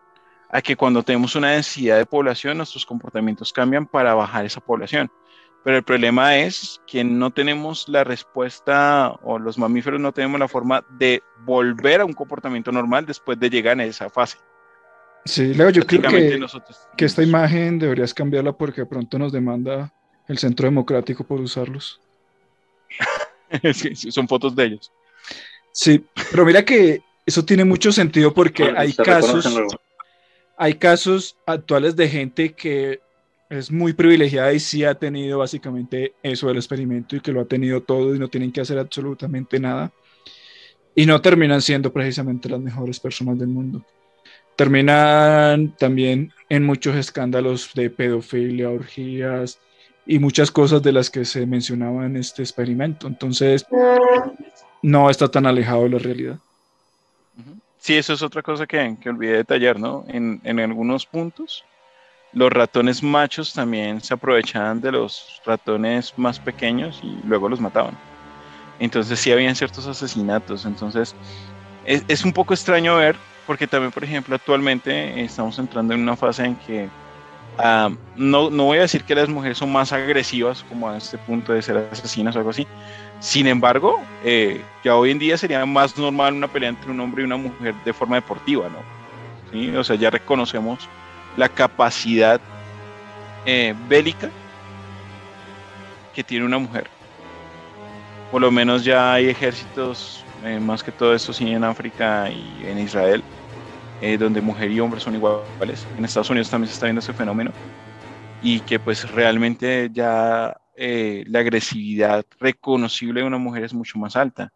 a 0.51 0.61
que 0.61 0.77
cuando 0.77 1.03
tenemos 1.03 1.35
una 1.37 1.53
densidad 1.53 1.97
de 1.97 2.07
población, 2.07 2.59
nuestros 2.59 2.85
comportamientos 2.85 3.53
cambian 3.53 3.87
para 3.87 4.15
bajar 4.15 4.45
esa 4.45 4.61
población. 4.61 5.11
Pero 5.63 5.77
el 5.77 5.83
problema 5.83 6.37
es 6.37 6.81
que 6.87 7.05
no 7.05 7.31
tenemos 7.31 7.89
la 7.89 8.03
respuesta 8.03 9.13
o 9.23 9.39
los 9.39 9.59
mamíferos 9.59 10.01
no 10.01 10.13
tenemos 10.13 10.41
la 10.41 10.49
forma 10.49 10.85
de 10.89 11.23
volver 11.45 12.01
a 12.01 12.07
un 12.07 12.15
comportamiento 12.15 12.73
normal 12.73 13.05
después 13.05 13.39
de 13.39 13.51
llegar 13.51 13.79
a 13.79 13.85
esa 13.85 14.09
fase. 14.09 14.39
Sí, 15.25 15.55
luego 15.55 15.71
yo 15.71 15.87
creo 15.87 16.03
que, 16.03 16.41
que 16.97 17.05
esta 17.05 17.23
imagen 17.23 17.79
deberías 17.79 18.15
cambiarla 18.15 18.53
porque 18.53 18.83
de 18.83 18.87
pronto 18.87 19.19
nos 19.19 19.33
demanda 19.33 19.93
el 20.29 20.39
Centro 20.39 20.67
Democrático 20.67 21.25
por 21.25 21.41
usarlos. 21.41 22.01
sí, 23.75 23.95
son 24.11 24.29
fotos 24.29 24.55
de 24.55 24.65
ellos. 24.65 24.93
Sí, 25.73 26.05
pero 26.31 26.45
mira 26.45 26.65
que 26.65 27.03
eso 27.27 27.45
tiene 27.45 27.65
mucho 27.65 27.93
sentido 27.93 28.33
porque 28.33 28.73
hay 28.77 28.93
casos, 28.93 29.47
hay 30.57 30.75
casos 30.75 31.37
actuales 31.47 31.95
de 31.97 32.09
gente 32.09 32.53
que 32.53 33.01
es 33.49 33.71
muy 33.71 33.93
privilegiada 33.93 34.53
y 34.53 34.61
sí 34.61 34.85
ha 34.85 34.95
tenido 34.95 35.39
básicamente 35.39 36.15
eso 36.23 36.49
del 36.49 36.57
experimento 36.57 37.17
y 37.17 37.21
que 37.21 37.33
lo 37.33 37.41
ha 37.41 37.45
tenido 37.45 37.83
todo 37.83 38.15
y 38.15 38.19
no 38.19 38.29
tienen 38.29 38.53
que 38.53 38.61
hacer 38.61 38.79
absolutamente 38.79 39.59
nada. 39.59 39.93
Y 40.95 41.07
no 41.07 41.21
terminan 41.21 41.63
siendo 41.63 41.93
precisamente 41.93 42.49
las 42.49 42.61
mejores 42.61 42.99
personas 42.99 43.39
del 43.39 43.49
mundo. 43.49 43.85
Terminan 44.61 45.75
también 45.79 46.35
en 46.51 46.67
muchos 46.67 46.95
escándalos 46.95 47.73
de 47.73 47.89
pedofilia, 47.89 48.69
orgías 48.69 49.59
y 50.05 50.19
muchas 50.19 50.51
cosas 50.51 50.83
de 50.83 50.93
las 50.93 51.09
que 51.09 51.25
se 51.25 51.47
mencionaba 51.47 52.05
en 52.05 52.19
este 52.19 52.43
experimento. 52.43 53.07
Entonces, 53.07 53.65
no 54.83 55.09
está 55.09 55.29
tan 55.29 55.47
alejado 55.47 55.85
de 55.85 55.89
la 55.89 55.99
realidad. 55.99 56.39
Sí, 57.79 57.97
eso 57.97 58.13
es 58.13 58.21
otra 58.21 58.43
cosa 58.43 58.67
que, 58.67 58.99
que 59.01 59.09
olvidé 59.09 59.39
detallar, 59.39 59.81
¿no? 59.81 60.05
En, 60.09 60.43
en 60.45 60.61
algunos 60.61 61.07
puntos 61.07 61.65
los 62.35 62.53
ratones 62.53 63.03
machos 63.03 63.55
también 63.55 64.03
se 64.03 64.13
aprovechaban 64.13 64.83
de 64.83 64.93
los 64.93 65.41
ratones 65.47 66.13
más 66.19 66.39
pequeños 66.39 67.01
y 67.03 67.19
luego 67.27 67.49
los 67.49 67.63
mataban. 67.63 67.97
Entonces 68.79 69.21
sí 69.21 69.33
habían 69.33 69.57
ciertos 69.57 69.87
asesinatos. 69.87 70.67
Entonces 70.67 71.17
es, 71.87 72.25
un 72.25 72.33
poco 72.35 72.53
extraño 72.53 72.97
ver, 72.97 73.17
porque 73.51 73.67
también, 73.67 73.91
por 73.91 74.05
ejemplo, 74.05 74.37
actualmente 74.37 75.25
estamos 75.25 75.59
entrando 75.59 75.93
en 75.93 76.03
una 76.03 76.15
fase 76.15 76.45
en 76.45 76.55
que 76.55 76.89
ah, 77.59 77.91
no, 78.15 78.49
no 78.49 78.67
voy 78.67 78.79
a 78.79 78.83
decir 78.83 79.03
que 79.03 79.13
las 79.13 79.29
mujeres 79.29 79.59
son 79.59 79.73
más 79.73 79.93
agresivas 79.93 80.65
como 80.69 80.89
a 80.89 80.97
este 80.97 81.19
punto 81.19 81.53
de 81.53 81.61
ser 81.61 81.77
asesinas 81.91 82.37
o 82.37 82.39
algo 82.39 82.51
así. 82.51 82.65
Sin 83.19 83.49
embargo, 83.49 84.01
eh, 84.23 84.63
ya 84.85 84.95
hoy 84.95 85.11
en 85.11 85.19
día 85.19 85.37
sería 85.37 85.67
más 85.67 85.99
normal 85.99 86.35
una 86.35 86.47
pelea 86.47 86.69
entre 86.69 86.93
un 86.93 87.01
hombre 87.01 87.23
y 87.23 87.27
una 87.27 87.39
mujer 87.39 87.75
de 87.85 87.93
forma 87.93 88.15
deportiva, 88.15 88.69
¿no? 88.69 88.79
¿Sí? 89.51 89.75
O 89.75 89.83
sea, 89.83 89.97
ya 89.97 90.11
reconocemos 90.11 90.89
la 91.37 91.49
capacidad 91.49 92.41
eh, 93.47 93.75
bélica 93.89 94.31
que 96.15 96.23
tiene 96.23 96.47
una 96.47 96.59
mujer. 96.59 96.87
Por 98.31 98.43
lo 98.43 98.53
menos 98.53 98.85
ya 98.85 99.15
hay 99.15 99.29
ejércitos, 99.29 100.25
eh, 100.45 100.61
más 100.61 100.85
que 100.85 100.93
todo 100.93 101.15
esto 101.15 101.33
sí 101.33 101.51
en 101.51 101.65
África 101.65 102.31
y 102.31 102.65
en 102.65 102.79
Israel, 102.79 103.25
eh, 104.01 104.19
donde 104.19 104.41
mujer 104.41 104.71
y 104.71 104.81
hombre 104.81 105.01
son 105.01 105.15
iguales. 105.15 105.87
En 105.97 106.05
Estados 106.05 106.31
Unidos 106.31 106.51
también 106.51 106.69
se 106.69 106.75
está 106.75 106.87
viendo 106.87 107.01
ese 107.01 107.13
fenómeno 107.13 107.53
y 108.43 108.61
que 108.61 108.79
pues 108.81 109.11
realmente 109.11 109.91
ya 109.93 110.57
la 110.77 111.41
agresividad 111.41 112.25
reconocible 112.39 113.21
de 113.21 113.27
una 113.27 113.37
mujer 113.37 113.65
es 113.65 113.75
mucho 113.75 113.99
más 113.99 114.17
alta. 114.17 114.51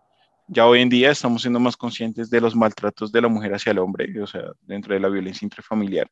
Ya 0.46 0.66
hoy 0.66 0.80
en 0.80 0.88
día 0.88 1.10
estamos 1.10 1.42
siendo 1.42 1.60
más 1.60 1.76
conscientes 1.76 2.30
de 2.30 2.40
los 2.40 2.56
maltratos 2.56 3.12
de 3.12 3.20
la 3.20 3.28
mujer 3.28 3.54
hacia 3.54 3.72
el 3.72 3.78
hombre, 3.78 4.20
o 4.22 4.26
sea, 4.26 4.42
dentro 4.62 4.94
de 4.94 5.00
la 5.00 5.08
violencia 5.08 5.44
intrafamiliar 5.44 6.08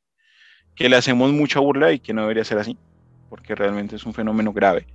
que 0.75 0.89
le 0.89 0.97
hacemos 0.97 1.33
mucha 1.33 1.61
burla 1.61 1.93
y 1.93 2.01
que 2.01 2.13
no 2.13 2.23
debería 2.23 2.45
ser 2.45 2.59
así. 2.59 2.79
porque 3.29 3.55
realmente 3.55 3.97
es 3.97 4.05
un 4.05 4.13
fenómeno 4.13 4.53
grave. 4.53 4.87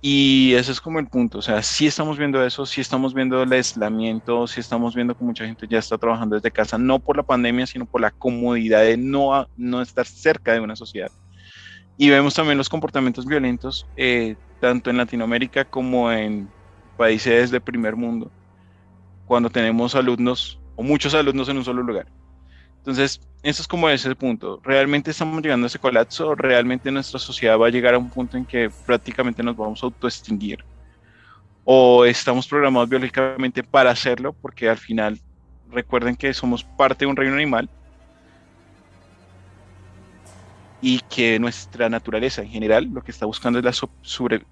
Y 0.00 0.54
ese 0.54 0.70
es 0.70 0.80
como 0.80 1.00
el 1.00 1.08
punto, 1.08 1.38
o 1.38 1.42
sea, 1.42 1.60
sí 1.60 1.88
estamos 1.88 2.18
viendo 2.18 2.44
eso, 2.44 2.64
sí 2.64 2.80
estamos 2.80 3.12
viendo 3.12 3.42
el 3.42 3.52
aislamiento, 3.52 4.46
sí 4.46 4.60
estamos 4.60 4.94
viendo 4.94 5.16
que 5.16 5.24
mucha 5.24 5.44
gente 5.44 5.66
ya 5.68 5.80
está 5.80 5.98
trabajando 5.98 6.36
desde 6.36 6.52
casa, 6.52 6.78
no 6.78 7.00
por 7.00 7.16
la 7.16 7.24
pandemia, 7.24 7.66
sino 7.66 7.84
por 7.84 8.00
la 8.00 8.12
comodidad 8.12 8.82
de 8.82 8.96
no, 8.96 9.48
no 9.56 9.82
estar 9.82 10.06
cerca 10.06 10.52
de 10.52 10.60
una 10.60 10.76
sociedad. 10.76 11.10
Y 11.96 12.10
vemos 12.10 12.34
también 12.34 12.58
los 12.58 12.68
comportamientos 12.68 13.26
violentos, 13.26 13.88
eh, 13.96 14.36
tanto 14.60 14.88
en 14.88 14.98
Latinoamérica 14.98 15.64
como 15.64 16.12
en 16.12 16.48
países 16.96 17.50
de 17.50 17.60
primer 17.60 17.96
mundo, 17.96 18.30
cuando 19.26 19.50
tenemos 19.50 19.96
alumnos 19.96 20.60
o 20.76 20.84
muchos 20.84 21.12
alumnos 21.12 21.48
en 21.48 21.58
un 21.58 21.64
solo 21.64 21.82
lugar. 21.82 22.06
Entonces, 22.78 23.20
eso 23.42 23.62
es 23.62 23.68
como 23.68 23.88
ese 23.88 24.14
punto. 24.14 24.60
¿Realmente 24.64 25.10
estamos 25.10 25.42
llegando 25.42 25.66
a 25.66 25.68
ese 25.68 25.78
colapso? 25.78 26.34
¿Realmente 26.34 26.90
nuestra 26.90 27.18
sociedad 27.18 27.58
va 27.58 27.68
a 27.68 27.70
llegar 27.70 27.94
a 27.94 27.98
un 27.98 28.10
punto 28.10 28.36
en 28.36 28.44
que 28.44 28.70
prácticamente 28.84 29.42
nos 29.42 29.56
vamos 29.56 29.82
a 29.82 29.86
autoextinguir? 29.86 30.64
¿O 31.64 32.04
estamos 32.04 32.48
programados 32.48 32.88
biológicamente 32.88 33.62
para 33.62 33.90
hacerlo? 33.90 34.32
Porque 34.32 34.68
al 34.68 34.78
final, 34.78 35.20
recuerden 35.70 36.16
que 36.16 36.34
somos 36.34 36.64
parte 36.64 37.04
de 37.04 37.10
un 37.10 37.16
reino 37.16 37.34
animal 37.34 37.68
y 40.80 41.00
que 41.00 41.38
nuestra 41.38 41.88
naturaleza 41.88 42.42
en 42.42 42.48
general 42.48 42.88
lo 42.92 43.02
que 43.02 43.10
está 43.10 43.26
buscando 43.26 43.58
es 43.58 43.64
la 43.64 43.74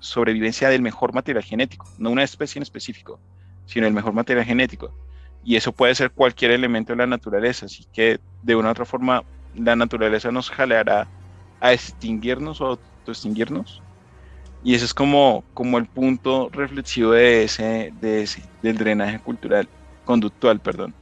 sobrevivencia 0.00 0.68
del 0.68 0.82
mejor 0.82 1.14
material 1.14 1.44
genético, 1.44 1.88
no 1.98 2.10
una 2.10 2.24
especie 2.24 2.58
en 2.58 2.64
específico, 2.64 3.20
sino 3.64 3.86
el 3.86 3.92
mejor 3.92 4.12
material 4.12 4.44
genético 4.44 5.05
y 5.46 5.54
eso 5.54 5.70
puede 5.70 5.94
ser 5.94 6.10
cualquier 6.10 6.50
elemento 6.50 6.92
de 6.92 6.96
la 6.96 7.06
naturaleza, 7.06 7.66
así 7.66 7.86
que 7.92 8.18
de 8.42 8.56
una 8.56 8.68
u 8.68 8.70
otra 8.72 8.84
forma 8.84 9.22
la 9.54 9.76
naturaleza 9.76 10.32
nos 10.32 10.50
jaleará 10.50 11.06
a 11.60 11.72
extinguirnos 11.72 12.60
o 12.60 12.66
autoextinguirnos. 12.66 13.80
Y 14.64 14.74
ese 14.74 14.86
es 14.86 14.92
como, 14.92 15.44
como 15.54 15.78
el 15.78 15.86
punto 15.86 16.48
reflexivo 16.50 17.12
de 17.12 17.44
ese, 17.44 17.92
de 18.00 18.24
ese, 18.24 18.42
del 18.60 18.76
drenaje 18.76 19.20
cultural, 19.20 19.68
conductual, 20.04 20.58
perdón. 20.58 20.92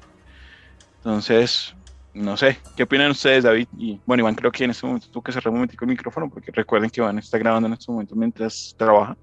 Entonces, 0.99 1.74
no 2.12 2.36
sé, 2.36 2.59
¿qué 2.76 2.82
opinan 2.82 3.12
ustedes, 3.12 3.45
David? 3.45 3.68
Y 3.78 3.99
bueno, 4.05 4.24
Iván, 4.24 4.34
creo 4.34 4.53
que 4.53 4.64
en 4.64 4.72
este 4.72 4.86
momento 4.86 5.09
tuvo 5.11 5.22
que 5.22 5.32
cerrar 5.32 5.49
un 5.49 5.55
momentico 5.55 5.86
el 5.86 5.90
micrófono, 5.92 6.28
porque 6.28 6.53
recuerden 6.53 6.90
que 6.90 7.01
Iván 7.01 7.18
está 7.18 7.38
grabando 7.38 7.66
en 7.66 7.72
este 7.72 7.90
momento 7.90 8.14
mientras 8.14 8.74
trabaja. 8.76 9.16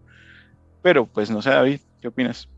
Pero, 0.81 1.05
pues 1.05 1.29
no 1.29 1.43
sé, 1.43 1.51
David, 1.51 1.79
¿qué 2.01 2.07
opinas? 2.07 2.49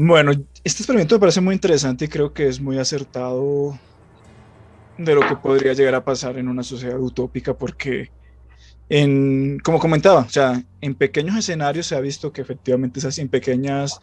Bueno, 0.00 0.30
este 0.30 0.82
experimento 0.84 1.16
me 1.16 1.18
parece 1.18 1.40
muy 1.40 1.54
interesante 1.56 2.04
y 2.04 2.08
creo 2.08 2.32
que 2.32 2.46
es 2.46 2.60
muy 2.60 2.78
acertado 2.78 3.76
de 4.96 5.12
lo 5.12 5.22
que 5.26 5.34
podría 5.34 5.72
llegar 5.72 5.96
a 5.96 6.04
pasar 6.04 6.38
en 6.38 6.46
una 6.46 6.62
sociedad 6.62 7.00
utópica 7.00 7.54
porque 7.58 8.12
en, 8.88 9.58
como 9.58 9.80
comentaba, 9.80 10.20
o 10.20 10.28
sea, 10.28 10.62
en 10.80 10.94
pequeños 10.94 11.36
escenarios 11.36 11.86
se 11.88 11.96
ha 11.96 12.00
visto 12.00 12.32
que 12.32 12.42
efectivamente 12.42 13.00
es 13.00 13.06
así, 13.06 13.22
en 13.22 13.28
pequeños 13.28 13.98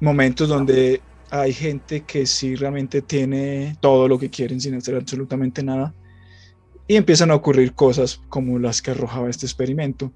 momentos 0.00 0.48
donde 0.48 1.02
hay 1.30 1.52
gente 1.52 2.06
que 2.06 2.24
sí 2.24 2.54
realmente 2.54 3.02
tiene 3.02 3.76
todo 3.80 4.08
lo 4.08 4.18
que 4.18 4.30
quieren 4.30 4.62
sin 4.62 4.76
hacer 4.76 4.96
absolutamente 4.96 5.62
nada 5.62 5.94
y 6.88 6.96
empiezan 6.96 7.30
a 7.30 7.34
ocurrir 7.34 7.74
cosas 7.74 8.18
como 8.30 8.58
las 8.58 8.80
que 8.80 8.92
arrojaba 8.92 9.28
este 9.28 9.44
experimento. 9.44 10.10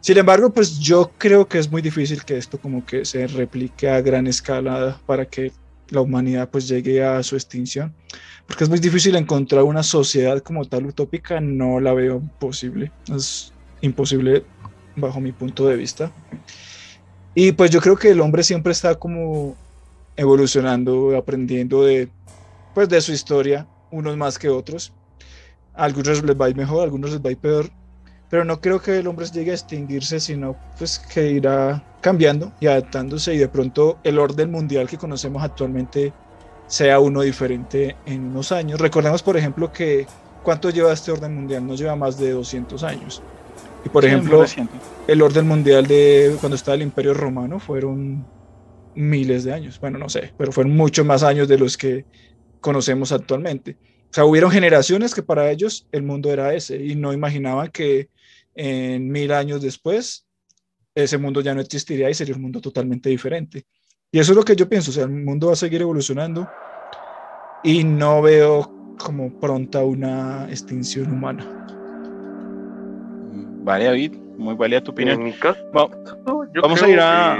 Sin 0.00 0.16
embargo, 0.16 0.50
pues 0.50 0.78
yo 0.78 1.12
creo 1.18 1.46
que 1.46 1.58
es 1.58 1.70
muy 1.70 1.82
difícil 1.82 2.24
que 2.24 2.38
esto 2.38 2.58
como 2.58 2.84
que 2.86 3.04
se 3.04 3.26
replique 3.26 3.88
a 3.88 4.00
gran 4.00 4.26
escala 4.26 4.98
para 5.04 5.26
que 5.26 5.52
la 5.90 6.00
humanidad 6.00 6.48
pues 6.48 6.68
llegue 6.68 7.04
a 7.04 7.22
su 7.22 7.36
extinción, 7.36 7.94
porque 8.46 8.64
es 8.64 8.70
muy 8.70 8.78
difícil 8.78 9.14
encontrar 9.16 9.62
una 9.62 9.82
sociedad 9.82 10.40
como 10.40 10.64
tal 10.64 10.86
utópica, 10.86 11.40
no 11.40 11.80
la 11.80 11.92
veo 11.92 12.22
posible, 12.38 12.92
es 13.14 13.52
imposible 13.82 14.44
bajo 14.96 15.20
mi 15.20 15.32
punto 15.32 15.66
de 15.66 15.76
vista. 15.76 16.10
Y 17.34 17.52
pues 17.52 17.70
yo 17.70 17.80
creo 17.80 17.96
que 17.96 18.10
el 18.10 18.20
hombre 18.20 18.42
siempre 18.42 18.72
está 18.72 18.94
como 18.94 19.54
evolucionando, 20.16 21.16
aprendiendo 21.16 21.84
de 21.84 22.08
pues 22.74 22.88
de 22.88 23.00
su 23.00 23.12
historia, 23.12 23.66
unos 23.90 24.16
más 24.16 24.38
que 24.38 24.48
otros. 24.48 24.92
Algunos 25.74 26.22
les 26.22 26.40
va 26.40 26.46
a 26.46 26.50
ir 26.50 26.56
mejor, 26.56 26.84
algunos 26.84 27.10
les 27.10 27.20
va 27.20 27.28
a 27.28 27.32
ir 27.32 27.38
peor, 27.38 27.70
pero 28.30 28.44
no 28.44 28.60
creo 28.60 28.80
que 28.80 28.96
el 28.96 29.08
hombre 29.08 29.26
llegue 29.26 29.50
a 29.50 29.54
extinguirse, 29.54 30.20
sino 30.20 30.56
pues 30.78 31.00
que 31.00 31.32
irá 31.32 31.82
cambiando 32.00 32.52
y 32.60 32.68
adaptándose 32.68 33.34
y 33.34 33.38
de 33.38 33.48
pronto 33.48 33.98
el 34.04 34.18
orden 34.18 34.52
mundial 34.52 34.88
que 34.88 34.96
conocemos 34.96 35.42
actualmente 35.42 36.12
sea 36.68 37.00
uno 37.00 37.22
diferente 37.22 37.96
en 38.06 38.26
unos 38.26 38.52
años. 38.52 38.80
Recordemos, 38.80 39.24
por 39.24 39.36
ejemplo, 39.36 39.72
que 39.72 40.06
¿cuánto 40.44 40.70
lleva 40.70 40.92
este 40.92 41.10
orden 41.10 41.34
mundial? 41.34 41.66
No 41.66 41.74
lleva 41.74 41.96
más 41.96 42.18
de 42.18 42.30
200 42.30 42.82
años. 42.84 43.20
Y 43.84 43.88
por 43.88 44.04
ejemplo, 44.04 44.44
el 45.08 45.22
orden 45.22 45.48
mundial 45.48 45.86
de 45.86 46.36
cuando 46.38 46.54
estaba 46.54 46.76
el 46.76 46.82
Imperio 46.82 47.14
Romano 47.14 47.58
fueron 47.58 48.24
miles 48.94 49.42
de 49.42 49.52
años. 49.52 49.80
Bueno, 49.80 49.98
no 49.98 50.08
sé, 50.08 50.32
pero 50.38 50.52
fueron 50.52 50.76
muchos 50.76 51.04
más 51.04 51.24
años 51.24 51.48
de 51.48 51.58
los 51.58 51.76
que 51.76 52.04
conocemos 52.60 53.10
actualmente. 53.10 53.76
O 54.10 54.12
sea, 54.12 54.24
hubieron 54.24 54.50
generaciones 54.50 55.14
que 55.14 55.22
para 55.22 55.50
ellos 55.50 55.88
el 55.90 56.02
mundo 56.02 56.32
era 56.32 56.54
ese 56.54 56.76
y 56.76 56.94
no 56.94 57.12
imaginaban 57.12 57.68
que 57.68 58.08
en 58.54 59.10
mil 59.10 59.32
años 59.32 59.62
después, 59.62 60.26
ese 60.94 61.18
mundo 61.18 61.40
ya 61.40 61.54
no 61.54 61.60
existiría 61.60 62.10
y 62.10 62.14
sería 62.14 62.34
un 62.34 62.42
mundo 62.42 62.60
totalmente 62.60 63.08
diferente. 63.08 63.64
Y 64.12 64.18
eso 64.18 64.32
es 64.32 64.36
lo 64.36 64.42
que 64.42 64.56
yo 64.56 64.68
pienso, 64.68 64.90
o 64.90 64.94
sea, 64.94 65.04
el 65.04 65.10
mundo 65.10 65.48
va 65.48 65.52
a 65.52 65.56
seguir 65.56 65.82
evolucionando 65.82 66.48
y 67.62 67.84
no 67.84 68.22
veo 68.22 68.96
como 68.98 69.38
pronta 69.38 69.84
una 69.84 70.46
extinción 70.48 71.12
humana. 71.12 71.46
Vale, 73.62 73.84
David, 73.84 74.16
muy 74.36 74.54
válida 74.54 74.82
tu 74.82 74.90
opinión. 74.90 75.20
En 75.20 75.24
mi 75.26 75.32
caso, 75.32 75.60
vamos 75.72 76.82
a 76.82 76.88
ir 76.88 76.98
a... 77.00 77.38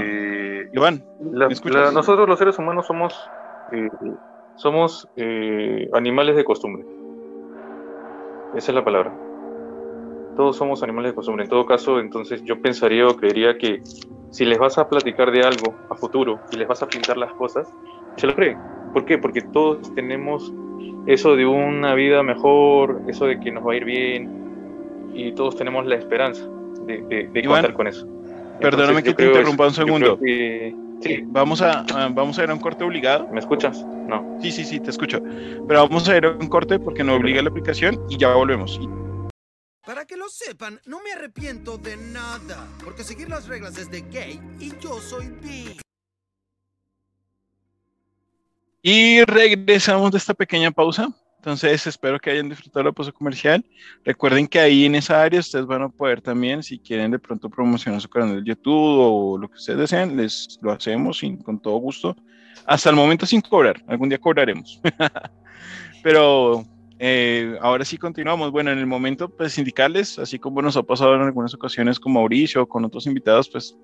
Iván, 0.73 1.03
nosotros 1.19 2.29
los 2.29 2.39
seres 2.39 2.57
humanos 2.57 2.87
somos, 2.87 3.13
eh, 3.73 3.89
somos 4.55 5.09
eh, 5.17 5.89
animales 5.93 6.37
de 6.37 6.45
costumbre. 6.45 6.85
Esa 8.55 8.71
es 8.71 8.75
la 8.75 8.85
palabra 8.85 9.30
todos 10.35 10.57
somos 10.57 10.83
animales 10.83 11.11
de 11.11 11.15
costumbre. 11.15 11.43
En 11.43 11.49
todo 11.49 11.65
caso, 11.65 11.99
entonces 11.99 12.43
yo 12.43 12.61
pensaría 12.61 13.07
o 13.07 13.15
creería 13.15 13.57
que 13.57 13.81
si 14.31 14.45
les 14.45 14.57
vas 14.57 14.77
a 14.77 14.87
platicar 14.87 15.31
de 15.31 15.41
algo 15.41 15.75
a 15.89 15.95
futuro 15.95 16.39
y 16.51 16.57
les 16.57 16.67
vas 16.67 16.81
a 16.81 16.87
pintar 16.87 17.17
las 17.17 17.33
cosas, 17.33 17.67
se 18.15 18.27
lo 18.27 18.35
creen. 18.35 18.57
¿Por 18.93 19.05
qué? 19.05 19.17
Porque 19.17 19.41
todos 19.41 19.93
tenemos 19.93 20.51
eso 21.05 21.35
de 21.35 21.45
una 21.45 21.93
vida 21.95 22.23
mejor, 22.23 23.01
eso 23.07 23.25
de 23.25 23.39
que 23.39 23.51
nos 23.51 23.65
va 23.65 23.73
a 23.73 23.75
ir 23.75 23.85
bien 23.85 25.11
y 25.13 25.31
todos 25.33 25.55
tenemos 25.55 25.85
la 25.85 25.95
esperanza 25.95 26.47
de, 26.85 27.29
de, 27.31 27.43
contar 27.43 27.73
con 27.73 27.87
eso. 27.87 28.07
perdóname 28.59 29.03
que 29.03 29.13
te 29.13 29.25
interrumpa 29.25 29.67
un 29.67 29.73
segundo. 29.73 30.17
sí. 30.21 31.23
Vamos 31.25 31.61
a, 31.61 31.83
vamos 32.13 32.37
a 32.37 32.43
ir 32.43 32.49
a 32.49 32.53
un 32.53 32.59
corte 32.59 32.83
obligado. 32.83 33.27
¿Me 33.31 33.39
escuchas? 33.39 33.83
No. 34.07 34.37
Sí, 34.39 34.51
sí, 34.51 34.63
sí, 34.63 34.79
te 34.79 34.91
escucho. 34.91 35.19
Pero 35.67 35.87
vamos 35.87 36.07
a 36.07 36.17
ir 36.17 36.25
a 36.25 36.31
un 36.31 36.47
corte 36.47 36.79
porque 36.79 37.03
no 37.03 37.15
obliga 37.15 37.41
la 37.41 37.49
aplicación 37.49 37.99
y 38.09 38.17
ya 38.17 38.33
volvemos. 38.33 38.79
Para 39.85 40.05
que 40.05 40.15
lo 40.15 40.29
sepan, 40.29 40.79
no 40.85 41.01
me 41.01 41.11
arrepiento 41.11 41.75
de 41.79 41.97
nada, 41.97 42.67
porque 42.83 43.03
seguir 43.03 43.27
las 43.29 43.47
reglas 43.47 43.79
es 43.79 43.89
de 43.89 44.01
gay 44.01 44.39
y 44.59 44.77
yo 44.79 45.01
soy 45.01 45.29
bi. 45.41 45.79
Y 48.83 49.23
regresamos 49.23 50.11
de 50.11 50.19
esta 50.19 50.35
pequeña 50.35 50.69
pausa. 50.69 51.09
Entonces 51.37 51.87
espero 51.87 52.19
que 52.19 52.29
hayan 52.29 52.49
disfrutado 52.49 52.83
la 52.85 52.91
pausa 52.91 53.11
comercial. 53.11 53.65
Recuerden 54.05 54.47
que 54.47 54.59
ahí 54.59 54.85
en 54.85 54.93
esa 54.93 55.19
área 55.19 55.39
ustedes 55.39 55.65
van 55.65 55.81
a 55.81 55.89
poder 55.89 56.21
también, 56.21 56.61
si 56.61 56.77
quieren 56.77 57.09
de 57.09 57.17
pronto 57.17 57.49
promocionar 57.49 57.99
su 57.99 58.07
canal 58.07 58.35
de 58.35 58.47
YouTube 58.47 58.75
o 58.75 59.37
lo 59.39 59.49
que 59.49 59.55
ustedes 59.55 59.79
deseen, 59.79 60.15
les 60.15 60.59
lo 60.61 60.71
hacemos 60.71 61.21
con 61.43 61.59
todo 61.59 61.77
gusto. 61.77 62.15
Hasta 62.67 62.91
el 62.91 62.95
momento 62.95 63.25
sin 63.25 63.41
cobrar. 63.41 63.83
Algún 63.87 64.09
día 64.09 64.19
cobraremos. 64.19 64.79
Pero 66.03 66.65
eh, 67.03 67.57
ahora 67.61 67.83
sí 67.83 67.97
continuamos. 67.97 68.51
Bueno, 68.51 68.71
en 68.71 68.77
el 68.77 68.85
momento, 68.85 69.27
pues 69.27 69.57
indicarles, 69.57 70.19
así 70.19 70.37
como 70.37 70.61
nos 70.61 70.77
ha 70.77 70.83
pasado 70.83 71.15
en 71.15 71.21
algunas 71.21 71.51
ocasiones 71.51 71.99
con 71.99 72.13
Mauricio 72.13 72.61
o 72.61 72.69
con 72.69 72.85
otros 72.85 73.07
invitados, 73.07 73.49
pues 73.49 73.75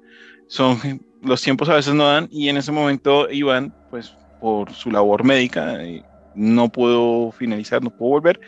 son 0.46 1.02
los 1.24 1.42
tiempos 1.42 1.68
a 1.68 1.74
veces 1.74 1.96
no 1.96 2.06
dan 2.06 2.28
y 2.30 2.48
en 2.48 2.58
ese 2.58 2.72
momento 2.72 3.28
Iván, 3.32 3.74
pues 3.90 4.16
por 4.40 4.72
su 4.72 4.92
labor 4.92 5.24
médica, 5.24 5.84
eh, 5.84 6.04
no 6.36 6.70
pudo 6.70 7.32
finalizar, 7.32 7.84
no 7.84 7.90
pudo 7.90 8.10
volver, 8.10 8.40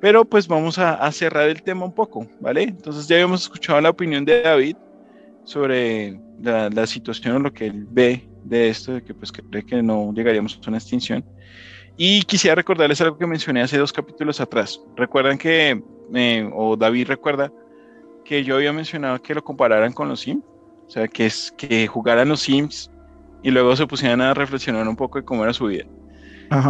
pero 0.00 0.24
pues 0.24 0.48
vamos 0.48 0.80
a, 0.80 1.12
cerrar 1.12 1.48
el 1.48 1.62
tema 1.62 1.84
un 1.84 1.94
poco, 1.94 2.26
¿vale? 2.40 2.64
Entonces 2.64 3.06
ya 3.06 3.14
habíamos 3.14 3.42
escuchado 3.42 3.80
la 3.80 3.90
opinión 3.90 4.24
de 4.24 4.42
David 4.42 4.76
sobre 5.44 6.20
la, 6.42 6.68
la 6.70 6.88
situación 6.88 7.36
o 7.36 7.38
lo 7.38 7.52
que 7.52 7.66
él 7.66 7.86
ve 7.88 8.28
de 8.42 8.68
esto, 8.68 8.94
de 8.94 9.04
que 9.04 9.14
pues 9.14 9.30
cree 9.30 9.64
que 9.64 9.80
no 9.80 10.12
llegaríamos 10.12 10.58
a 10.60 10.68
una 10.68 10.78
extinción. 10.78 11.24
Y 11.98 12.22
quisiera 12.22 12.54
recordarles 12.54 13.00
algo 13.00 13.18
que 13.18 13.26
mencioné 13.26 13.60
hace 13.60 13.76
dos 13.76 13.92
capítulos 13.92 14.40
atrás. 14.40 14.80
Recuerdan 14.96 15.36
que, 15.36 15.82
eh, 16.14 16.50
o 16.54 16.76
David 16.76 17.08
recuerda, 17.08 17.52
que 18.24 18.44
yo 18.44 18.56
había 18.56 18.72
mencionado 18.72 19.20
que 19.20 19.34
lo 19.34 19.42
compararan 19.42 19.92
con 19.92 20.08
los 20.08 20.20
Sims. 20.20 20.44
O 20.86 20.90
sea, 20.90 21.08
que, 21.08 21.26
es, 21.26 21.52
que 21.58 21.86
jugaran 21.86 22.28
los 22.28 22.40
Sims 22.40 22.90
y 23.42 23.50
luego 23.50 23.74
se 23.76 23.86
pusieran 23.86 24.20
a 24.20 24.32
reflexionar 24.32 24.86
un 24.88 24.96
poco 24.96 25.18
de 25.18 25.24
cómo 25.24 25.42
era 25.42 25.52
su 25.52 25.66
vida. 25.66 25.84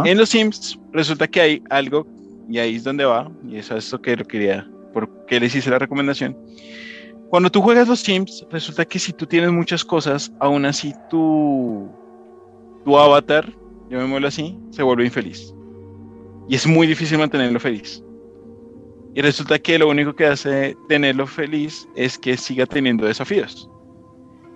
En 0.03 0.17
los 0.17 0.29
Sims 0.29 0.77
resulta 0.91 1.27
que 1.27 1.39
hay 1.39 1.63
algo, 1.69 2.05
y 2.49 2.57
ahí 2.59 2.75
es 2.75 2.83
donde 2.83 3.05
va, 3.05 3.31
y 3.47 3.57
eso 3.57 3.77
es 3.77 3.89
lo 3.93 4.01
que 4.01 4.17
lo 4.17 4.25
quería 4.25 4.67
por 4.93 5.25
qué 5.25 5.39
les 5.39 5.55
hice 5.55 5.69
la 5.69 5.79
recomendación. 5.79 6.37
Cuando 7.29 7.49
tú 7.49 7.61
juegas 7.61 7.87
los 7.87 7.99
Sims, 7.99 8.45
resulta 8.49 8.85
que 8.85 8.99
si 8.99 9.13
tú 9.13 9.25
tienes 9.25 9.51
muchas 9.51 9.85
cosas, 9.85 10.31
aún 10.39 10.65
así 10.65 10.93
tu, 11.09 11.87
tu 12.83 12.97
avatar, 12.97 13.53
llamémoslo 13.89 14.27
así, 14.27 14.57
se 14.71 14.83
vuelve 14.83 15.05
infeliz. 15.05 15.53
Y 16.47 16.55
es 16.55 16.65
muy 16.65 16.87
difícil 16.87 17.17
mantenerlo 17.17 17.59
feliz. 17.59 18.03
Y 19.15 19.21
resulta 19.21 19.57
que 19.59 19.79
lo 19.79 19.89
único 19.89 20.15
que 20.15 20.25
hace 20.25 20.75
tenerlo 20.87 21.27
feliz 21.27 21.87
es 21.95 22.17
que 22.17 22.37
siga 22.37 22.65
teniendo 22.65 23.05
desafíos. 23.05 23.69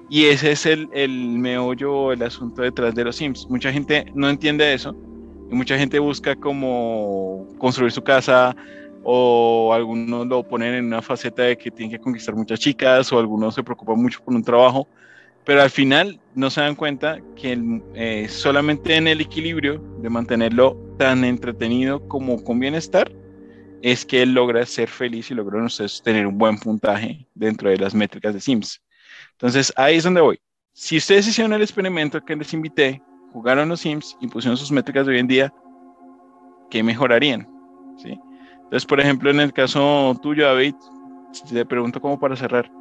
Y 0.09 0.25
ese 0.25 0.51
es 0.51 0.65
el, 0.65 0.89
el 0.93 1.11
meollo, 1.11 2.11
el 2.11 2.21
asunto 2.21 2.61
detrás 2.61 2.93
de 2.93 3.03
los 3.03 3.15
Sims. 3.15 3.47
Mucha 3.49 3.71
gente 3.71 4.05
no 4.13 4.29
entiende 4.29 4.73
eso. 4.73 4.95
Y 5.51 5.55
mucha 5.55 5.77
gente 5.77 5.99
busca 5.99 6.35
como 6.35 7.47
construir 7.57 7.91
su 7.91 8.03
casa 8.03 8.55
o 9.03 9.73
algunos 9.73 10.27
lo 10.27 10.43
ponen 10.43 10.75
en 10.75 10.85
una 10.85 11.01
faceta 11.01 11.43
de 11.43 11.57
que 11.57 11.69
tienen 11.69 11.91
que 11.97 11.99
conquistar 11.99 12.35
muchas 12.35 12.59
chicas 12.59 13.11
o 13.11 13.19
algunos 13.19 13.55
se 13.55 13.63
preocupan 13.63 14.01
mucho 14.01 14.19
por 14.23 14.33
un 14.33 14.43
trabajo. 14.43 14.87
Pero 15.45 15.61
al 15.61 15.69
final 15.69 16.19
no 16.35 16.49
se 16.49 16.61
dan 16.61 16.75
cuenta 16.75 17.19
que 17.35 17.59
eh, 17.95 18.27
solamente 18.29 18.95
en 18.95 19.07
el 19.07 19.21
equilibrio 19.21 19.79
de 19.99 20.09
mantenerlo 20.09 20.77
tan 20.97 21.23
entretenido 21.25 22.07
como 22.07 22.43
con 22.43 22.59
bienestar 22.59 23.11
es 23.81 24.05
que 24.05 24.21
él 24.21 24.33
logra 24.33 24.65
ser 24.65 24.87
feliz 24.87 25.29
y 25.29 25.33
logran 25.33 25.65
ustedes 25.65 26.01
tener 26.01 26.25
un 26.25 26.37
buen 26.37 26.57
puntaje 26.57 27.27
dentro 27.35 27.69
de 27.69 27.77
las 27.77 27.93
métricas 27.93 28.33
de 28.33 28.39
Sims. 28.39 28.81
Entonces, 29.33 29.73
ahí 29.75 29.97
es 29.97 30.05
donde 30.05 30.21
voy. 30.21 30.39
Si 30.71 30.95
ustedes 30.97 31.27
hicieron 31.27 31.51
el 31.51 31.61
experimento 31.61 32.23
que 32.23 32.35
les 32.35 32.53
invité, 32.53 33.01
jugaron 33.33 33.67
los 33.67 33.81
Sims 33.81 34.15
y 34.21 34.27
pusieron 34.27 34.55
sus 34.55 34.71
métricas 34.71 35.05
de 35.05 35.11
hoy 35.11 35.19
en 35.19 35.27
día, 35.27 35.53
¿qué 36.71 36.81
mejorarían? 36.81 37.45
¿Sí? 37.97 38.17
Entonces, 38.55 38.85
por 38.85 39.01
ejemplo, 39.01 39.29
en 39.29 39.41
el 39.41 39.51
caso 39.51 40.17
tuyo, 40.21 40.45
David, 40.45 40.75
te 41.49 41.65
pregunto 41.65 41.99
como 41.99 42.17
para 42.17 42.37
cerrar. 42.37 42.71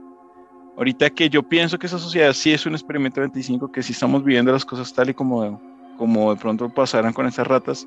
Ahorita 0.77 1.11
que 1.11 1.29
yo 1.29 1.43
pienso 1.43 1.79
que 1.79 1.87
esa 1.87 1.99
sociedad 1.99 2.33
sí 2.33 2.53
es 2.53 2.65
un 2.67 2.73
experimento 2.73 3.21
25, 3.21 3.71
que 3.71 3.83
sí 3.83 3.93
estamos 3.93 4.25
viviendo 4.25 4.53
las 4.53 4.65
cosas 4.65 4.93
tal 4.93 5.11
y 5.11 5.15
como, 5.15 5.61
como 5.99 6.35
de 6.35 6.41
pronto 6.41 6.69
pasaran 6.69 7.13
con 7.13 7.27
esas 7.27 7.47
ratas 7.47 7.87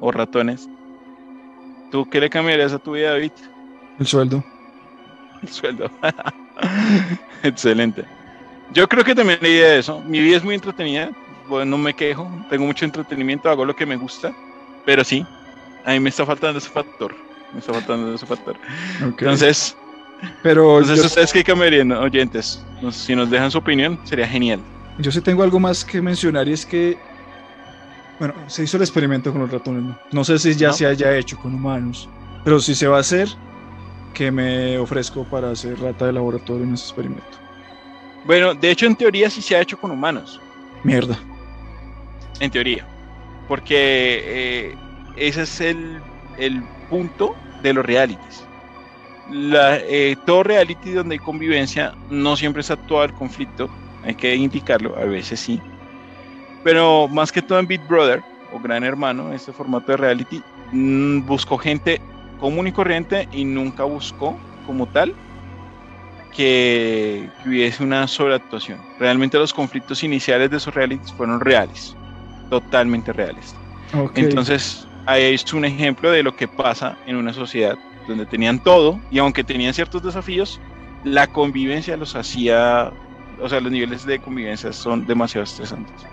o 0.00 0.10
ratones, 0.10 0.68
¿Tú 1.92 2.08
qué 2.08 2.20
le 2.20 2.30
cambiarías 2.30 2.72
a 2.72 2.78
tu 2.78 2.92
vida, 2.92 3.10
David? 3.10 3.32
El 3.98 4.06
sueldo. 4.06 4.42
El 5.42 5.48
sueldo. 5.50 5.90
Excelente. 7.42 8.06
Yo 8.72 8.88
creo 8.88 9.04
que 9.04 9.14
también 9.14 9.38
la 9.42 9.48
idea 9.48 9.68
de 9.72 9.78
eso. 9.80 10.00
Mi 10.00 10.20
vida 10.20 10.38
es 10.38 10.42
muy 10.42 10.54
entretenida. 10.54 11.10
Bueno, 11.50 11.72
no 11.72 11.76
me 11.76 11.92
quejo. 11.92 12.26
Tengo 12.48 12.64
mucho 12.64 12.86
entretenimiento. 12.86 13.50
Hago 13.50 13.66
lo 13.66 13.76
que 13.76 13.84
me 13.84 13.96
gusta. 13.96 14.34
Pero 14.86 15.04
sí, 15.04 15.26
a 15.84 15.90
mí 15.90 16.00
me 16.00 16.08
está 16.08 16.24
faltando 16.24 16.58
ese 16.58 16.70
factor. 16.70 17.14
Me 17.52 17.58
está 17.58 17.74
faltando 17.74 18.14
ese 18.14 18.24
factor. 18.24 18.56
Entonces, 19.02 19.76
pero 20.42 20.80
entonces 20.80 21.06
ustedes 21.06 21.32
qué 21.32 21.44
cambiarían, 21.44 21.92
oyentes. 21.92 22.64
Si 22.90 23.14
nos 23.14 23.30
dejan 23.30 23.50
su 23.50 23.58
opinión, 23.58 23.98
sería 24.04 24.26
genial. 24.26 24.60
Yo 24.98 25.10
sí 25.10 25.20
tengo 25.20 25.42
algo 25.42 25.58
más 25.58 25.84
que 25.84 26.00
mencionar 26.02 26.48
y 26.48 26.52
es 26.52 26.66
que 26.66 26.98
bueno, 28.18 28.34
se 28.46 28.62
hizo 28.62 28.76
el 28.76 28.84
experimento 28.84 29.32
con 29.32 29.40
los 29.40 29.50
ratones. 29.50 29.96
No, 30.12 30.22
sé 30.22 30.38
si 30.38 30.54
ya 30.54 30.72
se 30.72 30.86
haya 30.86 31.16
hecho 31.16 31.36
con 31.38 31.54
humanos, 31.54 32.08
pero 32.44 32.60
si 32.60 32.74
se 32.74 32.86
va 32.86 32.98
a 32.98 33.00
hacer, 33.00 33.28
que 34.14 34.30
me 34.30 34.78
ofrezco 34.78 35.24
para 35.24 35.50
hacer 35.50 35.80
rata 35.80 36.06
de 36.06 36.12
laboratorio 36.12 36.64
en 36.64 36.74
ese 36.74 36.84
experimento. 36.84 37.38
Bueno, 38.24 38.54
de 38.54 38.70
hecho, 38.70 38.86
en 38.86 38.94
teoría 38.94 39.28
sí 39.28 39.42
se 39.42 39.56
ha 39.56 39.60
hecho 39.60 39.76
con 39.76 39.90
humanos. 39.90 40.40
Mierda. 40.84 41.18
En 42.38 42.50
teoría. 42.50 42.86
Porque 43.48 44.22
eh, 44.24 44.76
ese 45.16 45.42
es 45.42 45.60
el, 45.60 46.00
el, 46.38 46.62
punto 46.88 47.34
de 47.62 47.72
los 47.72 47.84
realities. 47.84 48.44
La, 49.32 49.78
eh, 49.78 50.16
todo 50.26 50.42
reality 50.42 50.90
donde 50.90 51.14
hay 51.14 51.18
convivencia 51.18 51.94
no 52.10 52.36
siempre 52.36 52.60
es 52.60 52.70
actuar 52.70 53.10
el 53.10 53.16
conflicto, 53.16 53.70
hay 54.04 54.14
que 54.14 54.34
indicarlo, 54.34 54.96
a 54.96 55.04
veces 55.04 55.40
sí, 55.40 55.60
pero 56.62 57.08
más 57.08 57.32
que 57.32 57.42
todo 57.42 57.58
en 57.58 57.66
Big 57.66 57.80
Brother 57.86 58.22
o 58.52 58.60
Gran 58.60 58.84
Hermano, 58.84 59.32
este 59.32 59.52
formato 59.52 59.92
de 59.92 59.96
reality, 59.96 60.42
mm, 60.72 61.24
buscó 61.26 61.58
gente 61.58 62.00
común 62.38 62.66
y 62.66 62.72
corriente 62.72 63.28
y 63.32 63.44
nunca 63.44 63.84
buscó 63.84 64.36
como 64.66 64.86
tal 64.86 65.14
que, 66.34 67.28
hubiese 67.46 67.82
una 67.82 68.06
sobreactuación. 68.08 68.80
Realmente 68.98 69.38
los 69.38 69.52
conflictos 69.52 70.02
iniciales 70.02 70.50
de 70.50 70.56
esos 70.56 70.74
realities 70.74 71.12
fueron 71.12 71.40
reales, 71.40 71.96
totalmente 72.50 73.12
reales. 73.12 73.54
Entonces, 74.14 74.86
ahí 75.06 75.34
es 75.34 75.52
un 75.52 75.64
ejemplo 75.64 76.10
de 76.10 76.22
lo 76.22 76.34
que 76.34 76.48
pasa 76.48 76.96
en 77.06 77.16
una 77.16 77.32
sociedad 77.32 77.76
donde 78.06 78.26
tenían 78.26 78.62
todo 78.62 79.00
y 79.10 79.18
aunque 79.18 79.44
tenían 79.44 79.74
ciertos 79.74 80.02
desafíos, 80.02 80.60
la 81.04 81.26
convivencia 81.26 81.96
los 81.96 82.14
hacía, 82.14 82.92
o 83.40 83.48
sea, 83.48 83.60
los 83.60 83.72
niveles 83.72 84.06
de 84.06 84.18
convivencia 84.18 84.72
son 84.72 85.06
demasiado 85.06 85.44
estresantes 85.44 86.06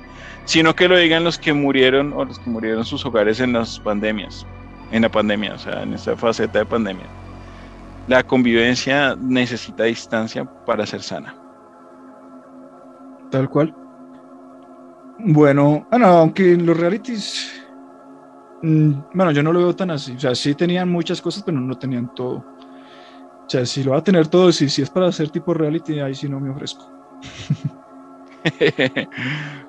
sino 0.49 0.75
que 0.75 0.87
lo 0.87 0.97
digan 0.97 1.23
los 1.23 1.37
que 1.37 1.53
murieron 1.53 2.11
o 2.13 2.25
los 2.25 2.39
que 2.39 2.49
murieron 2.49 2.83
sus 2.83 3.05
hogares 3.05 3.39
en 3.39 3.53
las 3.53 3.79
pandemias, 3.79 4.47
en 4.91 5.03
la 5.03 5.09
pandemia, 5.09 5.53
o 5.53 5.59
sea, 5.59 5.83
en 5.83 5.93
esta 5.93 6.17
faceta 6.17 6.57
de 6.57 6.65
pandemia. 6.65 7.05
La 8.07 8.23
convivencia 8.23 9.15
necesita 9.15 9.83
distancia 9.83 10.45
para 10.65 10.87
ser 10.87 11.03
sana. 11.03 11.35
Tal 13.29 13.47
cual. 13.47 13.75
Bueno, 15.19 15.87
ah, 15.91 16.19
aunque 16.21 16.55
los 16.55 16.75
realities, 16.75 17.58
bueno, 18.61 19.31
yo 19.31 19.43
no 19.43 19.53
lo 19.53 19.59
veo 19.59 19.75
tan 19.75 19.91
así. 19.91 20.15
O 20.15 20.19
sea, 20.19 20.35
sí 20.35 20.55
tenían 20.55 20.89
muchas 20.89 21.21
cosas, 21.21 21.43
pero 21.43 21.59
no 21.59 21.77
tenían 21.77 22.13
todo. 22.13 22.37
O 22.37 23.49
sea, 23.49 23.65
si 23.65 23.83
lo 23.83 23.91
va 23.91 23.97
a 23.97 24.03
tener 24.03 24.27
todo, 24.27 24.51
si, 24.51 24.69
si 24.69 24.81
es 24.81 24.89
para 24.89 25.07
hacer 25.07 25.29
tipo 25.29 25.53
reality, 25.53 25.99
ahí 25.99 26.13
sí 26.13 26.29
no 26.29 26.39
me 26.39 26.49
ofrezco. 26.49 26.91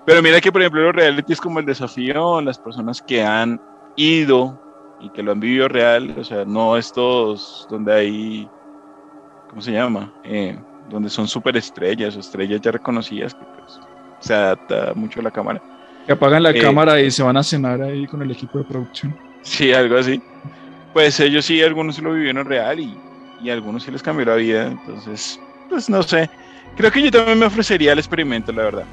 Pero 0.07 0.23
mira 0.23 0.41
que, 0.41 0.53
por 0.53 0.61
ejemplo, 0.61 0.83
los 0.83 0.95
realities 0.95 1.41
como 1.41 1.61
el 1.61 1.67
desafío, 1.67 2.41
las 2.41 2.59
personas 2.59 3.03
que 3.03 3.23
han 3.23 3.61
ido 3.97 4.61
y 5.01 5.11
que 5.11 5.23
lo 5.23 5.33
han 5.33 5.41
vivido 5.41 5.69
real, 5.69 6.15
o 6.19 6.25
sea, 6.25 6.45
no 6.45 6.77
estos 6.77 7.67
donde 7.71 7.93
hay, 7.93 8.51
¿cómo 9.49 9.63
se 9.63 9.73
llama? 9.73 10.13
Eh, 10.25 10.59
donde 10.89 11.09
son 11.09 11.27
superestrellas 11.27 12.17
o 12.17 12.21
estrellas 12.21 12.61
ya 12.61 12.73
reconocidas, 12.73 13.35
que 13.35 13.45
pues 13.45 13.81
se 14.21 14.35
adapta 14.35 14.93
mucho 14.95 15.21
a 15.21 15.23
la 15.23 15.31
cámara. 15.31 15.63
Que 16.07 16.13
apagan 16.13 16.43
la 16.43 16.51
eh, 16.51 16.61
cámara 16.61 17.01
y 17.01 17.11
se 17.11 17.23
van 17.23 17.37
a 17.37 17.43
cenar 17.43 17.83
ahí 17.83 18.07
con 18.07 18.23
el 18.23 18.31
equipo 18.31 18.59
de 18.59 18.65
producción. 18.65 19.17
Sí, 19.43 19.73
algo 19.73 19.97
así. 19.97 20.23
Pues 20.93 21.21
ellos 21.21 21.45
sí, 21.45 21.63
algunos 21.63 21.99
lo 22.01 22.15
vivieron 22.15 22.45
real 22.47 22.81
y, 22.81 23.03
y 23.39 23.51
a 23.51 23.55
algunos 23.55 23.85
sí 23.85 23.91
les 23.91 24.03
cambió 24.03 24.27
la 24.27 24.35
vida, 24.37 24.67
entonces, 24.67 25.39
pues 25.69 25.89
no 25.89 26.03
sé. 26.03 26.31
Creo 26.75 26.91
que 26.91 27.03
yo 27.03 27.11
también 27.11 27.39
me 27.39 27.47
ofrecería 27.47 27.93
el 27.93 27.99
experimento, 27.99 28.53
la 28.53 28.65
verdad. 28.65 28.89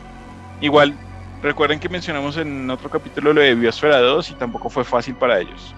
Igual, 0.60 1.00
recuerden 1.42 1.80
que 1.80 1.90
mencionamos 1.90 2.38
en 2.38 2.70
otro 2.70 2.90
capítulo 2.90 3.34
lo 3.34 3.42
de 3.42 3.56
Biosfera 3.56 4.00
2 4.00 4.32
y 4.32 4.36
tampoco 4.38 4.70
fue 4.70 4.86
fácil 4.86 5.18
para 5.18 5.40
ellos. 5.42 5.78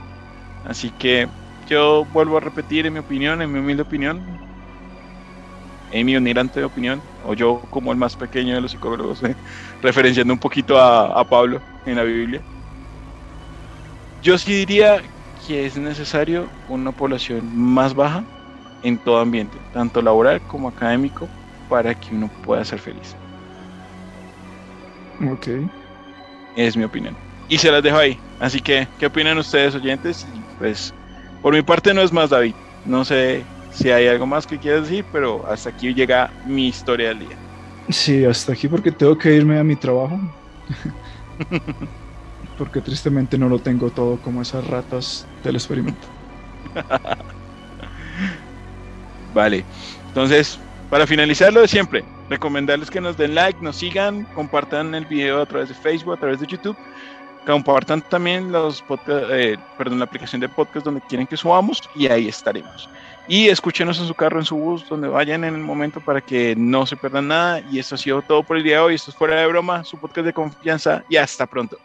Así 0.63 0.91
que 0.93 1.29
yo 1.65 2.05
vuelvo 2.05 2.37
a 2.37 2.41
repetir 2.41 2.85
en 2.85 2.93
mi 2.93 2.99
opinión, 2.99 3.41
en 3.41 3.51
mi 3.51 3.59
humilde 3.59 3.83
opinión, 3.83 4.41
en 5.91 6.05
mi 6.05 6.13
de 6.13 6.63
opinión, 6.63 7.01
o 7.23 7.33
yo 7.33 7.61
como 7.69 7.91
el 7.91 7.97
más 7.97 8.15
pequeño 8.15 8.55
de 8.55 8.61
los 8.61 8.71
psicólogos, 8.71 9.23
eh, 9.23 9.35
referenciando 9.81 10.33
un 10.33 10.39
poquito 10.39 10.79
a, 10.79 11.19
a 11.19 11.23
Pablo 11.23 11.61
en 11.85 11.95
la 11.95 12.03
Biblia. 12.03 12.41
Yo 14.21 14.37
sí 14.37 14.53
diría 14.53 15.01
que 15.47 15.65
es 15.65 15.77
necesario 15.77 16.49
una 16.67 16.91
población 16.91 17.49
más 17.55 17.93
baja 17.95 18.23
en 18.83 18.97
todo 18.99 19.19
ambiente, 19.19 19.57
tanto 19.73 20.01
laboral 20.01 20.41
como 20.47 20.67
académico, 20.67 21.27
para 21.69 21.93
que 21.95 22.15
uno 22.15 22.29
pueda 22.43 22.65
ser 22.65 22.79
feliz. 22.79 23.15
Ok. 25.21 25.47
Es 26.55 26.75
mi 26.75 26.83
opinión. 26.83 27.15
Y 27.47 27.57
se 27.57 27.71
las 27.71 27.83
dejo 27.83 27.97
ahí. 27.97 28.19
Así 28.39 28.59
que, 28.59 28.87
¿qué 28.99 29.05
opinan 29.05 29.37
ustedes, 29.37 29.75
oyentes? 29.75 30.25
pues, 30.57 30.93
por 31.41 31.53
mi 31.53 31.61
parte 31.61 31.93
no 31.93 32.01
es 32.01 32.11
más, 32.11 32.29
David. 32.29 32.53
No 32.85 33.05
sé 33.05 33.45
si 33.71 33.91
hay 33.91 34.07
algo 34.07 34.25
más 34.25 34.47
que 34.47 34.57
quieras 34.57 34.83
decir, 34.83 35.05
pero 35.11 35.45
hasta 35.47 35.69
aquí 35.69 35.93
llega 35.93 36.31
mi 36.45 36.67
historia 36.67 37.09
del 37.09 37.19
día. 37.19 37.37
Sí, 37.89 38.25
hasta 38.25 38.53
aquí 38.53 38.67
porque 38.67 38.91
tengo 38.91 39.17
que 39.17 39.33
irme 39.35 39.59
a 39.59 39.63
mi 39.63 39.75
trabajo. 39.75 40.19
porque 42.57 42.81
tristemente 42.81 43.37
no 43.37 43.49
lo 43.49 43.59
tengo 43.59 43.89
todo 43.89 44.17
como 44.17 44.41
esas 44.41 44.65
ratas 44.67 45.25
del 45.43 45.55
experimento. 45.55 46.07
vale. 49.33 49.63
Entonces, 50.09 50.59
para 50.89 51.07
finalizar 51.07 51.53
lo 51.53 51.61
de 51.61 51.67
siempre, 51.67 52.03
recomendarles 52.29 52.91
que 52.91 53.01
nos 53.01 53.17
den 53.17 53.35
like, 53.35 53.59
nos 53.61 53.77
sigan, 53.77 54.25
compartan 54.35 54.93
el 54.93 55.05
video 55.05 55.41
a 55.41 55.45
través 55.45 55.69
de 55.69 55.75
Facebook, 55.75 56.13
a 56.13 56.19
través 56.19 56.39
de 56.39 56.47
YouTube, 56.47 56.77
compartan 57.45 58.01
también 58.01 58.51
los 58.51 58.83
eh, 59.07 59.57
perdón, 59.77 59.99
la 59.99 60.05
aplicación 60.05 60.41
de 60.41 60.49
podcast 60.49 60.85
donde 60.85 61.01
quieren 61.01 61.25
que 61.25 61.37
subamos 61.37 61.81
y 61.95 62.07
ahí 62.07 62.27
estaremos. 62.27 62.89
Y 63.29 63.47
escúchenos 63.47 63.99
en 63.99 64.07
su 64.07 64.15
carro, 64.15 64.39
en 64.39 64.45
su 64.45 64.55
bus, 64.55 64.89
donde 64.89 65.07
vayan 65.07 65.43
en 65.43 65.53
el 65.53 65.61
momento 65.61 66.01
para 66.01 66.19
que 66.19 66.55
no 66.57 66.87
se 66.87 66.97
pierdan 66.97 67.27
nada. 67.27 67.61
Y 67.71 67.77
esto 67.77 67.93
ha 67.93 67.97
sido 67.99 68.23
todo 68.23 68.41
por 68.41 68.57
el 68.57 68.63
día 68.63 68.77
de 68.77 68.81
hoy. 68.81 68.95
Esto 68.95 69.11
es 69.11 69.17
Fuera 69.17 69.39
de 69.39 69.45
Broma, 69.45 69.83
su 69.83 69.97
podcast 69.99 70.25
de 70.25 70.33
confianza 70.33 71.03
y 71.07 71.15
hasta 71.15 71.45
pronto. 71.45 71.77